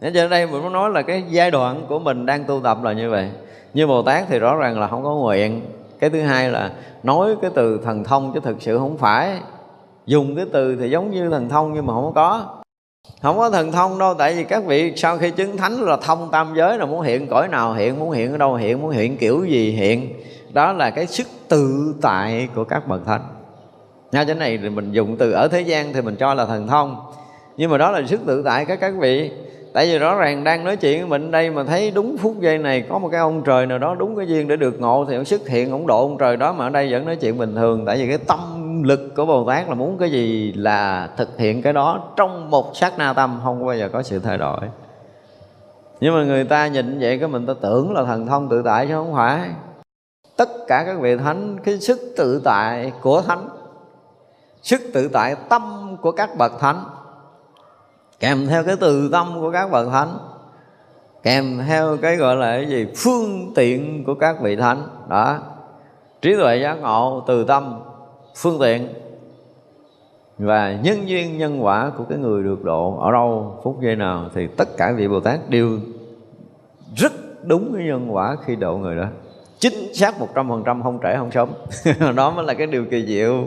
[0.00, 2.78] Nên cho đây mình muốn nói là cái giai đoạn của mình đang tu tập
[2.82, 3.30] là như vậy
[3.78, 5.60] như bồ tát thì rõ ràng là không có nguyện.
[5.98, 6.72] Cái thứ hai là
[7.02, 9.38] nói cái từ thần thông chứ thực sự không phải.
[10.06, 12.46] Dùng cái từ thì giống như thần thông nhưng mà không có.
[13.22, 16.28] Không có thần thông đâu, tại vì các vị sau khi chứng thánh là thông
[16.30, 19.16] tam giới là muốn hiện cõi nào hiện, muốn hiện ở đâu hiện, muốn hiện
[19.16, 20.12] kiểu gì hiện.
[20.52, 23.22] Đó là cái sức tự tại của các bậc thánh.
[24.12, 26.68] Nha cái này thì mình dùng từ ở thế gian thì mình cho là thần
[26.68, 26.96] thông.
[27.56, 29.30] Nhưng mà đó là sức tự tại các các vị
[29.72, 32.58] tại vì rõ ràng đang nói chuyện với mình đây mà thấy đúng phút giây
[32.58, 35.16] này có một cái ông trời nào đó đúng cái duyên để được ngộ thì
[35.16, 37.54] ông xuất hiện ổng độ ông trời đó mà ở đây vẫn nói chuyện bình
[37.54, 37.84] thường.
[37.86, 41.62] Tại vì cái tâm lực của bồ tát là muốn cái gì là thực hiện
[41.62, 44.60] cái đó trong một sát na tâm, không bao giờ có sự thay đổi.
[46.00, 48.86] Nhưng mà người ta nhìn vậy cái mình ta tưởng là thần thông tự tại
[48.86, 49.40] chứ không phải.
[50.36, 53.48] Tất cả các vị thánh, cái sức tự tại của thánh,
[54.62, 56.84] sức tự tại tâm của các bậc thánh
[58.20, 60.18] kèm theo cái từ tâm của các bậc thánh,
[61.22, 62.86] kèm theo cái gọi là cái gì?
[62.96, 64.82] Phương tiện của các vị thánh.
[65.08, 65.38] Đó.
[66.22, 67.80] Trí tuệ giác ngộ, từ tâm,
[68.36, 68.88] phương tiện.
[70.38, 74.30] Và nhân duyên nhân quả của cái người được độ ở đâu, phút giây nào,
[74.34, 75.78] thì tất cả vị bồ tát đều
[76.96, 77.12] rất
[77.42, 79.06] đúng cái nhân quả khi độ người đó.
[79.58, 81.48] Chính xác một trăm phần trăm không trễ không sớm
[82.16, 83.44] đó mới là cái điều kỳ diệu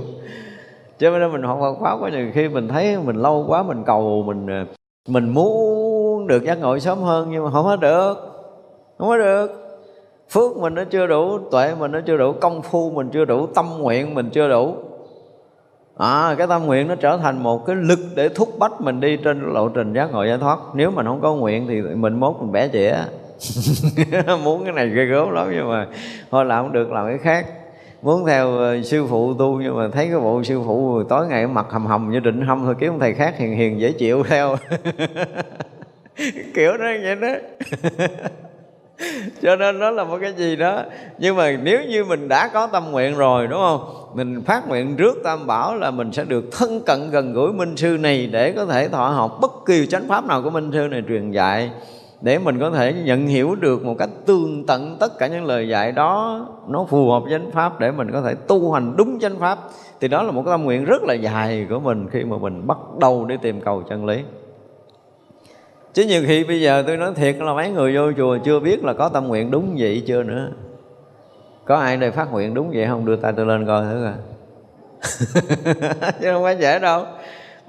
[1.02, 2.32] cho nên mình học Phật pháp có nhiều.
[2.34, 4.65] Khi mình thấy mình lâu quá mình cầu mình ờ,
[5.07, 8.14] mình muốn được giác ngộ sớm hơn nhưng mà không có được.
[8.98, 9.52] Không có được.
[10.30, 13.45] Phước mình nó chưa đủ tuệ mình nó chưa đủ công phu mình chưa đủ
[13.45, 14.76] tâm nguyện mình chưa đủ.
[15.98, 19.18] À, cái tâm nguyện nó trở thành một cái lực để thúc bách mình đi
[19.18, 20.60] trên lộ trình giác ngộ giải thoát.
[20.73, 22.95] Nếu mình không có nguyện thì mình mốt mình bẻ chĩa.
[24.44, 25.88] Muốn cái này ghê gớm lắm nhưng mà
[26.32, 27.45] thôi làm không được làm cái khác
[28.02, 31.48] muốn theo ờ, sư phụ tu, nhưng mà thấy cái bộ sư phụ tối ngày
[31.48, 34.56] mặt hầm hầm như định hâm thôi, kiếm thầy khác hiền hiền dễ chịu theo.
[36.53, 37.28] Kiểu đó, vậy đó.
[39.41, 40.84] Cho nên nó là một cái gì đó.
[41.18, 43.94] Nhưng mà nếu như mình đã có tâm nguyện rồi, đúng không?
[44.14, 47.78] Mình phát nguyện trước tam bảo là mình sẽ được thân cận gần gũi minh
[47.78, 50.88] sư này để có thể thọ học bất kỳ chánh pháp nào của minh sư
[50.91, 51.69] này truyền dạy
[52.22, 55.68] để mình có thể nhận hiểu được một cách tương tận tất cả những lời
[55.68, 59.19] dạy đó, nó phù hợp với chánh pháp để mình có thể tu hành đúng
[59.19, 59.60] chánh pháp,
[59.99, 62.68] thì đó là một cái tâm nguyện rất là dài của mình khi mà mình
[62.68, 64.23] bắt đầu đi tìm cầu chân lý.
[65.93, 68.84] Chứ nhiều khi bây giờ tôi nói thiệt là mấy người vô chùa chưa biết
[68.84, 70.49] là có tâm nguyện đúng vậy chưa nữa.
[71.65, 73.06] Có ai đây phát nguyện đúng vậy không?
[73.06, 74.14] Đưa tay tôi lên coi thử coi.
[76.22, 77.06] Chứ không phải dễ đâu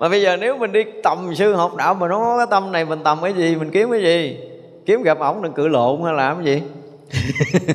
[0.02, 2.72] mà bây giờ nếu mình đi tầm sư học đạo mà nó có cái tâm
[2.72, 4.38] này mình tầm cái gì mình kiếm cái gì?
[4.86, 6.62] Kiếm gặp ổng đừng cự lộn hay làm cái gì?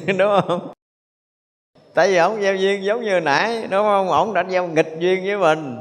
[0.17, 0.67] Đúng không?
[1.93, 4.09] Tại vì ổng gieo duyên giống như nãy đúng không?
[4.09, 5.77] Ổng đã gieo nghịch duyên với mình.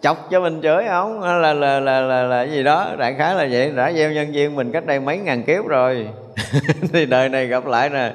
[0.00, 2.88] Chọc cho mình chửi ổng hay là là, là là là gì đó.
[2.98, 3.72] Đại khái là vậy.
[3.76, 6.08] Đã gieo nhân duyên mình cách đây mấy ngàn kiếp rồi.
[6.92, 8.12] Thì đời này gặp lại nè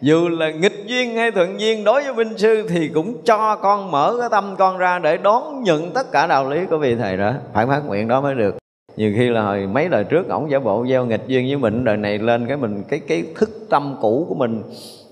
[0.00, 3.90] dù là nghịch duyên hay thuận duyên, đối với binh sư thì cũng cho con
[3.90, 7.16] mở cái tâm con ra để đón nhận tất cả đạo lý của vị thầy
[7.16, 7.32] đó.
[7.54, 8.56] Phải phát nguyện đó mới được.
[8.96, 11.84] Nhiều khi là hồi mấy đời trước, ổng giả bộ gieo nghịch duyên với mình,
[11.84, 14.62] đời này lên cái mình, cái cái thức tâm cũ của mình.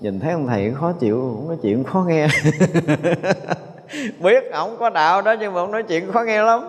[0.01, 2.27] Nhìn thấy ông thầy khó chịu nói chuyện khó nghe.
[4.19, 6.61] Biết ổng có đạo đó nhưng mà ổng nói chuyện khó nghe lắm.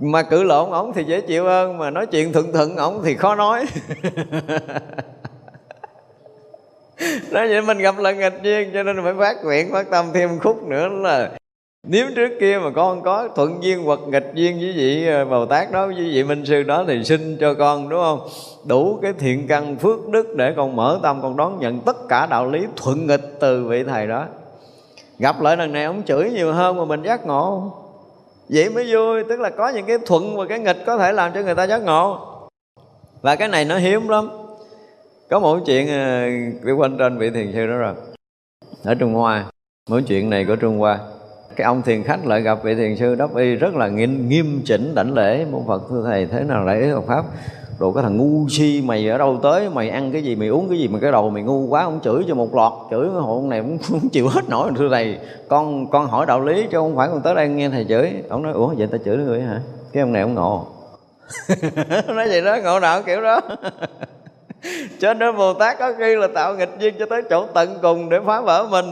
[0.00, 3.14] Mà cự lộn ổng thì dễ chịu hơn, mà nói chuyện thuận thuận ổng thì
[3.14, 3.64] khó nói.
[7.30, 10.38] nói vậy mình gặp lần nghịch duyên cho nên phải phát nguyện, phát tâm thêm
[10.38, 11.30] khúc nữa là
[11.88, 15.46] nếu trước kia mà con có thuận duyên hoặc nghịch duyên với vị ờ, Bồ
[15.46, 18.28] Tát đó, với vị Minh Sư đó thì xin cho con, đúng không?
[18.64, 22.26] Đủ cái thiện căn phước đức để con mở tâm, con đón nhận tất cả
[22.26, 24.24] đạo lý thuận nghịch từ vị thầy đó.
[25.18, 27.72] Gặp lại lần này ông chửi nhiều hơn mà mình giác ngộ.
[28.48, 31.32] Vậy mới vui, tức là có những cái thuận và cái nghịch có thể làm
[31.34, 32.18] cho người ta giác ngộ.
[33.22, 34.45] Và cái này nó hiếm lắm
[35.30, 36.26] có một chuyện ờ,
[36.64, 37.94] đi quanh trên vị thiền sư đó rồi.
[38.84, 39.44] Ở trung hoa
[39.90, 40.98] mỗi chuyện này của trung hoa.
[41.56, 44.60] Cái ông thiền khách lại gặp vị thiền sư đắp y rất là nghiêm, nghiêm
[44.64, 45.44] chỉnh đảnh lễ.
[45.50, 47.24] Môn phật thưa thầy thế nào lễ Phật pháp?
[47.78, 49.70] Rồi cái thằng ngu si mày ở đâu tới?
[49.70, 50.88] Mày ăn cái gì mày uống cái gì?
[50.88, 53.60] Mà cái đầu mày ngu quá ông chửi cho một lọt, chửi cái hộ này
[53.60, 54.70] cũng không chịu hết nổi.
[54.76, 57.86] Thưa thầy con con hỏi đạo lý chứ không phải con tới đây nghe thầy
[57.88, 58.12] chửi.
[58.28, 59.60] Ông nói ủa vậy ta chửi người hả?
[59.92, 60.66] Cái ông này ông ngộ.
[62.06, 63.40] Nói vậy đó ngộ đạo kiểu đó.
[64.98, 68.08] cho nên bồ tát có khi là tạo nghịch duyên cho tới chỗ tận cùng
[68.08, 68.86] để phá vỡ mình.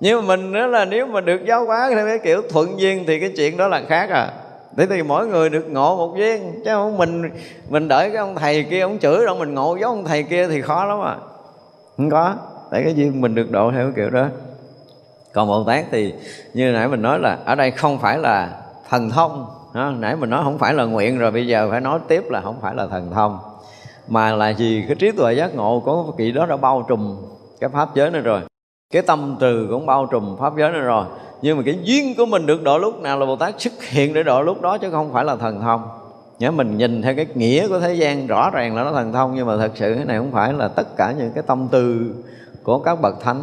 [0.00, 3.04] Nhưng mà mình nữa là nếu mà được giáo hóa theo cái kiểu thuận duyên
[3.06, 4.32] thì cái chuyện đó là khác à.
[4.76, 7.30] Để thì mỗi người được ngộ một duyên, chứ không mình
[7.68, 10.48] mình đợi cái ông thầy kia ông chửi rồi mình ngộ giống ông thầy kia
[10.48, 11.16] thì khó lắm à.
[11.96, 12.34] Không có,
[12.70, 14.26] tại cái duyên mình được độ theo cái kiểu đó.
[15.32, 16.14] Còn bồ tát thì
[16.54, 19.90] như nãy mình nói là ở đây không phải là thần thông, ha?
[19.98, 22.60] nãy mình nói không phải là nguyện rồi, bây giờ phải nói tiếp là không
[22.60, 23.38] phải là thần thông
[24.08, 24.84] mà là gì?
[24.86, 27.16] Cái trí tuệ giác ngộ của vị đó đã bao trùm
[27.60, 28.40] cái pháp giới này rồi.
[28.92, 31.04] Cái tâm từ cũng bao trùm pháp giới này rồi.
[31.42, 34.14] Nhưng mà cái duyên của mình được độ lúc nào là bồ tát xuất hiện
[34.14, 35.88] để độ lúc đó chứ không phải là thần thông.
[36.38, 39.34] Nhớ, mình nhìn theo cái nghĩa của thế gian rõ ràng là nó thần thông,
[39.34, 42.14] nhưng mà thật sự cái này không phải là tất cả những cái tâm từ
[42.62, 43.42] của các bậc thánh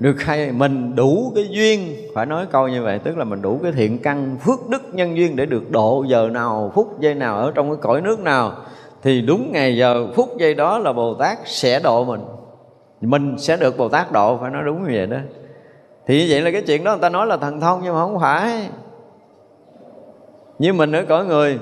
[0.00, 3.60] được hay mình đủ cái duyên, phải nói câu như vậy, tức là mình đủ
[3.62, 7.36] cái thiện căn, phước đức nhân duyên để được độ giờ nào, phút giây nào
[7.36, 8.52] ở trong cái cõi nước nào,
[9.02, 12.20] thì đúng ngày giờ, phút giây đó là bồ tát sẽ độ mình.
[13.00, 15.16] Mình sẽ được bồ tát độ, phải nói đúng như vậy đó.
[16.06, 18.00] Thì như vậy là cái chuyện đó người ta nói là thần thông nhưng mà
[18.00, 18.68] không phải.
[20.58, 21.58] Như mình ở cõi người,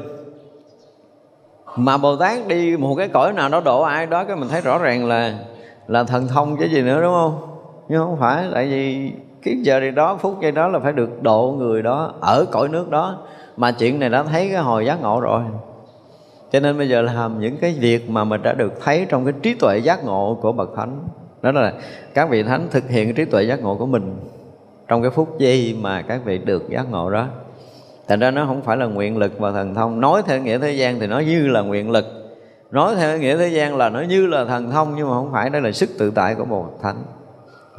[1.77, 4.61] mà bồ tát đi một cái cõi nào đó độ ai đó, cái mình thấy
[4.61, 5.39] rõ ràng là
[5.87, 7.58] là thần thông chứ gì nữa, đúng không?
[7.89, 9.13] Nhưng không phải, tại vì
[9.43, 12.69] cái giờ thì đó, phút giây đó là phải được độ người đó ở cõi
[12.69, 13.19] nước đó.
[13.57, 15.43] Mà chuyện này đã thấy cái hồi giác ngộ rồi.
[16.53, 19.35] Cho nên bây giờ làm những cái việc mà mình đã được thấy trong cái
[19.43, 20.99] trí tuệ giác ngộ của bậc thánh.
[21.43, 21.73] Đó là
[22.15, 24.17] các vị thánh thực hiện trí tuệ giác ngộ của mình
[24.89, 27.27] trong cái phút giây mà các vị được giác ngộ đó.
[28.09, 30.01] Thành ra nó không phải là nguyện lực và thần thông.
[30.01, 32.05] Nói theo nghĩa thế gian thì nó như là nguyện lực.
[32.71, 35.51] Nói theo nghĩa thế gian là nó như là thần thông, nhưng mà không phải
[35.51, 36.97] đây là sức tự tại của một thánh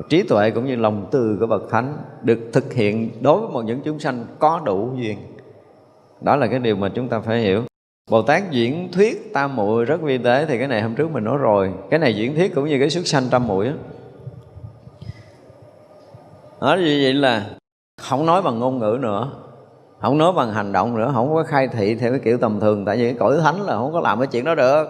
[0.09, 3.61] trí tuệ cũng như lòng từ của bậc thánh được thực hiện đối với một
[3.61, 5.17] những chúng sanh có đủ duyên.
[6.21, 7.63] Đó là cái điều mà chúng ta phải hiểu.
[8.09, 11.23] Bồ Tát diễn thuyết tam muội rất vi tế thì cái này hôm trước mình
[11.23, 11.73] nói rồi.
[11.89, 13.73] Cái này diễn thuyết cũng như cái xuất sanh tam muội á.
[16.61, 17.45] Đó như vậy là
[18.01, 19.31] không nói bằng ngôn ngữ nữa,
[19.99, 22.85] không nói bằng hành động nữa, không có khai thị theo cái kiểu tầm thường.
[22.85, 24.88] Tại vì cái cõi thánh là không có làm cái chuyện đó được.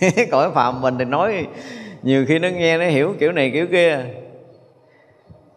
[0.30, 1.46] Cõi phàm mình thì nói
[2.02, 4.04] nhiều khi nó nghe, nó hiểu kiểu này, kiểu kia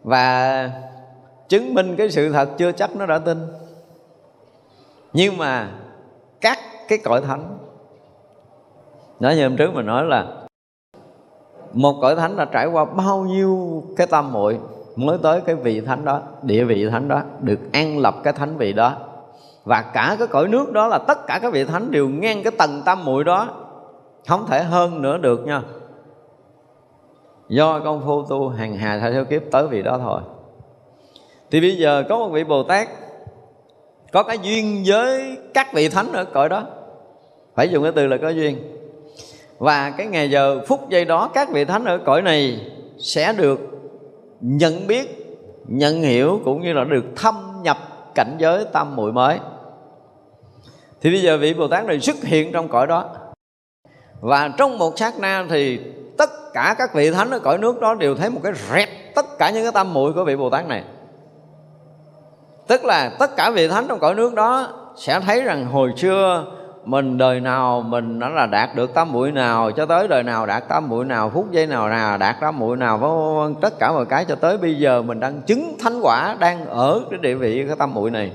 [0.02, 0.70] và
[1.48, 3.46] chứng minh cái sự thật chưa chắc nó đã tin.
[5.12, 5.70] Nhưng mà
[6.40, 6.58] các
[6.88, 7.58] cái cõi thánh,
[9.20, 10.26] nói như hôm trước mình nói là
[11.72, 14.58] một cõi thánh đã trải qua bao nhiêu cái tâm muội
[14.96, 18.56] mới tới cái vị thánh đó, địa vị thánh đó, được an lập cái thánh
[18.56, 18.96] vị đó.
[19.64, 22.52] Và cả cái cõi nước đó là tất cả các vị thánh đều ngang cái
[22.58, 23.48] tầng tâm muội đó.
[24.28, 25.62] Không thể hơn nữa được nha
[27.52, 30.20] do công phu tu hàng hà theo theo kiếp tới vị đó thôi.
[31.50, 32.88] Thì bây giờ có một vị bồ tát
[34.12, 36.66] có cái duyên với các vị thánh ở cõi đó.
[37.54, 38.56] Phải dùng cái từ là có duyên.
[39.58, 43.60] Và cái ngày giờ, phút giây đó, các vị thánh ở cõi này sẽ được
[44.40, 45.36] nhận biết,
[45.68, 47.78] nhận hiểu cũng như là được thâm nhập
[48.14, 49.38] cảnh giới tâm muội mới.
[51.00, 53.10] Thì bây giờ vị bồ tát này xuất hiện trong cõi đó.
[54.20, 55.80] Và trong một sát na thì
[56.22, 59.38] tất cả các vị thánh ở cõi nước đó đều thấy một cái rẹp tất
[59.38, 60.84] cả những cái tâm muội của vị bồ tát này.
[62.66, 66.44] Tức là tất cả vị thánh trong cõi nước đó sẽ thấy rằng hồi xưa
[66.84, 70.46] mình đời nào mình nó là đạt được tam muội nào, cho tới đời nào
[70.46, 73.92] đạt tam muội nào, phút giây nào nào đạt tam muội nào, vân tất cả
[73.92, 77.34] mọi cái cho tới bây giờ mình đang chứng thánh quả đang ở cái địa
[77.34, 78.32] vị cái tam muội này.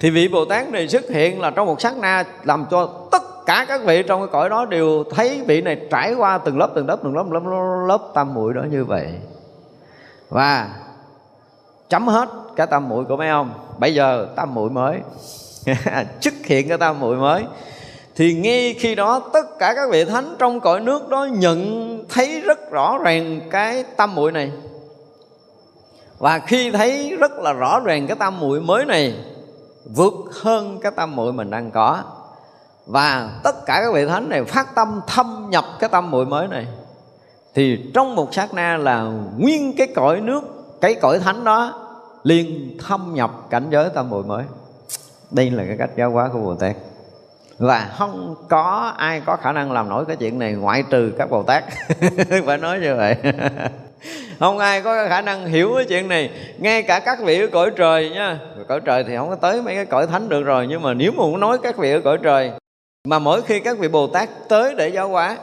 [0.00, 3.19] Thì vị bồ tát này xuất hiện là trong một sát na làm cho tất
[3.50, 6.70] cả các vị trong cái cõi đó đều thấy vị này trải qua từng lớp
[6.74, 9.06] từng lớp từng lớp lớp lớp, lớp tam muội đó như vậy.
[10.28, 10.68] Và
[11.88, 13.50] chấm hết cái tam muội của mấy ông.
[13.78, 14.98] Bây giờ tam muội mới.
[16.20, 17.44] Xuất hiện cái tam muội mới.
[18.16, 22.40] Thì ngay khi đó tất cả các vị thánh trong cõi nước đó nhận thấy
[22.40, 24.52] rất rõ ràng cái tam muội này.
[26.18, 29.14] Và khi thấy rất là rõ ràng cái tam muội mới này
[29.84, 32.02] vượt hơn cái tam muội mình đang có
[32.86, 36.48] và tất cả các vị thánh này phát tâm thâm nhập cái tâm muội mới
[36.48, 36.66] này.
[37.54, 39.02] Thì trong một sát na là
[39.36, 40.40] nguyên cái cõi nước,
[40.80, 41.86] cái cõi thánh đó
[42.22, 44.44] liền thâm nhập cảnh giới tâm muội mới.
[45.30, 46.76] Đây là cái cách giáo hóa của bồ tát.
[47.58, 51.30] Và không có ai có khả năng làm nổi cái chuyện này ngoại trừ các
[51.30, 51.64] bồ tát.
[52.46, 53.16] Phải nói như vậy.
[54.38, 57.70] Không ai có khả năng hiểu cái chuyện này, ngay cả các vị ở cõi
[57.76, 58.38] trời nha.
[58.68, 61.12] Cõi trời thì không có tới mấy cái cõi thánh được rồi, nhưng mà nếu
[61.12, 62.52] mà muốn nói các vị ở cõi trời
[63.04, 65.38] mà mỗi khi các vị bồ tát tới để giáo hóa,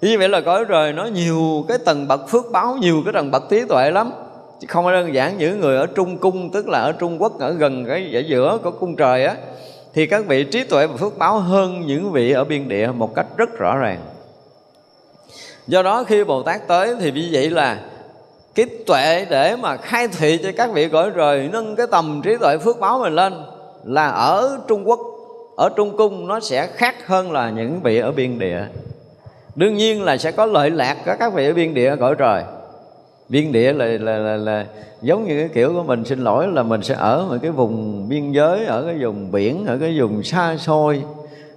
[0.00, 3.30] như vậy là cõi trời nó nhiều cái tầng bậc phước báo, nhiều cái tầng
[3.30, 4.12] bậc trí tuệ lắm.
[4.60, 7.40] Chứ không phải đơn giản những người ở trung cung, tức là ở trung quốc,
[7.40, 9.36] ở gần cái ở giữa của cung trời á,
[9.94, 13.14] thì các vị trí tuệ và phước báo hơn những vị ở biên địa một
[13.14, 14.00] cách rất rõ ràng.
[15.66, 17.80] Do đó khi bồ tát tới thì như vậy là
[18.54, 22.36] cái tuệ để mà khai thị cho các vị cõi trời, nâng cái tầm trí
[22.36, 23.44] tuệ phước báo mình lên
[23.84, 25.00] là ở trung quốc
[25.56, 28.66] ở trung cung nó sẽ khác hơn là những vị ở biên địa.
[29.54, 32.14] Đương nhiên là sẽ có lợi lạc của các vị ở biên địa ở cõi
[32.18, 32.42] trời.
[33.28, 34.66] Biên địa là, là, là, là
[35.02, 38.08] giống như cái kiểu của mình xin lỗi là mình sẽ ở một cái vùng
[38.08, 41.02] biên giới ở cái vùng biển ở cái vùng xa xôi.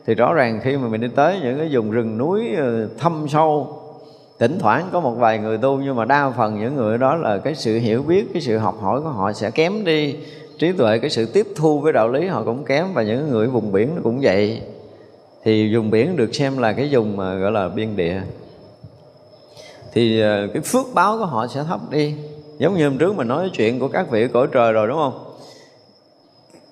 [0.05, 3.26] Thì rõ ràng khi mà mình đi tới những cái vùng rừng núi ờ, thâm
[3.30, 3.81] sâu
[4.39, 7.38] thỉnh thoảng có một vài người tu nhưng mà đa phần những người đó là
[7.38, 10.15] cái sự hiểu biết cái sự học hỏi của họ sẽ kém đi
[10.60, 13.48] trí tuệ cái sự tiếp thu với đạo lý họ cũng kém và những người
[13.48, 14.61] vùng biển cũng vậy.
[15.44, 18.22] Thì vùng biển được xem là cái vùng mà gọi là biên địa.
[19.94, 22.15] Thì ờ, cái phước báo của họ sẽ thấp đi.
[22.57, 25.36] Giống như hôm trước mình nói chuyện của các vị cõi trời rồi đúng không?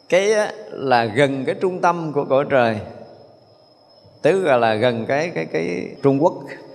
[0.09, 0.29] Cái
[0.71, 2.77] là gần cái trung tâm của cõi trời.
[4.21, 6.33] Tức là, là gần cái cái cái Trung Quốc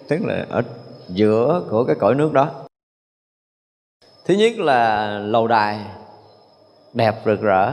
[0.08, 0.62] tức là ở
[1.08, 2.50] giữa của cái cõi nước đó.
[4.24, 5.80] Thứ nhất là lầu đài
[6.92, 7.72] đẹp rực rỡ,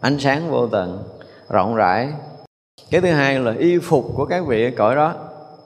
[0.00, 1.02] ánh sáng vô tận,
[1.48, 2.08] rộng rãi.
[2.90, 5.14] Cái thứ hai là y phục của các vị ở cõi đó,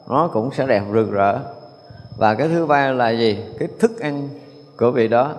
[0.08, 1.38] nó cũng sẽ đẹp rực rỡ.
[2.18, 3.38] Và cái thứ ba là gì?
[3.58, 4.28] Cái thức ăn
[4.76, 5.32] của vị đó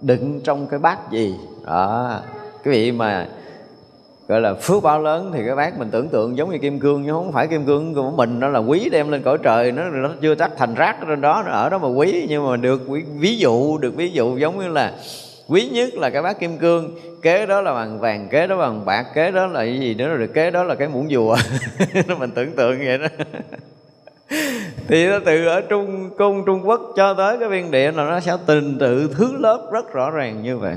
[0.00, 1.34] đựng trong cái bát gì?
[1.66, 2.20] Đó,
[2.64, 3.26] cái vị mà
[4.28, 7.02] gọi là phước báo lớn thì cái bát mình tưởng tượng giống như kim cương,
[7.02, 8.40] nhưng không phải kim cương của mình.
[8.40, 11.42] Nó là quý đem lên cõi trời, nó nó chưa tách thành rác trên đó,
[11.46, 12.26] nó ở đó mà quý.
[12.28, 12.82] Nhưng mà được
[13.18, 14.92] ví dụ, được ví dụ giống như là
[15.48, 18.84] quý nhất là cái bát kim cương, kế đó là bằng vàng, kế đó bằng
[18.84, 21.36] bạc, kế đó là cái gì nữa rồi, kế đó là cái muỗng dùa.
[22.18, 23.06] Mình tưởng tượng vậy đó.
[24.88, 28.20] Thì nó từ ở trung cung, trung quốc cho tới cái viên địa là nó
[28.20, 30.76] sẽ tình tự thứ lớp rất rõ ràng như vậy.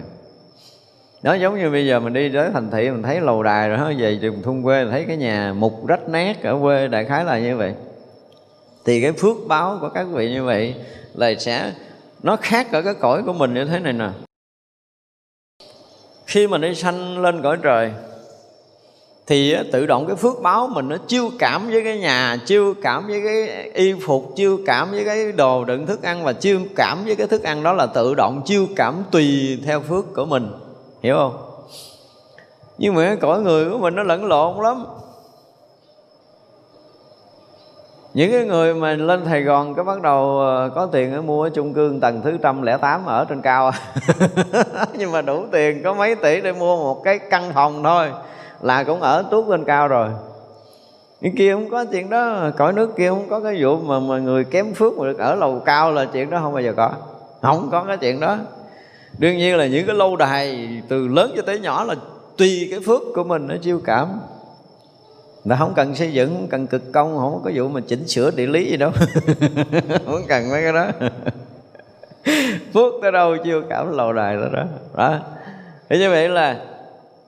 [1.23, 3.95] Nó giống như bây giờ mình đi tới thành thị, mình thấy lầu đài rồi,
[3.95, 7.39] về trường thôn quê thấy cái nhà mục rách nát ở quê đại khái là
[7.39, 7.73] như vậy.
[8.85, 10.75] Thì cái phước báo của các vị như vậy
[11.13, 11.71] là sẽ,
[12.23, 14.09] nó khác ở cái cõi của mình như thế này nè
[16.27, 17.91] khi mình đi sanh lên cõi trời,
[19.27, 23.07] thì tự động cái phước báo mình nó chiêu cảm với cái nhà, chiêu cảm
[23.07, 27.05] với cái y phục, chiêu cảm với cái đồ đựng thức ăn và chiêu cảm
[27.05, 30.51] với cái thức ăn đó là tự động chiêu cảm tùy theo phước của mình.
[31.03, 31.37] Hiểu không?
[32.77, 34.85] Nhưng mà cái cõi người của mình nó lẫn lộn lắm
[38.13, 41.43] những cái người mà lên Sài Gòn cái bắt đầu ờ, có tiền ở mua
[41.43, 43.71] ở chung cư tầng thứ trăm lẻ tám ở trên cao.
[44.97, 48.11] Nhưng mà đủ tiền, có mấy tỷ để mua một cái căn phòng thôi
[48.61, 50.09] là cũng ở tuốt lên cao rồi.
[51.21, 54.17] Cái kia không có chuyện đó, cõi nước kia không có cái vụ mà mà
[54.17, 56.91] người kém phước mà được ở lầu cao là chuyện đó không bao giờ có.
[57.41, 58.37] Không có cái chuyện đó.
[59.17, 61.95] Đương nhiên là những cái lâu đài từ lớn cho tới nhỏ là
[62.37, 64.19] tùy cái phước của mình nó chiêu cảm
[65.47, 68.31] nó không cần xây dựng, không cần cực công, không có vụ mà chỉnh sửa
[68.31, 68.91] địa lý gì đâu.
[70.05, 70.87] Không cần mấy cái đó.
[72.73, 74.63] Phước tới đâu chưa cảm lầu đài đó đó.
[74.95, 75.19] Đó.
[75.89, 76.57] Thế như vậy là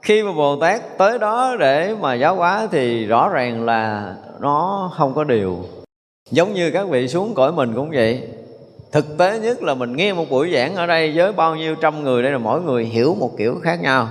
[0.02, 4.92] khi mà bồ tát tới đó để mà giáo hóa thì rõ ràng là nó
[4.98, 5.66] không có điều.
[6.32, 8.28] Giống như các vị xuống cõi mình cũng vậy.
[8.92, 12.04] Thực tế nhất là mình nghe một buổi giảng ở đây với bao nhiêu trăm
[12.04, 14.08] người, đây là mỗi người hiểu một kiểu khác nhau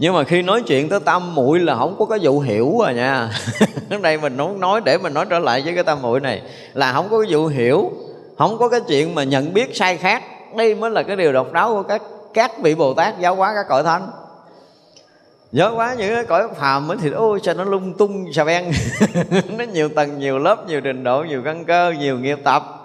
[0.00, 2.92] nhưng mà khi nói chuyện tới tâm muội là không có cái vụ hiểu à
[2.92, 3.30] nha.
[3.90, 6.42] Ở đây mình muốn nói để mình nói trở lại với cái tâm muội này.
[6.74, 7.90] Là không có cái vụ hiểu
[8.38, 10.22] không có cái chuyện mà nhận biết sai khác.
[10.56, 12.02] Đây mới là cái điều độc đáo của các
[12.34, 14.10] các vị bồ tát giáo hóa các cõi thánh.
[15.52, 18.72] Nhớ quá những cái cõi phàm mới thì ôi sao nó lung tung xà beng.
[19.58, 22.79] Nó nhiều tầng, nhiều lớp, nhiều trình độ, nhiều căn cơ, nhiều nghiệp tập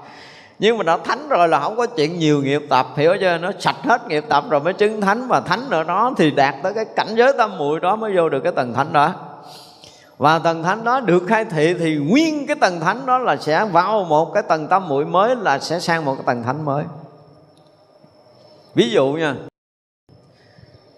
[0.60, 3.38] nhưng mà đã thánh rồi là không có chuyện nhiều nghiệp tập, hiểu chưa?
[3.38, 6.56] Nó sạch hết nghiệp tập rồi mới chứng thánh và thánh nữa đó thì đạt
[6.64, 9.14] tới cái cảnh giới tâm muội đó mới vô được cái tầng thánh đó.
[10.18, 13.66] Và tầng thánh đó được khai thị thì nguyên cái tầng thánh đó là sẽ
[13.66, 16.84] vào một cái tầng tâm muội mới là sẽ sang một cái tầng thánh mới.
[18.76, 19.36] Ví dụ nha,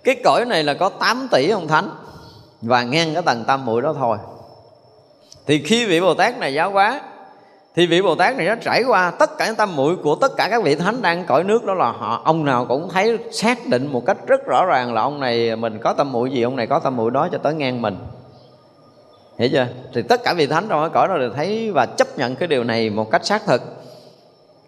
[0.03, 1.89] cái cõi này là có 8 tỷ ông thánh
[2.61, 4.17] và ngang cái tầng tâm muội đó thôi.
[5.45, 7.01] Thì khi vị bồ tát này giáo hóa
[7.77, 10.31] thì vị bồ tát này nó trải qua tất cả những tâm muội của tất
[10.37, 13.67] cả các vị thánh đang cõi nước đó là họ, ông nào cũng thấy xác
[13.67, 16.55] định một cách rất rõ ràng là ông này mình có tâm muội gì, ông
[16.55, 17.97] này có tâm muội đó cho tới ngang mình.
[19.39, 19.67] Hiểu chưa?
[19.93, 22.47] Thì tất cả vị thánh trong cái cõi đó đều thấy và chấp nhận cái
[22.47, 23.61] điều này một cách xác thực.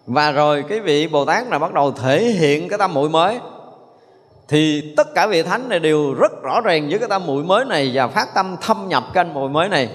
[0.06, 3.38] Và rồi cái vị bồ tát này bắt đầu thể hiện cái tâm muội mới.
[4.48, 7.64] Thì tất cả vị thánh này đều rất rõ ràng với cái tâm muội mới
[7.64, 9.88] này và phát tâm thâm nhập kênh muội mới này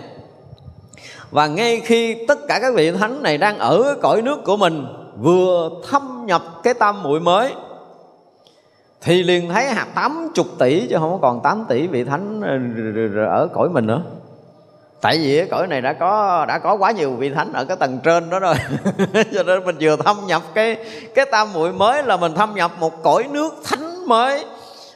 [1.35, 4.85] và ngay khi tất cả các vị thánh này đang ở cõi nước của mình,
[5.17, 7.53] vừa thâm nhập cái tâm muội mới,
[9.01, 12.41] thì liền thấy hạt 80 tỷ, chứ không có còn 8 tỷ vị thánh
[13.15, 14.01] ờ, ở cõi mình nữa.
[15.01, 17.77] Tại vì cái cõi này đã có đã có quá nhiều vị thánh ở cái
[17.77, 18.55] tầng trên đó rồi.
[19.33, 20.77] Cho nên mình vừa thâm nhập cái
[21.15, 24.45] cái tam muội mới là mình thâm nhập một cõi nước thánh mới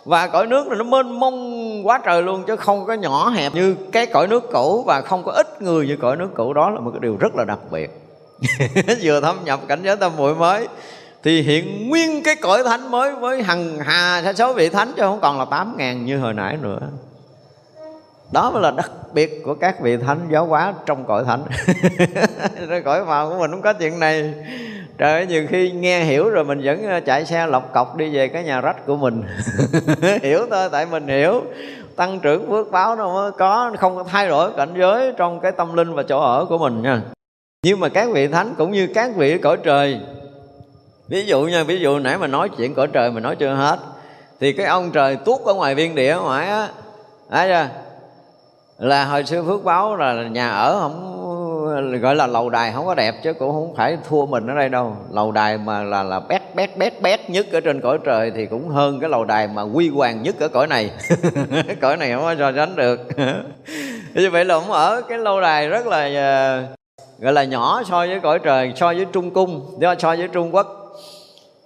[0.05, 3.55] và cõi nước này nó mênh mông quá trời luôn, chứ không có nhỏ hẹp
[3.55, 6.53] như cái cõi nước cũ và không có ít người như cõi nước cũ.
[6.53, 7.89] Đó là một cái điều rất là đặc biệt.
[9.01, 10.67] Vừa thâm nhập cảnh giới tâm muội mới,
[11.23, 15.01] thì hiện nguyên cái cõi thánh mới với hằng hà sa số vị thánh chứ
[15.01, 16.79] không còn là tám ngàn như hồi nãy nữa
[18.31, 21.43] đó mới là đặc biệt của các vị thánh giáo hóa trong cõi thánh.
[22.85, 24.33] Cõi vào của mình không có chuyện này.
[24.97, 28.15] Trời ơi nhiều khi nghe hiểu rồi mình vẫn ờ, chạy xe lọc cọc đi
[28.15, 29.23] về cái nhà rách của mình.
[30.21, 31.43] Hiểu thôi tại mình hiểu.
[31.95, 35.51] Tăng trưởng phước báo nó mới có không có thay đổi cảnh giới trong cái
[35.51, 37.01] tâm linh và chỗ ở của mình nha.
[37.63, 39.99] Nhưng mà các vị thánh cũng như các vị cõi trời
[41.07, 43.79] ví dụ nha ví dụ nãy mà nói chuyện cõi trời mà nói chưa hết
[44.39, 46.67] thì cái ông trời tuốt ở ngoài viên địa ngoài á
[47.29, 47.88] thấy chưa
[48.79, 52.95] là hồi xưa phước báo là nhà ở không, gọi là lầu đài không có
[52.95, 54.95] đẹp chứ, cũng không phải thua mình ở đây đâu.
[55.11, 58.45] Lầu đài mà là là bét bét bét bét nhất ở trên cõi trời thì
[58.45, 60.91] cũng hơn cái lầu đài mà quy hoàng nhất ở cõi này.
[61.81, 62.99] Cõi này không có so sánh được.
[64.13, 66.63] Như vậy là ông ở cái lâu đài rất là ờ,
[67.19, 70.67] gọi là nhỏ so với cõi trời, so với trung cung so với trung quốc.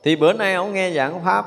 [0.04, 1.46] Thì bữa nay ông nghe giảng pháp,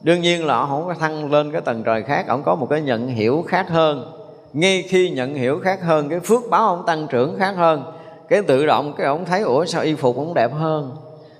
[0.00, 2.66] đương nhiên là ông không có thăng lên cái tầng trời khác, ông có một
[2.70, 4.17] cái nhận hiểu khác hơn
[4.52, 7.82] ngay khi nhận hiểu khác hơn cái phước báo ông tăng trưởng khác hơn
[8.28, 10.96] cái tự động cái ông thấy ủa sao y phục ông đẹp hơn?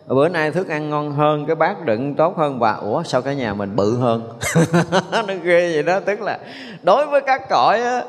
[0.06, 2.58] Bữa nay thức ăn ngon hơn cái bát đựng tốt hơn.
[2.58, 4.28] Và ủa sao cái nhà mình bự hơn?
[5.12, 6.38] Nó ghê vậy đó tức là
[6.82, 8.02] đối với các cõi á,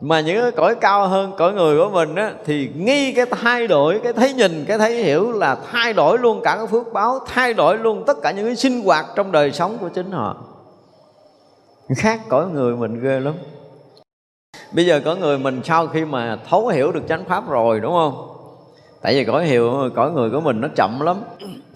[0.00, 3.66] mà những cái cõi cao hơn cõi người của mình á, thì nghi cái thay
[3.66, 7.18] đổi cái thấy nhìn cái thấy hiểu là thay đổi luôn cả cái phước báo
[7.26, 10.36] thay đổi luôn tất cả những cái sinh hoạt trong đời sống của chính họ.
[11.96, 13.34] Khác cõi người mình ghê lắm
[14.72, 17.92] bây giờ có người mình sau khi mà thấu hiểu được chánh pháp rồi, đúng
[17.92, 18.28] không?
[19.02, 21.16] Tại vì cõi hiểu, cõi người của mình nó chậm lắm.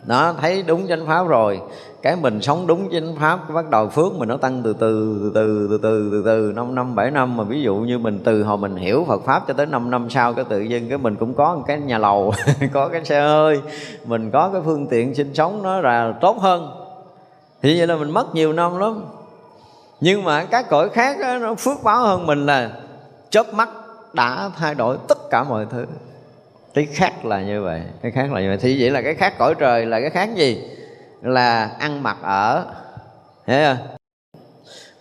[0.06, 1.60] Nó thấy đúng chánh pháp rồi.
[2.02, 5.68] Cái mình sống đúng chánh pháp bắt đầu phước mình nó tăng từ từ từ
[5.68, 7.36] từ từ từ từ từ, năm năm, bảy năm.
[7.36, 10.10] Mà ví dụ như mình từ hồi mình hiểu Phật pháp cho tới 5 năm
[10.10, 12.32] sau, cái tự nhiên cái mình cũng có một cái nhà lầu,
[12.72, 13.60] có cái xe hơi.
[14.06, 16.70] Mình có cái phương tiện sinh sống nó là tốt hơn.
[17.62, 19.04] Thì vậy là mình mất nhiều năm lắm
[20.04, 22.70] nhưng mà các cõi khác đó, nó phước báo hơn mình là
[23.30, 23.68] chớp mắt
[24.12, 25.86] đã thay đổi tất cả mọi thứ.
[26.74, 28.58] Cái khác là như vậy cái khác là như vậy.
[28.60, 30.62] Thì vậy là cái khác cõi trời là cái khác gì?
[31.22, 32.64] Là ăn mặc ở
[33.46, 33.86] thấy không?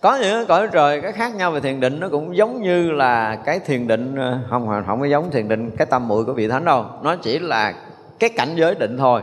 [0.00, 3.36] Có những cõi trời cái khác nhau về thiền định nó cũng giống như là
[3.36, 6.48] cái thiền định ờ, không không có giống thiền định cái tâm muội của vị
[6.48, 6.86] thánh đâu.
[7.02, 7.74] Nó chỉ là
[8.18, 9.22] cái cảnh giới định thôi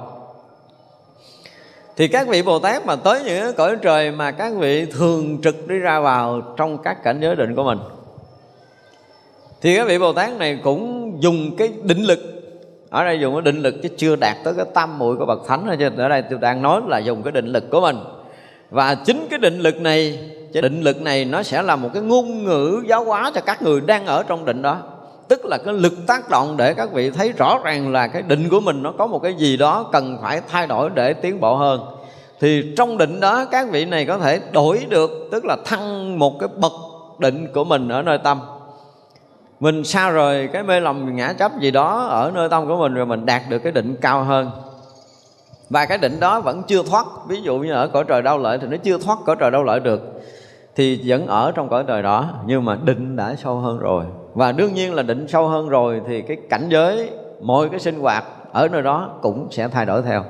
[2.00, 5.68] thì các vị Bồ Tát mà tới những cõi trời mà các vị thường trực
[5.68, 7.80] đi ra vào trong các cảnh giới định của mình.
[9.62, 12.20] Thì các vị Bồ Tát này cũng dùng cái định lực,
[12.90, 15.48] ở đây dùng cái định lực chứ chưa đạt tới cái tam muội của bậc
[15.48, 17.98] thánh thôi ở đây tôi đang nói là dùng cái định lực của mình.
[18.70, 20.20] Và chính cái định lực này,
[20.54, 23.62] cái định lực này nó sẽ là một cái ngôn ngữ giáo hóa cho các
[23.62, 24.82] người đang ở trong định đó
[25.30, 28.50] tức là cái lực tác động để các vị thấy rõ ràng là cái định
[28.50, 31.56] của mình nó có một cái gì đó cần phải thay đổi để tiến bộ
[31.56, 31.82] hơn.
[32.40, 36.40] Thì trong định đó, các vị này có thể đổi được, tức là thăng một
[36.40, 36.72] cái bậc
[37.20, 38.40] định của mình ở nơi tâm.
[39.60, 42.94] Mình xa rồi cái mê lầm, ngã chấp gì đó ở nơi tâm của mình,
[42.94, 44.52] rồi mình đạt được cái định cao hơn.
[45.70, 47.06] Và cái định đó vẫn chưa thoát.
[47.28, 49.64] Ví dụ như ở cõi trời đau lợi thì nó chưa thoát cõi trời đau
[49.64, 50.02] lợi được.
[50.76, 54.04] Thì vẫn ở trong cõi trời đó, nhưng mà định đã sâu hơn rồi
[54.34, 57.10] và đương nhiên là định sâu hơn rồi thì cái cảnh giới
[57.42, 60.24] mọi cái sinh hoạt ở nơi đó cũng sẽ thay đổi theo.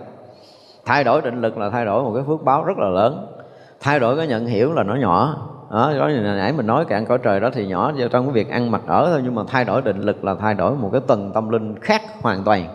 [0.86, 3.28] Thay đổi định lực là thay đổi một cái phước báo rất là lớn.
[3.80, 5.46] Thay đổi cái nhận hiểu là nó nhỏ.
[5.72, 8.72] Đó, đó nãy mình nói cạn cõi trời đó thì nhỏ trong cái việc ăn
[8.72, 11.32] mặc ở thôi nhưng mà thay đổi định lực là thay đổi một cái tầng
[11.34, 12.68] tâm linh khác hoàn toàn.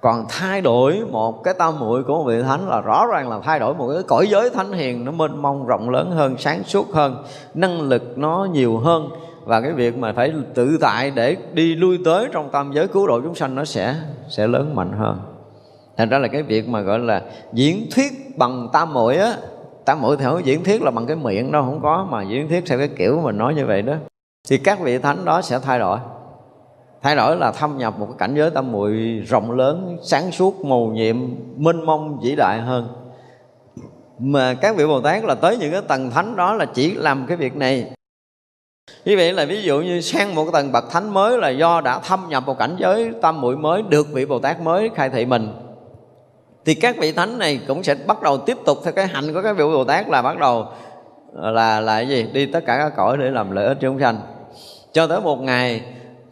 [0.00, 3.40] Còn thay đổi một cái tâm muội của một vị thánh là rõ ràng là
[3.42, 6.62] thay đổi một cái cõi giới thánh hiền nó mênh mông rộng lớn hơn sáng
[6.64, 7.16] suốt hơn
[7.54, 9.08] năng lực nó nhiều hơn
[9.48, 13.06] và cái việc mà phải tự tại để đi lui tới trong tam giới cứu
[13.06, 13.94] độ chúng sanh nó sẽ
[14.28, 15.20] sẽ lớn mạnh hơn.
[15.96, 17.22] Thành ra là cái việc mà gọi là
[17.52, 19.34] diễn thuyết bằng tam muội á,
[19.84, 22.48] tam muội thì không diễn thuyết là bằng cái miệng đâu, không có mà diễn
[22.48, 23.94] thuyết theo cái kiểu mình nói như vậy đó.
[24.48, 25.98] Thì các vị thánh đó sẽ thay đổi.
[27.02, 30.64] Thay đổi là thâm nhập một cái cảnh giới tam muội rộng lớn, sáng suốt
[30.64, 31.16] mầu nhiệm
[31.56, 32.88] minh mông, vĩ đại hơn.
[34.18, 37.26] Mà các vị bồ tát là tới những cái tầng thánh đó là chỉ làm
[37.28, 37.90] cái việc này
[39.04, 41.80] như vậy là ví dụ như sang một cái tầng bậc thánh mới là do
[41.80, 45.10] đã thâm nhập một cảnh giới tam muội mới, được vị bồ tát mới khai
[45.10, 45.48] thị mình,
[46.64, 49.42] thì các vị thánh này cũng sẽ bắt đầu tiếp tục theo cái hạnh của
[49.42, 50.66] các vị bồ tát là bắt đầu
[51.34, 52.26] ờ, là là cái gì?
[52.32, 54.20] Đi tất cả các cõi để làm lợi ích chúng sanh.
[54.92, 55.80] Cho tới một ngày,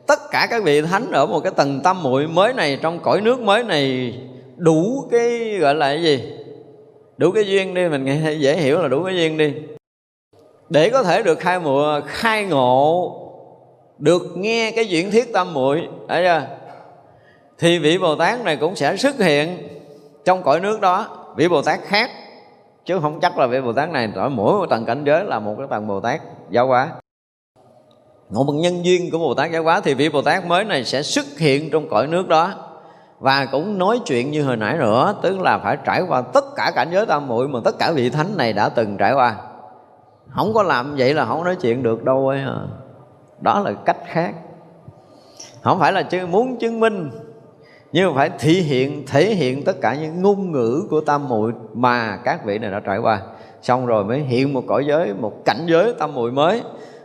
[0.06, 3.20] tất cả các vị thánh ở một cái tầng tâm muội mới này, trong cõi
[3.20, 4.14] nước mới này,
[4.56, 6.32] đủ cái, gọi là cái gì?
[7.16, 9.52] Đủ cái duyên đi, mình nghe dễ hiểu là đủ cái duyên đi
[10.68, 13.12] để có thể được khai mùa, khai ngộ,
[13.98, 16.42] được nghe cái diễn thiết tam muội, thấy chưa?
[17.58, 19.68] Thì vị bồ tát này cũng sẽ xuất hiện
[20.24, 21.06] trong cõi nước đó.
[21.36, 22.10] Vị bồ tát khác,
[22.84, 25.38] chứ không chắc là vị bồ tát này ở mỗi một tầng cảnh giới là
[25.38, 26.20] một cái tầng bồ tát
[26.50, 26.88] giáo hóa.
[28.30, 30.84] Một bằng nhân duyên của bồ tát giáo hóa thì vị bồ tát mới này
[30.84, 32.54] sẽ xuất hiện trong cõi nước đó.
[33.18, 36.72] Và cũng nói chuyện như hồi nãy nữa, tức là phải trải qua tất cả
[36.74, 39.36] cảnh giới tam muội mà tất cả vị thánh này đã từng trải qua
[40.28, 42.60] không có làm vậy là không nói chuyện được đâu ấy à.
[43.40, 44.34] đó là cách khác.
[45.62, 47.10] Không phải là chứ, muốn chứng minh,
[47.92, 51.52] nhưng mà phải thể hiện thể hiện tất cả những ngôn ngữ của tam muội
[51.74, 53.20] mà các vị này đã trải qua.
[53.62, 56.62] Xong rồi mới hiện một cõi giới, một cảnh giới tam muội mới.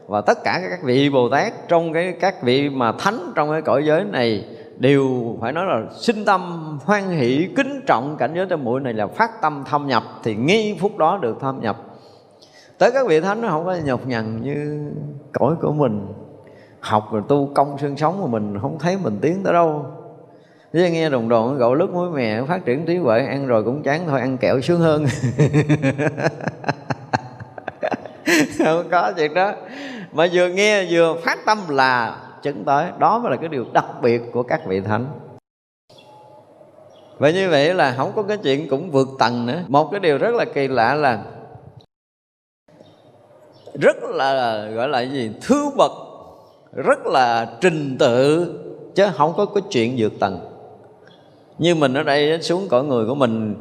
[0.07, 3.61] Và tất cả các vị bồ tát trong cái, các vị mà thánh trong cái
[3.61, 4.45] cõi giới này
[4.77, 6.41] đều phải nói là sinh tâm
[6.85, 10.35] hoan hỷ, kính trọng cảnh giới tam muội này là phát tâm thâm nhập, thì
[10.35, 11.77] ngay phút đó được thâm nhập
[12.81, 14.91] tới các vị thánh nó không có nhọc nhằn như
[15.33, 16.07] cõi của mình.
[16.79, 19.85] Học rồi tu công xương sống mà mình không thấy mình tiến tới đâu.
[20.73, 23.83] Chứ nghe đồng đồn gạo lứt muối mè phát triển trí huệ, ăn rồi cũng
[23.83, 25.05] chán thôi, ăn kẹo sướng hơn.
[28.57, 29.53] Không có chuyện đó.
[30.11, 32.85] Mà vừa nghe vừa phát tâm là chứng tới.
[32.99, 35.05] Đó mới là cái điều đặc biệt của các vị thánh.
[37.17, 39.61] Vậy như vậy là không có cái chuyện cũng vượt tầng nữa.
[39.67, 41.23] Một cái điều rất là kỳ lạ là
[43.73, 45.91] rất là, gọi là gì, Thứ bậc,
[46.73, 48.47] Rất là trình tự,
[48.95, 50.39] Chứ không có cái chuyện vượt tầng.
[51.57, 53.55] Như mình ở đây xuống cõi người của mình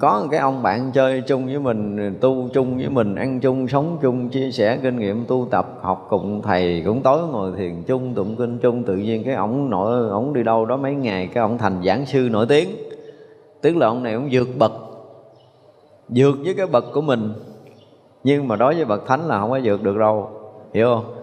[0.00, 3.68] có một cái ông bạn chơi chung với mình, tu chung với mình, ăn chung,
[3.68, 7.82] sống chung, chia sẻ kinh nghiệm, tu tập, học cùng thầy cũng tối ngồi thiền
[7.82, 8.84] chung, tụng kinh chung.
[8.84, 12.06] Tự nhiên cái ổng nội, ổng đi đâu đó mấy ngày, cái ổng thành giảng
[12.06, 12.68] sư nổi tiếng.
[13.60, 14.72] Tức là ông này ông vượt bậc
[16.08, 17.32] vượt với cái bậc của mình
[18.24, 20.30] nhưng mà đối với bậc thánh là không có vượt được đâu,
[20.74, 21.14] hiểu không?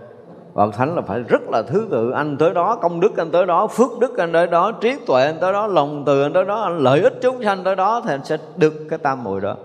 [0.54, 3.46] Bậc thánh là phải rất là thứ tự, anh tới đó, công đức anh tới
[3.46, 6.46] đó, phước đức anh tới đó, trí tuệ anh tới đó, lòng từ anh tới
[6.46, 9.42] đó, anh lợi ích chúng sanh tới đó thì anh sẽ được cái tam muội
[9.42, 9.56] đó.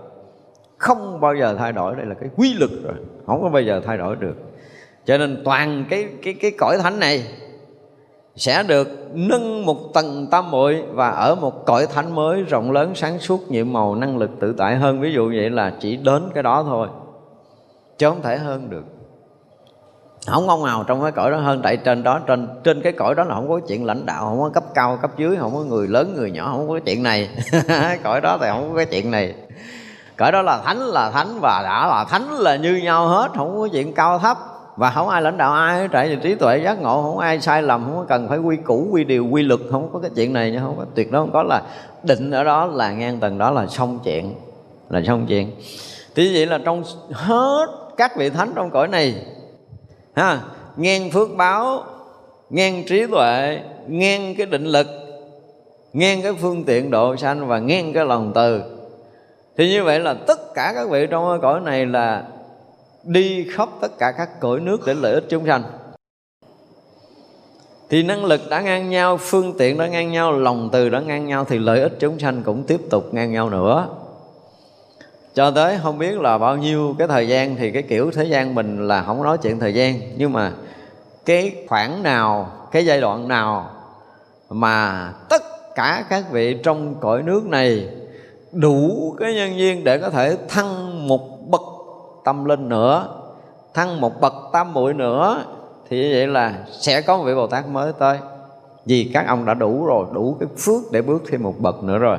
[0.77, 2.93] Không bao giờ thay đổi, đây là cái quy luật rồi,
[3.25, 4.35] không có bao giờ thay đổi được.
[5.05, 7.23] Cho nên toàn cái cái cái cõi thánh này
[8.35, 12.91] sẽ được nâng một tầng tam muội và ở một cõi thánh mới rộng lớn
[12.95, 15.01] sáng suốt, nhiệm màu, năng lực tự tại hơn.
[15.01, 16.87] Ví dụ vậy là chỉ đến cái đó thôi
[17.97, 18.83] chứ không thể hơn được.
[20.27, 23.15] Không ông nào trong cái cõi đó hơn, tại trên đó, trên trên cái cõi
[23.15, 25.59] đó là không có chuyện lãnh đạo, không có cấp cao, cấp dưới, không có
[25.59, 27.29] người lớn, người nhỏ, không có cái chuyện này.
[28.03, 29.33] Cõi đó thì không có cái chuyện này.
[30.17, 33.59] Cõi đó là thánh là thánh và đã là thánh là như nhau hết, không
[33.59, 34.37] có chuyện cao thấp.
[34.75, 37.61] Và không ai lãnh đạo, ai tại vì trí tuệ giác ngộ, không ai sai
[37.61, 40.33] lầm, không có cần phải quy củ, quy điều, quy luật, không có cái chuyện
[40.33, 41.61] này nha, không có, tuyệt đối không có là
[42.03, 44.35] định ở đó, là ngang tầng đó là xong chuyện,
[44.89, 45.51] là xong chuyện.
[46.15, 47.67] Thì vậy là trong hết
[47.97, 49.15] các vị thánh trong cõi này.
[50.13, 50.41] Ha
[50.77, 51.83] ngang phước báo
[52.49, 54.87] ngang trí tuệ ngang cái định lực
[55.93, 58.61] ngang cái phương tiện độ sanh và ngang cái lòng từ.
[59.57, 62.23] Thì như vậy là tất cả các vị trong cái cõi này là
[63.03, 65.63] đi khắp tất cả các cõi nước để lợi ích chúng sanh.
[67.89, 71.25] Thì năng lực đã ngang nhau, phương tiện đã ngang nhau, lòng từ đã ngang
[71.25, 73.87] nhau thì lợi ích chúng sanh cũng tiếp tục ngang nhau nữa
[75.35, 78.55] cho tới không biết là bao nhiêu cái thời gian thì cái kiểu thế gian
[78.55, 79.99] mình là không nói chuyện thời gian.
[80.17, 80.51] Nhưng mà
[81.25, 83.69] cái khoảng nào, cái giai đoạn nào
[84.49, 85.41] mà tất
[85.75, 87.87] cả các vị trong cõi nước này
[88.51, 91.61] đủ cái nhân duyên để có thể thăng một bậc
[92.25, 93.07] tâm linh nữa,
[93.73, 95.43] thăng một bậc tam muội nữa,
[95.89, 98.17] thì như vậy là sẽ có một vị bồ tát mới tới.
[98.85, 101.97] Vì các ông đã đủ rồi, đủ cái phước để bước thêm một bậc nữa
[101.97, 102.17] rồi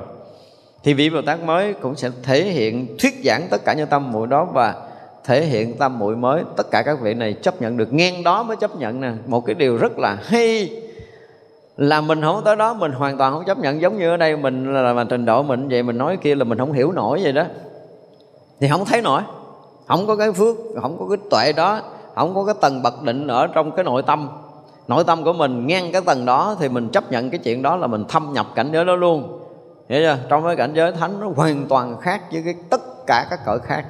[0.87, 4.13] thì vị Bồ Tát mới cũng sẽ thể hiện thuyết giảng tất cả những tâm
[4.13, 4.75] muội đó và
[5.25, 6.43] thể hiện tâm muội mới.
[6.57, 9.11] Tất cả các vị này chấp nhận được ngang đó mới chấp nhận nè.
[9.27, 10.71] Một cái điều rất là hay
[11.77, 13.81] là mình không tới đó mình hoàn toàn không chấp nhận.
[13.81, 16.45] Giống như ở đây mình là, mà trình độ mình vậy mình nói kia là
[16.45, 17.45] mình không hiểu nổi vậy đó.
[18.61, 19.23] Thì không thấy nổi.
[19.87, 21.81] Không có cái phước không có cái tuệ đó.
[22.15, 24.29] Không có cái tầng bậc định ở trong cái nội tâm.
[24.89, 27.77] Nội tâm của mình ngang cái tầng đó thì mình chấp nhận cái chuyện đó
[27.77, 29.46] là mình thâm nhập cảnh giới đó luôn
[29.89, 30.19] hiểu chưa?
[30.29, 33.59] Trong cái cảnh giới thánh nó hoàn toàn khác với cái tất cả các cõi
[33.65, 33.85] khác.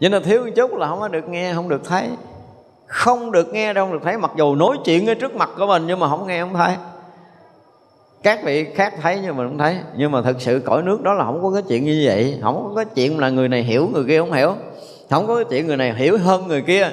[0.00, 2.08] Vậy nên thiếu một chút là không có được nghe, không được thấy.
[2.86, 4.18] Không được nghe đâu, không được thấy.
[4.18, 6.74] Mặc dù nói chuyện ở trước mặt của mình nhưng mà không nghe, không thấy.
[8.22, 9.76] Các vị khác thấy nhưng mà không thấy.
[9.96, 12.38] Nhưng mà thực sự cõi nước đó là không có cái chuyện như vậy.
[12.42, 14.54] Không có cái chuyện là người này hiểu, người kia không hiểu.
[15.10, 16.90] Không có cái chuyện người này hiểu hơn người kia.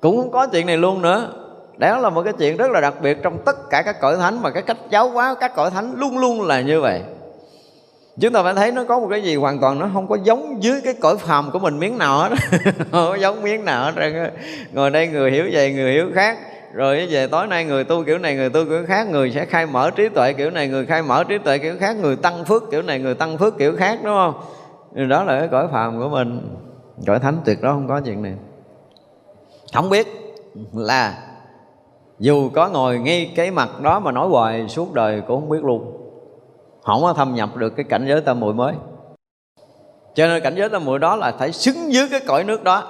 [0.00, 1.32] Cũng không có chuyện này luôn nữa
[1.76, 4.42] đó là một cái chuyện rất là đặc biệt trong tất cả các cõi thánh
[4.42, 7.02] mà cái cách giáo hóa các cõi thánh luôn luôn là như vậy.
[8.20, 10.62] Chúng ta phải thấy nó có một cái gì hoàn toàn nó không có giống
[10.62, 12.28] dưới cái cõi phàm của mình miếng nào hết.
[12.62, 14.30] Không có giống miếng nào hết
[14.72, 16.38] ngồi đây người hiểu vậy người hiểu khác.
[16.72, 19.08] Rồi về tối nay người tu kiểu này, người tu kiểu khác.
[19.10, 21.96] Người sẽ khai mở trí tuệ kiểu này, người khai mở trí tuệ kiểu khác.
[21.96, 24.34] Người tăng phước kiểu này, người tăng phước kiểu khác, đúng không?
[25.08, 26.56] Đó là cái cõi phàm của mình.
[27.06, 28.34] Cõi thánh tuyệt đó không có chuyện này.
[29.74, 30.06] Không biết
[30.72, 31.18] là
[32.22, 35.64] dù có ngồi ngay cái mặt đó mà nói hoài, suốt đời cũng không biết
[35.64, 35.96] luôn.
[36.82, 38.74] Không có thâm nhập được cái cảnh giới tâm muội mới.
[40.14, 42.82] Cho nên cảnh giới tâm muội đó là phải xứng dưới cái cõi nước đó.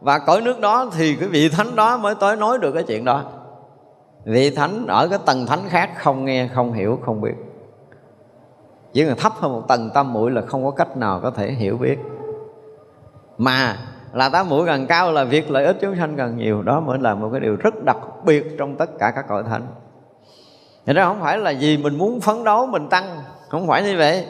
[0.00, 3.04] Và cõi nước đó thì cái vị thánh đó mới tới nói được cái chuyện
[3.04, 3.22] đó.
[4.24, 7.34] Vị thánh ở cái tầng thánh khác không nghe, không hiểu, không biết.
[8.92, 11.52] Chỉ là thấp hơn một tầng tâm muội là không có cách nào có thể
[11.52, 11.98] hiểu biết.
[13.38, 13.76] Mà
[14.14, 16.62] là tám mũi gần cao là việc lợi ích chúng sanh gần nhiều.
[16.62, 19.62] Đó mới là một cái điều rất đặc biệt trong tất cả các cõi thánh.
[20.86, 23.04] Thì đó không phải là gì mình muốn phấn đấu mình tăng.
[23.48, 24.26] Không phải như vậy.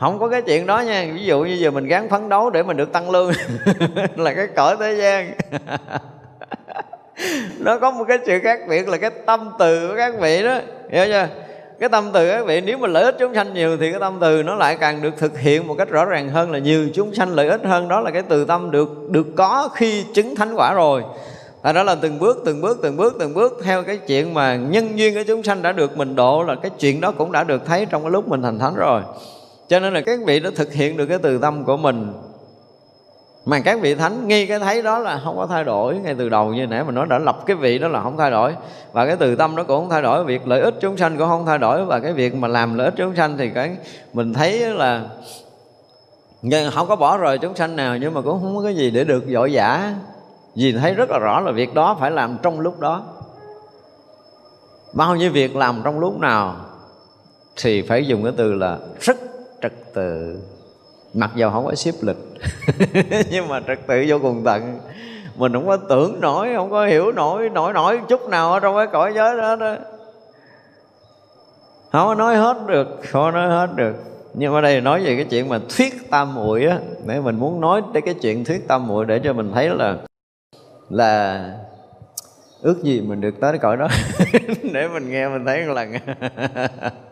[0.00, 1.06] Không có cái chuyện đó nha.
[1.14, 3.32] Ví dụ như giờ mình gắng phấn đấu để mình được tăng lương.
[4.16, 5.32] Là cái cõi thế gian.
[7.58, 10.58] Nó có một cái sự khác biệt là cái tâm từ của các vị đó.
[10.90, 11.28] Hiểu chưa?
[11.82, 14.18] Cái tâm từ các vị nếu mà lợi ích chúng sanh nhiều thì cái tâm
[14.20, 17.14] từ nó lại càng được thực hiện một cách rõ ràng hơn là nhiều chúng
[17.14, 17.88] sanh lợi ích hơn.
[17.88, 21.02] Đó là cái từ tâm được được có khi chứng thánh quả rồi.
[21.62, 24.56] Và đó là từng bước từng bước từng bước từng bước theo cái chuyện mà
[24.56, 27.44] nhân duyên của chúng sanh đã được mình độ là cái chuyện đó cũng đã
[27.44, 29.02] được thấy trong cái lúc mình thành thánh rồi.
[29.68, 32.12] Cho nên là các vị đã thực hiện được cái từ tâm của mình
[33.44, 35.94] mà các vị thánh nghi cái thấy đó là không có thay đổi.
[35.94, 38.30] Ngay từ đầu như nãy mình nói đã lập cái vị đó là không thay
[38.30, 38.54] đổi.
[38.92, 40.24] Và cái từ tâm nó cũng không thay đổi.
[40.24, 41.84] Việc lợi ích chúng sanh cũng không thay đổi.
[41.84, 43.76] Và cái việc mà làm lợi ích chúng sanh thì cái
[44.12, 45.02] mình thấy là
[46.42, 48.90] nhưng không có bỏ rời chúng sanh nào, nhưng mà cũng không có cái gì
[48.90, 49.94] để được dội giả
[50.54, 53.02] vì thấy rất là rõ là việc đó phải làm trong lúc đó.
[54.92, 56.56] Bao nhiêu việc làm trong lúc nào
[57.56, 59.16] thì phải dùng cái từ là rất
[59.62, 60.40] trật tự
[61.14, 62.16] mặc dù không có xếp lịch,
[63.30, 64.78] nhưng mà trật tự vô cùng tận.
[65.36, 68.76] Mình không có tưởng nổi, không có hiểu nổi nổi nổi chút nào ở trong
[68.76, 69.76] cái cõi giới đó đó.
[71.92, 73.94] Không có nói hết được, không có nói hết được.
[74.34, 77.60] Nhưng mà đây nói về cái chuyện mà thuyết tam muội á, để mình muốn
[77.60, 79.96] nói tới cái chuyện thuyết tam muội để cho mình thấy là
[80.90, 81.44] là
[82.62, 83.88] ước gì mình được tới cõi đó.
[84.72, 85.92] Để mình nghe, mình thấy một lần.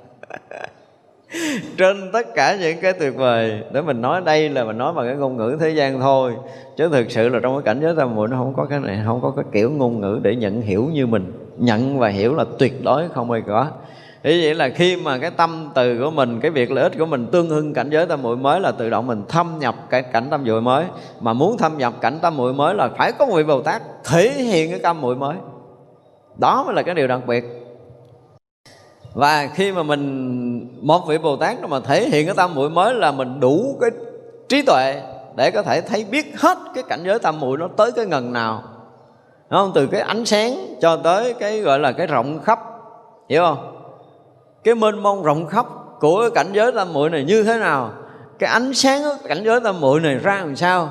[1.77, 5.07] trên tất cả những cái tuyệt vời, để mình nói đây là mình nói bằng
[5.07, 6.33] cái ngôn ngữ thế gian thôi.
[6.77, 9.01] Chứ thực sự là trong cái cảnh giới tam muội nó không có cái này,
[9.05, 11.33] không có cái kiểu ngôn ngữ để nhận hiểu như mình.
[11.59, 13.67] Nhận và hiểu là tuyệt đối không bao có.
[14.23, 17.07] Ý vậy là khi mà cái tâm từ của mình, Cái việc lợi ích của
[17.07, 20.03] mình tương hưng cảnh giới tam muội mới Là tự động mình thâm nhập cái
[20.03, 20.85] cảnh tam muội mới.
[21.21, 23.83] Mà muốn thâm nhập cảnh tam muội mới Là phải có một vị Bồ Tát
[24.05, 25.37] thể hiện cái tam muội mới.
[26.37, 27.60] Đó mới là cái điều đặc biệt
[29.15, 32.95] và khi mà mình một vị bồ tát mà thể hiện cái tam muội mới
[32.95, 33.91] là mình đủ cái
[34.49, 35.03] trí tuệ
[35.37, 38.33] để có thể thấy biết hết cái cảnh giới tam muội nó tới cái ngần
[38.33, 38.63] nào.
[39.51, 39.73] Đúng không?
[39.75, 42.61] Từ cái ánh sáng cho tới cái gọi là cái rộng khắp.
[43.29, 43.77] Hiểu không?
[44.65, 45.67] Cái mênh mông rộng khắp
[46.01, 47.91] của cái cảnh giới tam muội này như thế nào?
[48.39, 50.89] Cái ánh sáng của cảnh giới tam muội này ra làm sao?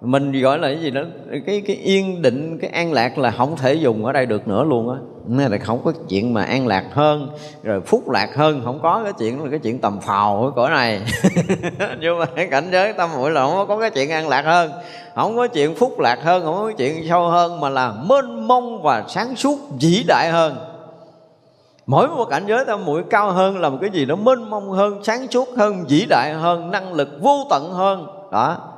[0.00, 1.02] Mình gọi là cái gì đó,
[1.46, 4.64] cái cái yên định, cái an lạc là không thể dùng ở đây được nữa
[4.64, 4.96] luôn á.
[5.26, 7.30] Nên là không có chuyện mà an lạc hơn,
[7.62, 10.70] rồi phúc lạc hơn, không có cái chuyện là cái chuyện tầm phào ở cõi
[10.70, 11.00] này.
[12.00, 14.70] Nhưng mà cái cảnh giới tâm muội là không có cái chuyện an lạc hơn.
[15.14, 18.82] Không có chuyện phúc lạc hơn, không có chuyện sâu hơn, mà là mênh mông
[18.82, 20.56] và sáng suốt, vĩ đại hơn.
[21.86, 24.70] Mỗi một cảnh giới tâm muội cao hơn là một cái gì đó mênh mông
[24.70, 28.06] hơn, sáng suốt hơn, vĩ đại hơn, năng lực vô tận hơn.
[28.32, 28.69] Đó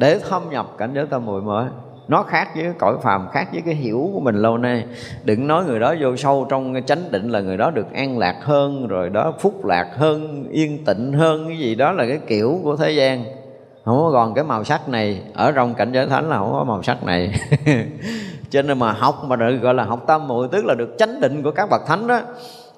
[0.00, 1.66] để thâm nhập cảnh giới tâm muội mới.
[2.08, 4.84] Nó khác với cái cõi phàm, khác với cái hiểu của mình lâu nay.
[5.24, 8.18] Đừng nói người đó vô sâu trong cái chánh định là người đó được an
[8.18, 12.18] lạc hơn, rồi đó phúc lạc hơn, yên tịnh hơn, cái gì đó là cái
[12.26, 13.24] kiểu của thế gian.
[13.84, 15.22] Không có còn cái màu sắc này.
[15.34, 17.32] Ở trong cảnh giới thánh là không có màu sắc này.
[18.50, 21.20] Cho nên mà học mà được, gọi là học tâm muội, tức là được chánh
[21.20, 22.20] định của các bậc thánh đó,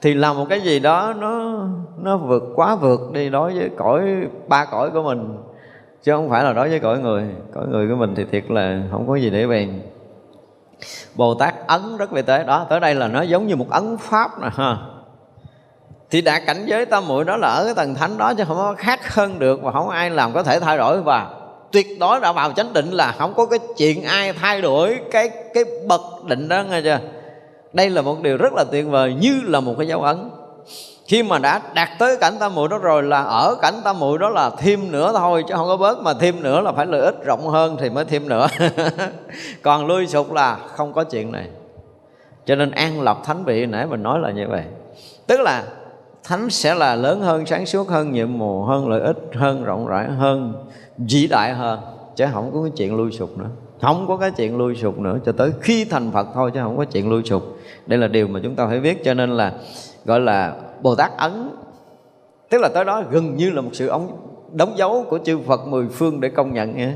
[0.01, 1.63] thì là một cái gì đó nó
[2.03, 4.03] nó vượt quá vượt đi đối với cõi,
[4.49, 5.37] ba cõi của mình
[6.03, 7.25] chứ không phải là đối với cõi người.
[7.55, 9.83] Cõi người của mình thì thiệt là không có gì để bèn.
[11.15, 12.67] Bồ tát ấn rất vị tế đó.
[12.71, 14.77] Tới đây là nó giống như một ấn pháp nè, ha.
[16.11, 18.57] Thì đạt cảnh giới tam muội đó là ở cái tầng thánh đó chứ không
[18.57, 21.03] có khác hơn được và không ai làm có thể thay đổi.
[21.03, 21.31] Và
[21.73, 25.31] tuyệt đối đã vào chánh định là không có cái chuyện ai thay đổi cái
[25.55, 26.99] cái bậc định đó nghe chưa?
[27.73, 30.31] Đây là một điều rất là tuyệt vời như là một cái dấu ấn
[31.07, 34.19] khi mà đã đạt tới cảnh tam muội đó rồi là ở cảnh tam muội
[34.19, 37.01] đó là thêm nữa thôi, chứ không có bớt mà thêm nữa là phải lợi
[37.01, 38.47] ích rộng hơn thì mới thêm nữa.
[39.63, 41.49] Còn lui sụp là không có chuyện này.
[42.47, 44.63] Cho nên an lập thánh vị, nãy mình nói là như vậy.
[45.27, 45.65] Tức là
[46.25, 49.87] thánh sẽ là lớn hơn, sáng suốt hơn, nhiệm mù hơn, lợi ích hơn, rộng
[49.87, 50.65] rãi hơn,
[50.99, 51.81] vĩ đại hơn.
[52.17, 53.49] Chứ không có cái chuyện lui sụp nữa.
[53.81, 56.77] Không có cái chuyện lui sụp nữa, cho tới khi thành phật thôi, chứ không
[56.77, 57.43] có chuyện lui sụp.
[57.87, 59.53] Đây là điều mà chúng ta phải biết, cho nên là
[60.05, 61.51] gọi là bồ tát ấn.
[62.51, 64.17] Tức là tới đó gần như là một sự ống
[64.53, 66.95] đóng dấu của chư phật mười phương để công nhận nha.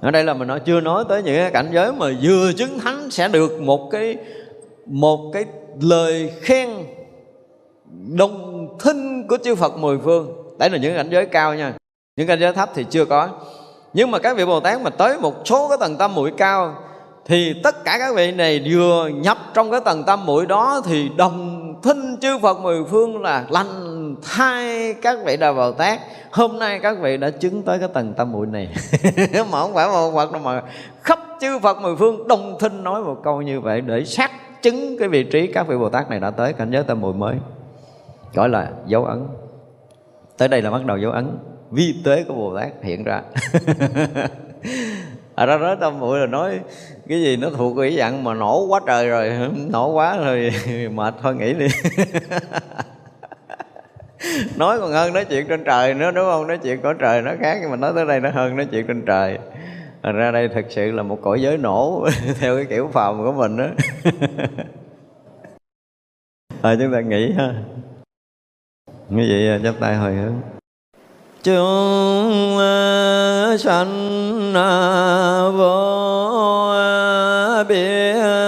[0.00, 2.78] Ở đây là mình nói chưa nói tới những cái cảnh giới mà vừa chứng
[2.78, 4.16] thánh sẽ được một cái
[4.86, 5.44] một cái
[5.80, 6.68] lời khen
[8.16, 10.32] đồng thinh của chư Phật mười phương.
[10.58, 11.74] Đấy là những cảnh giới cao nha.
[12.16, 13.28] Những cảnh giới thấp thì chưa có.
[13.92, 16.74] Nhưng mà các vị Bồ Tát mà tới một số cái tầng tâm mũi cao
[17.24, 21.08] thì tất cả các vị này vừa nhập trong cái tầng tâm mũi đó thì
[21.16, 26.00] đồng thinh chư Phật mười phương là lành thay các vị Đà Bồ Tát.
[26.30, 28.68] Hôm nay các vị đã chứng tới cái tầng tâm muội này.
[29.52, 30.62] Mà không phải một Phật đâu mà
[31.02, 34.30] khắp chư Phật mười phương đồng thinh nói một câu như vậy để xác
[34.62, 37.14] chứng cái vị trí các vị Bồ Tát này đã tới cảnh giới tâm muội
[37.14, 37.36] mới.
[38.34, 39.26] Gọi là dấu ấn.
[40.38, 41.38] Tới đây là bắt đầu dấu ấn.
[41.70, 43.22] Vi tế của Bồ Tát hiện ra.
[45.34, 46.60] À ra đó tâm bụi là nói
[47.08, 49.32] cái gì nó thuộc cái dạng mà nổ quá trời rồi
[49.70, 50.52] nổ quá rồi
[50.94, 51.66] mệt thôi nghỉ đi.
[54.56, 56.46] Nói còn hơn nói chuyện trên trời nữa đúng không?
[56.46, 58.86] Nói chuyện cõi trời nó khác nhưng mà nói tới đây nó hơn nói chuyện
[58.86, 59.38] trên trời.
[60.02, 62.08] À, ra đây thực sự là một cõi giới nổ
[62.40, 63.66] theo cái kiểu phàm của mình đó
[66.62, 67.54] à, chúng ta nghĩ ha.
[69.08, 69.60] Như vậy?
[69.62, 70.53] Chắp tay hồi hướng
[71.44, 72.58] chúng
[73.58, 74.52] sanh
[75.56, 76.74] vô
[77.68, 78.43] biên.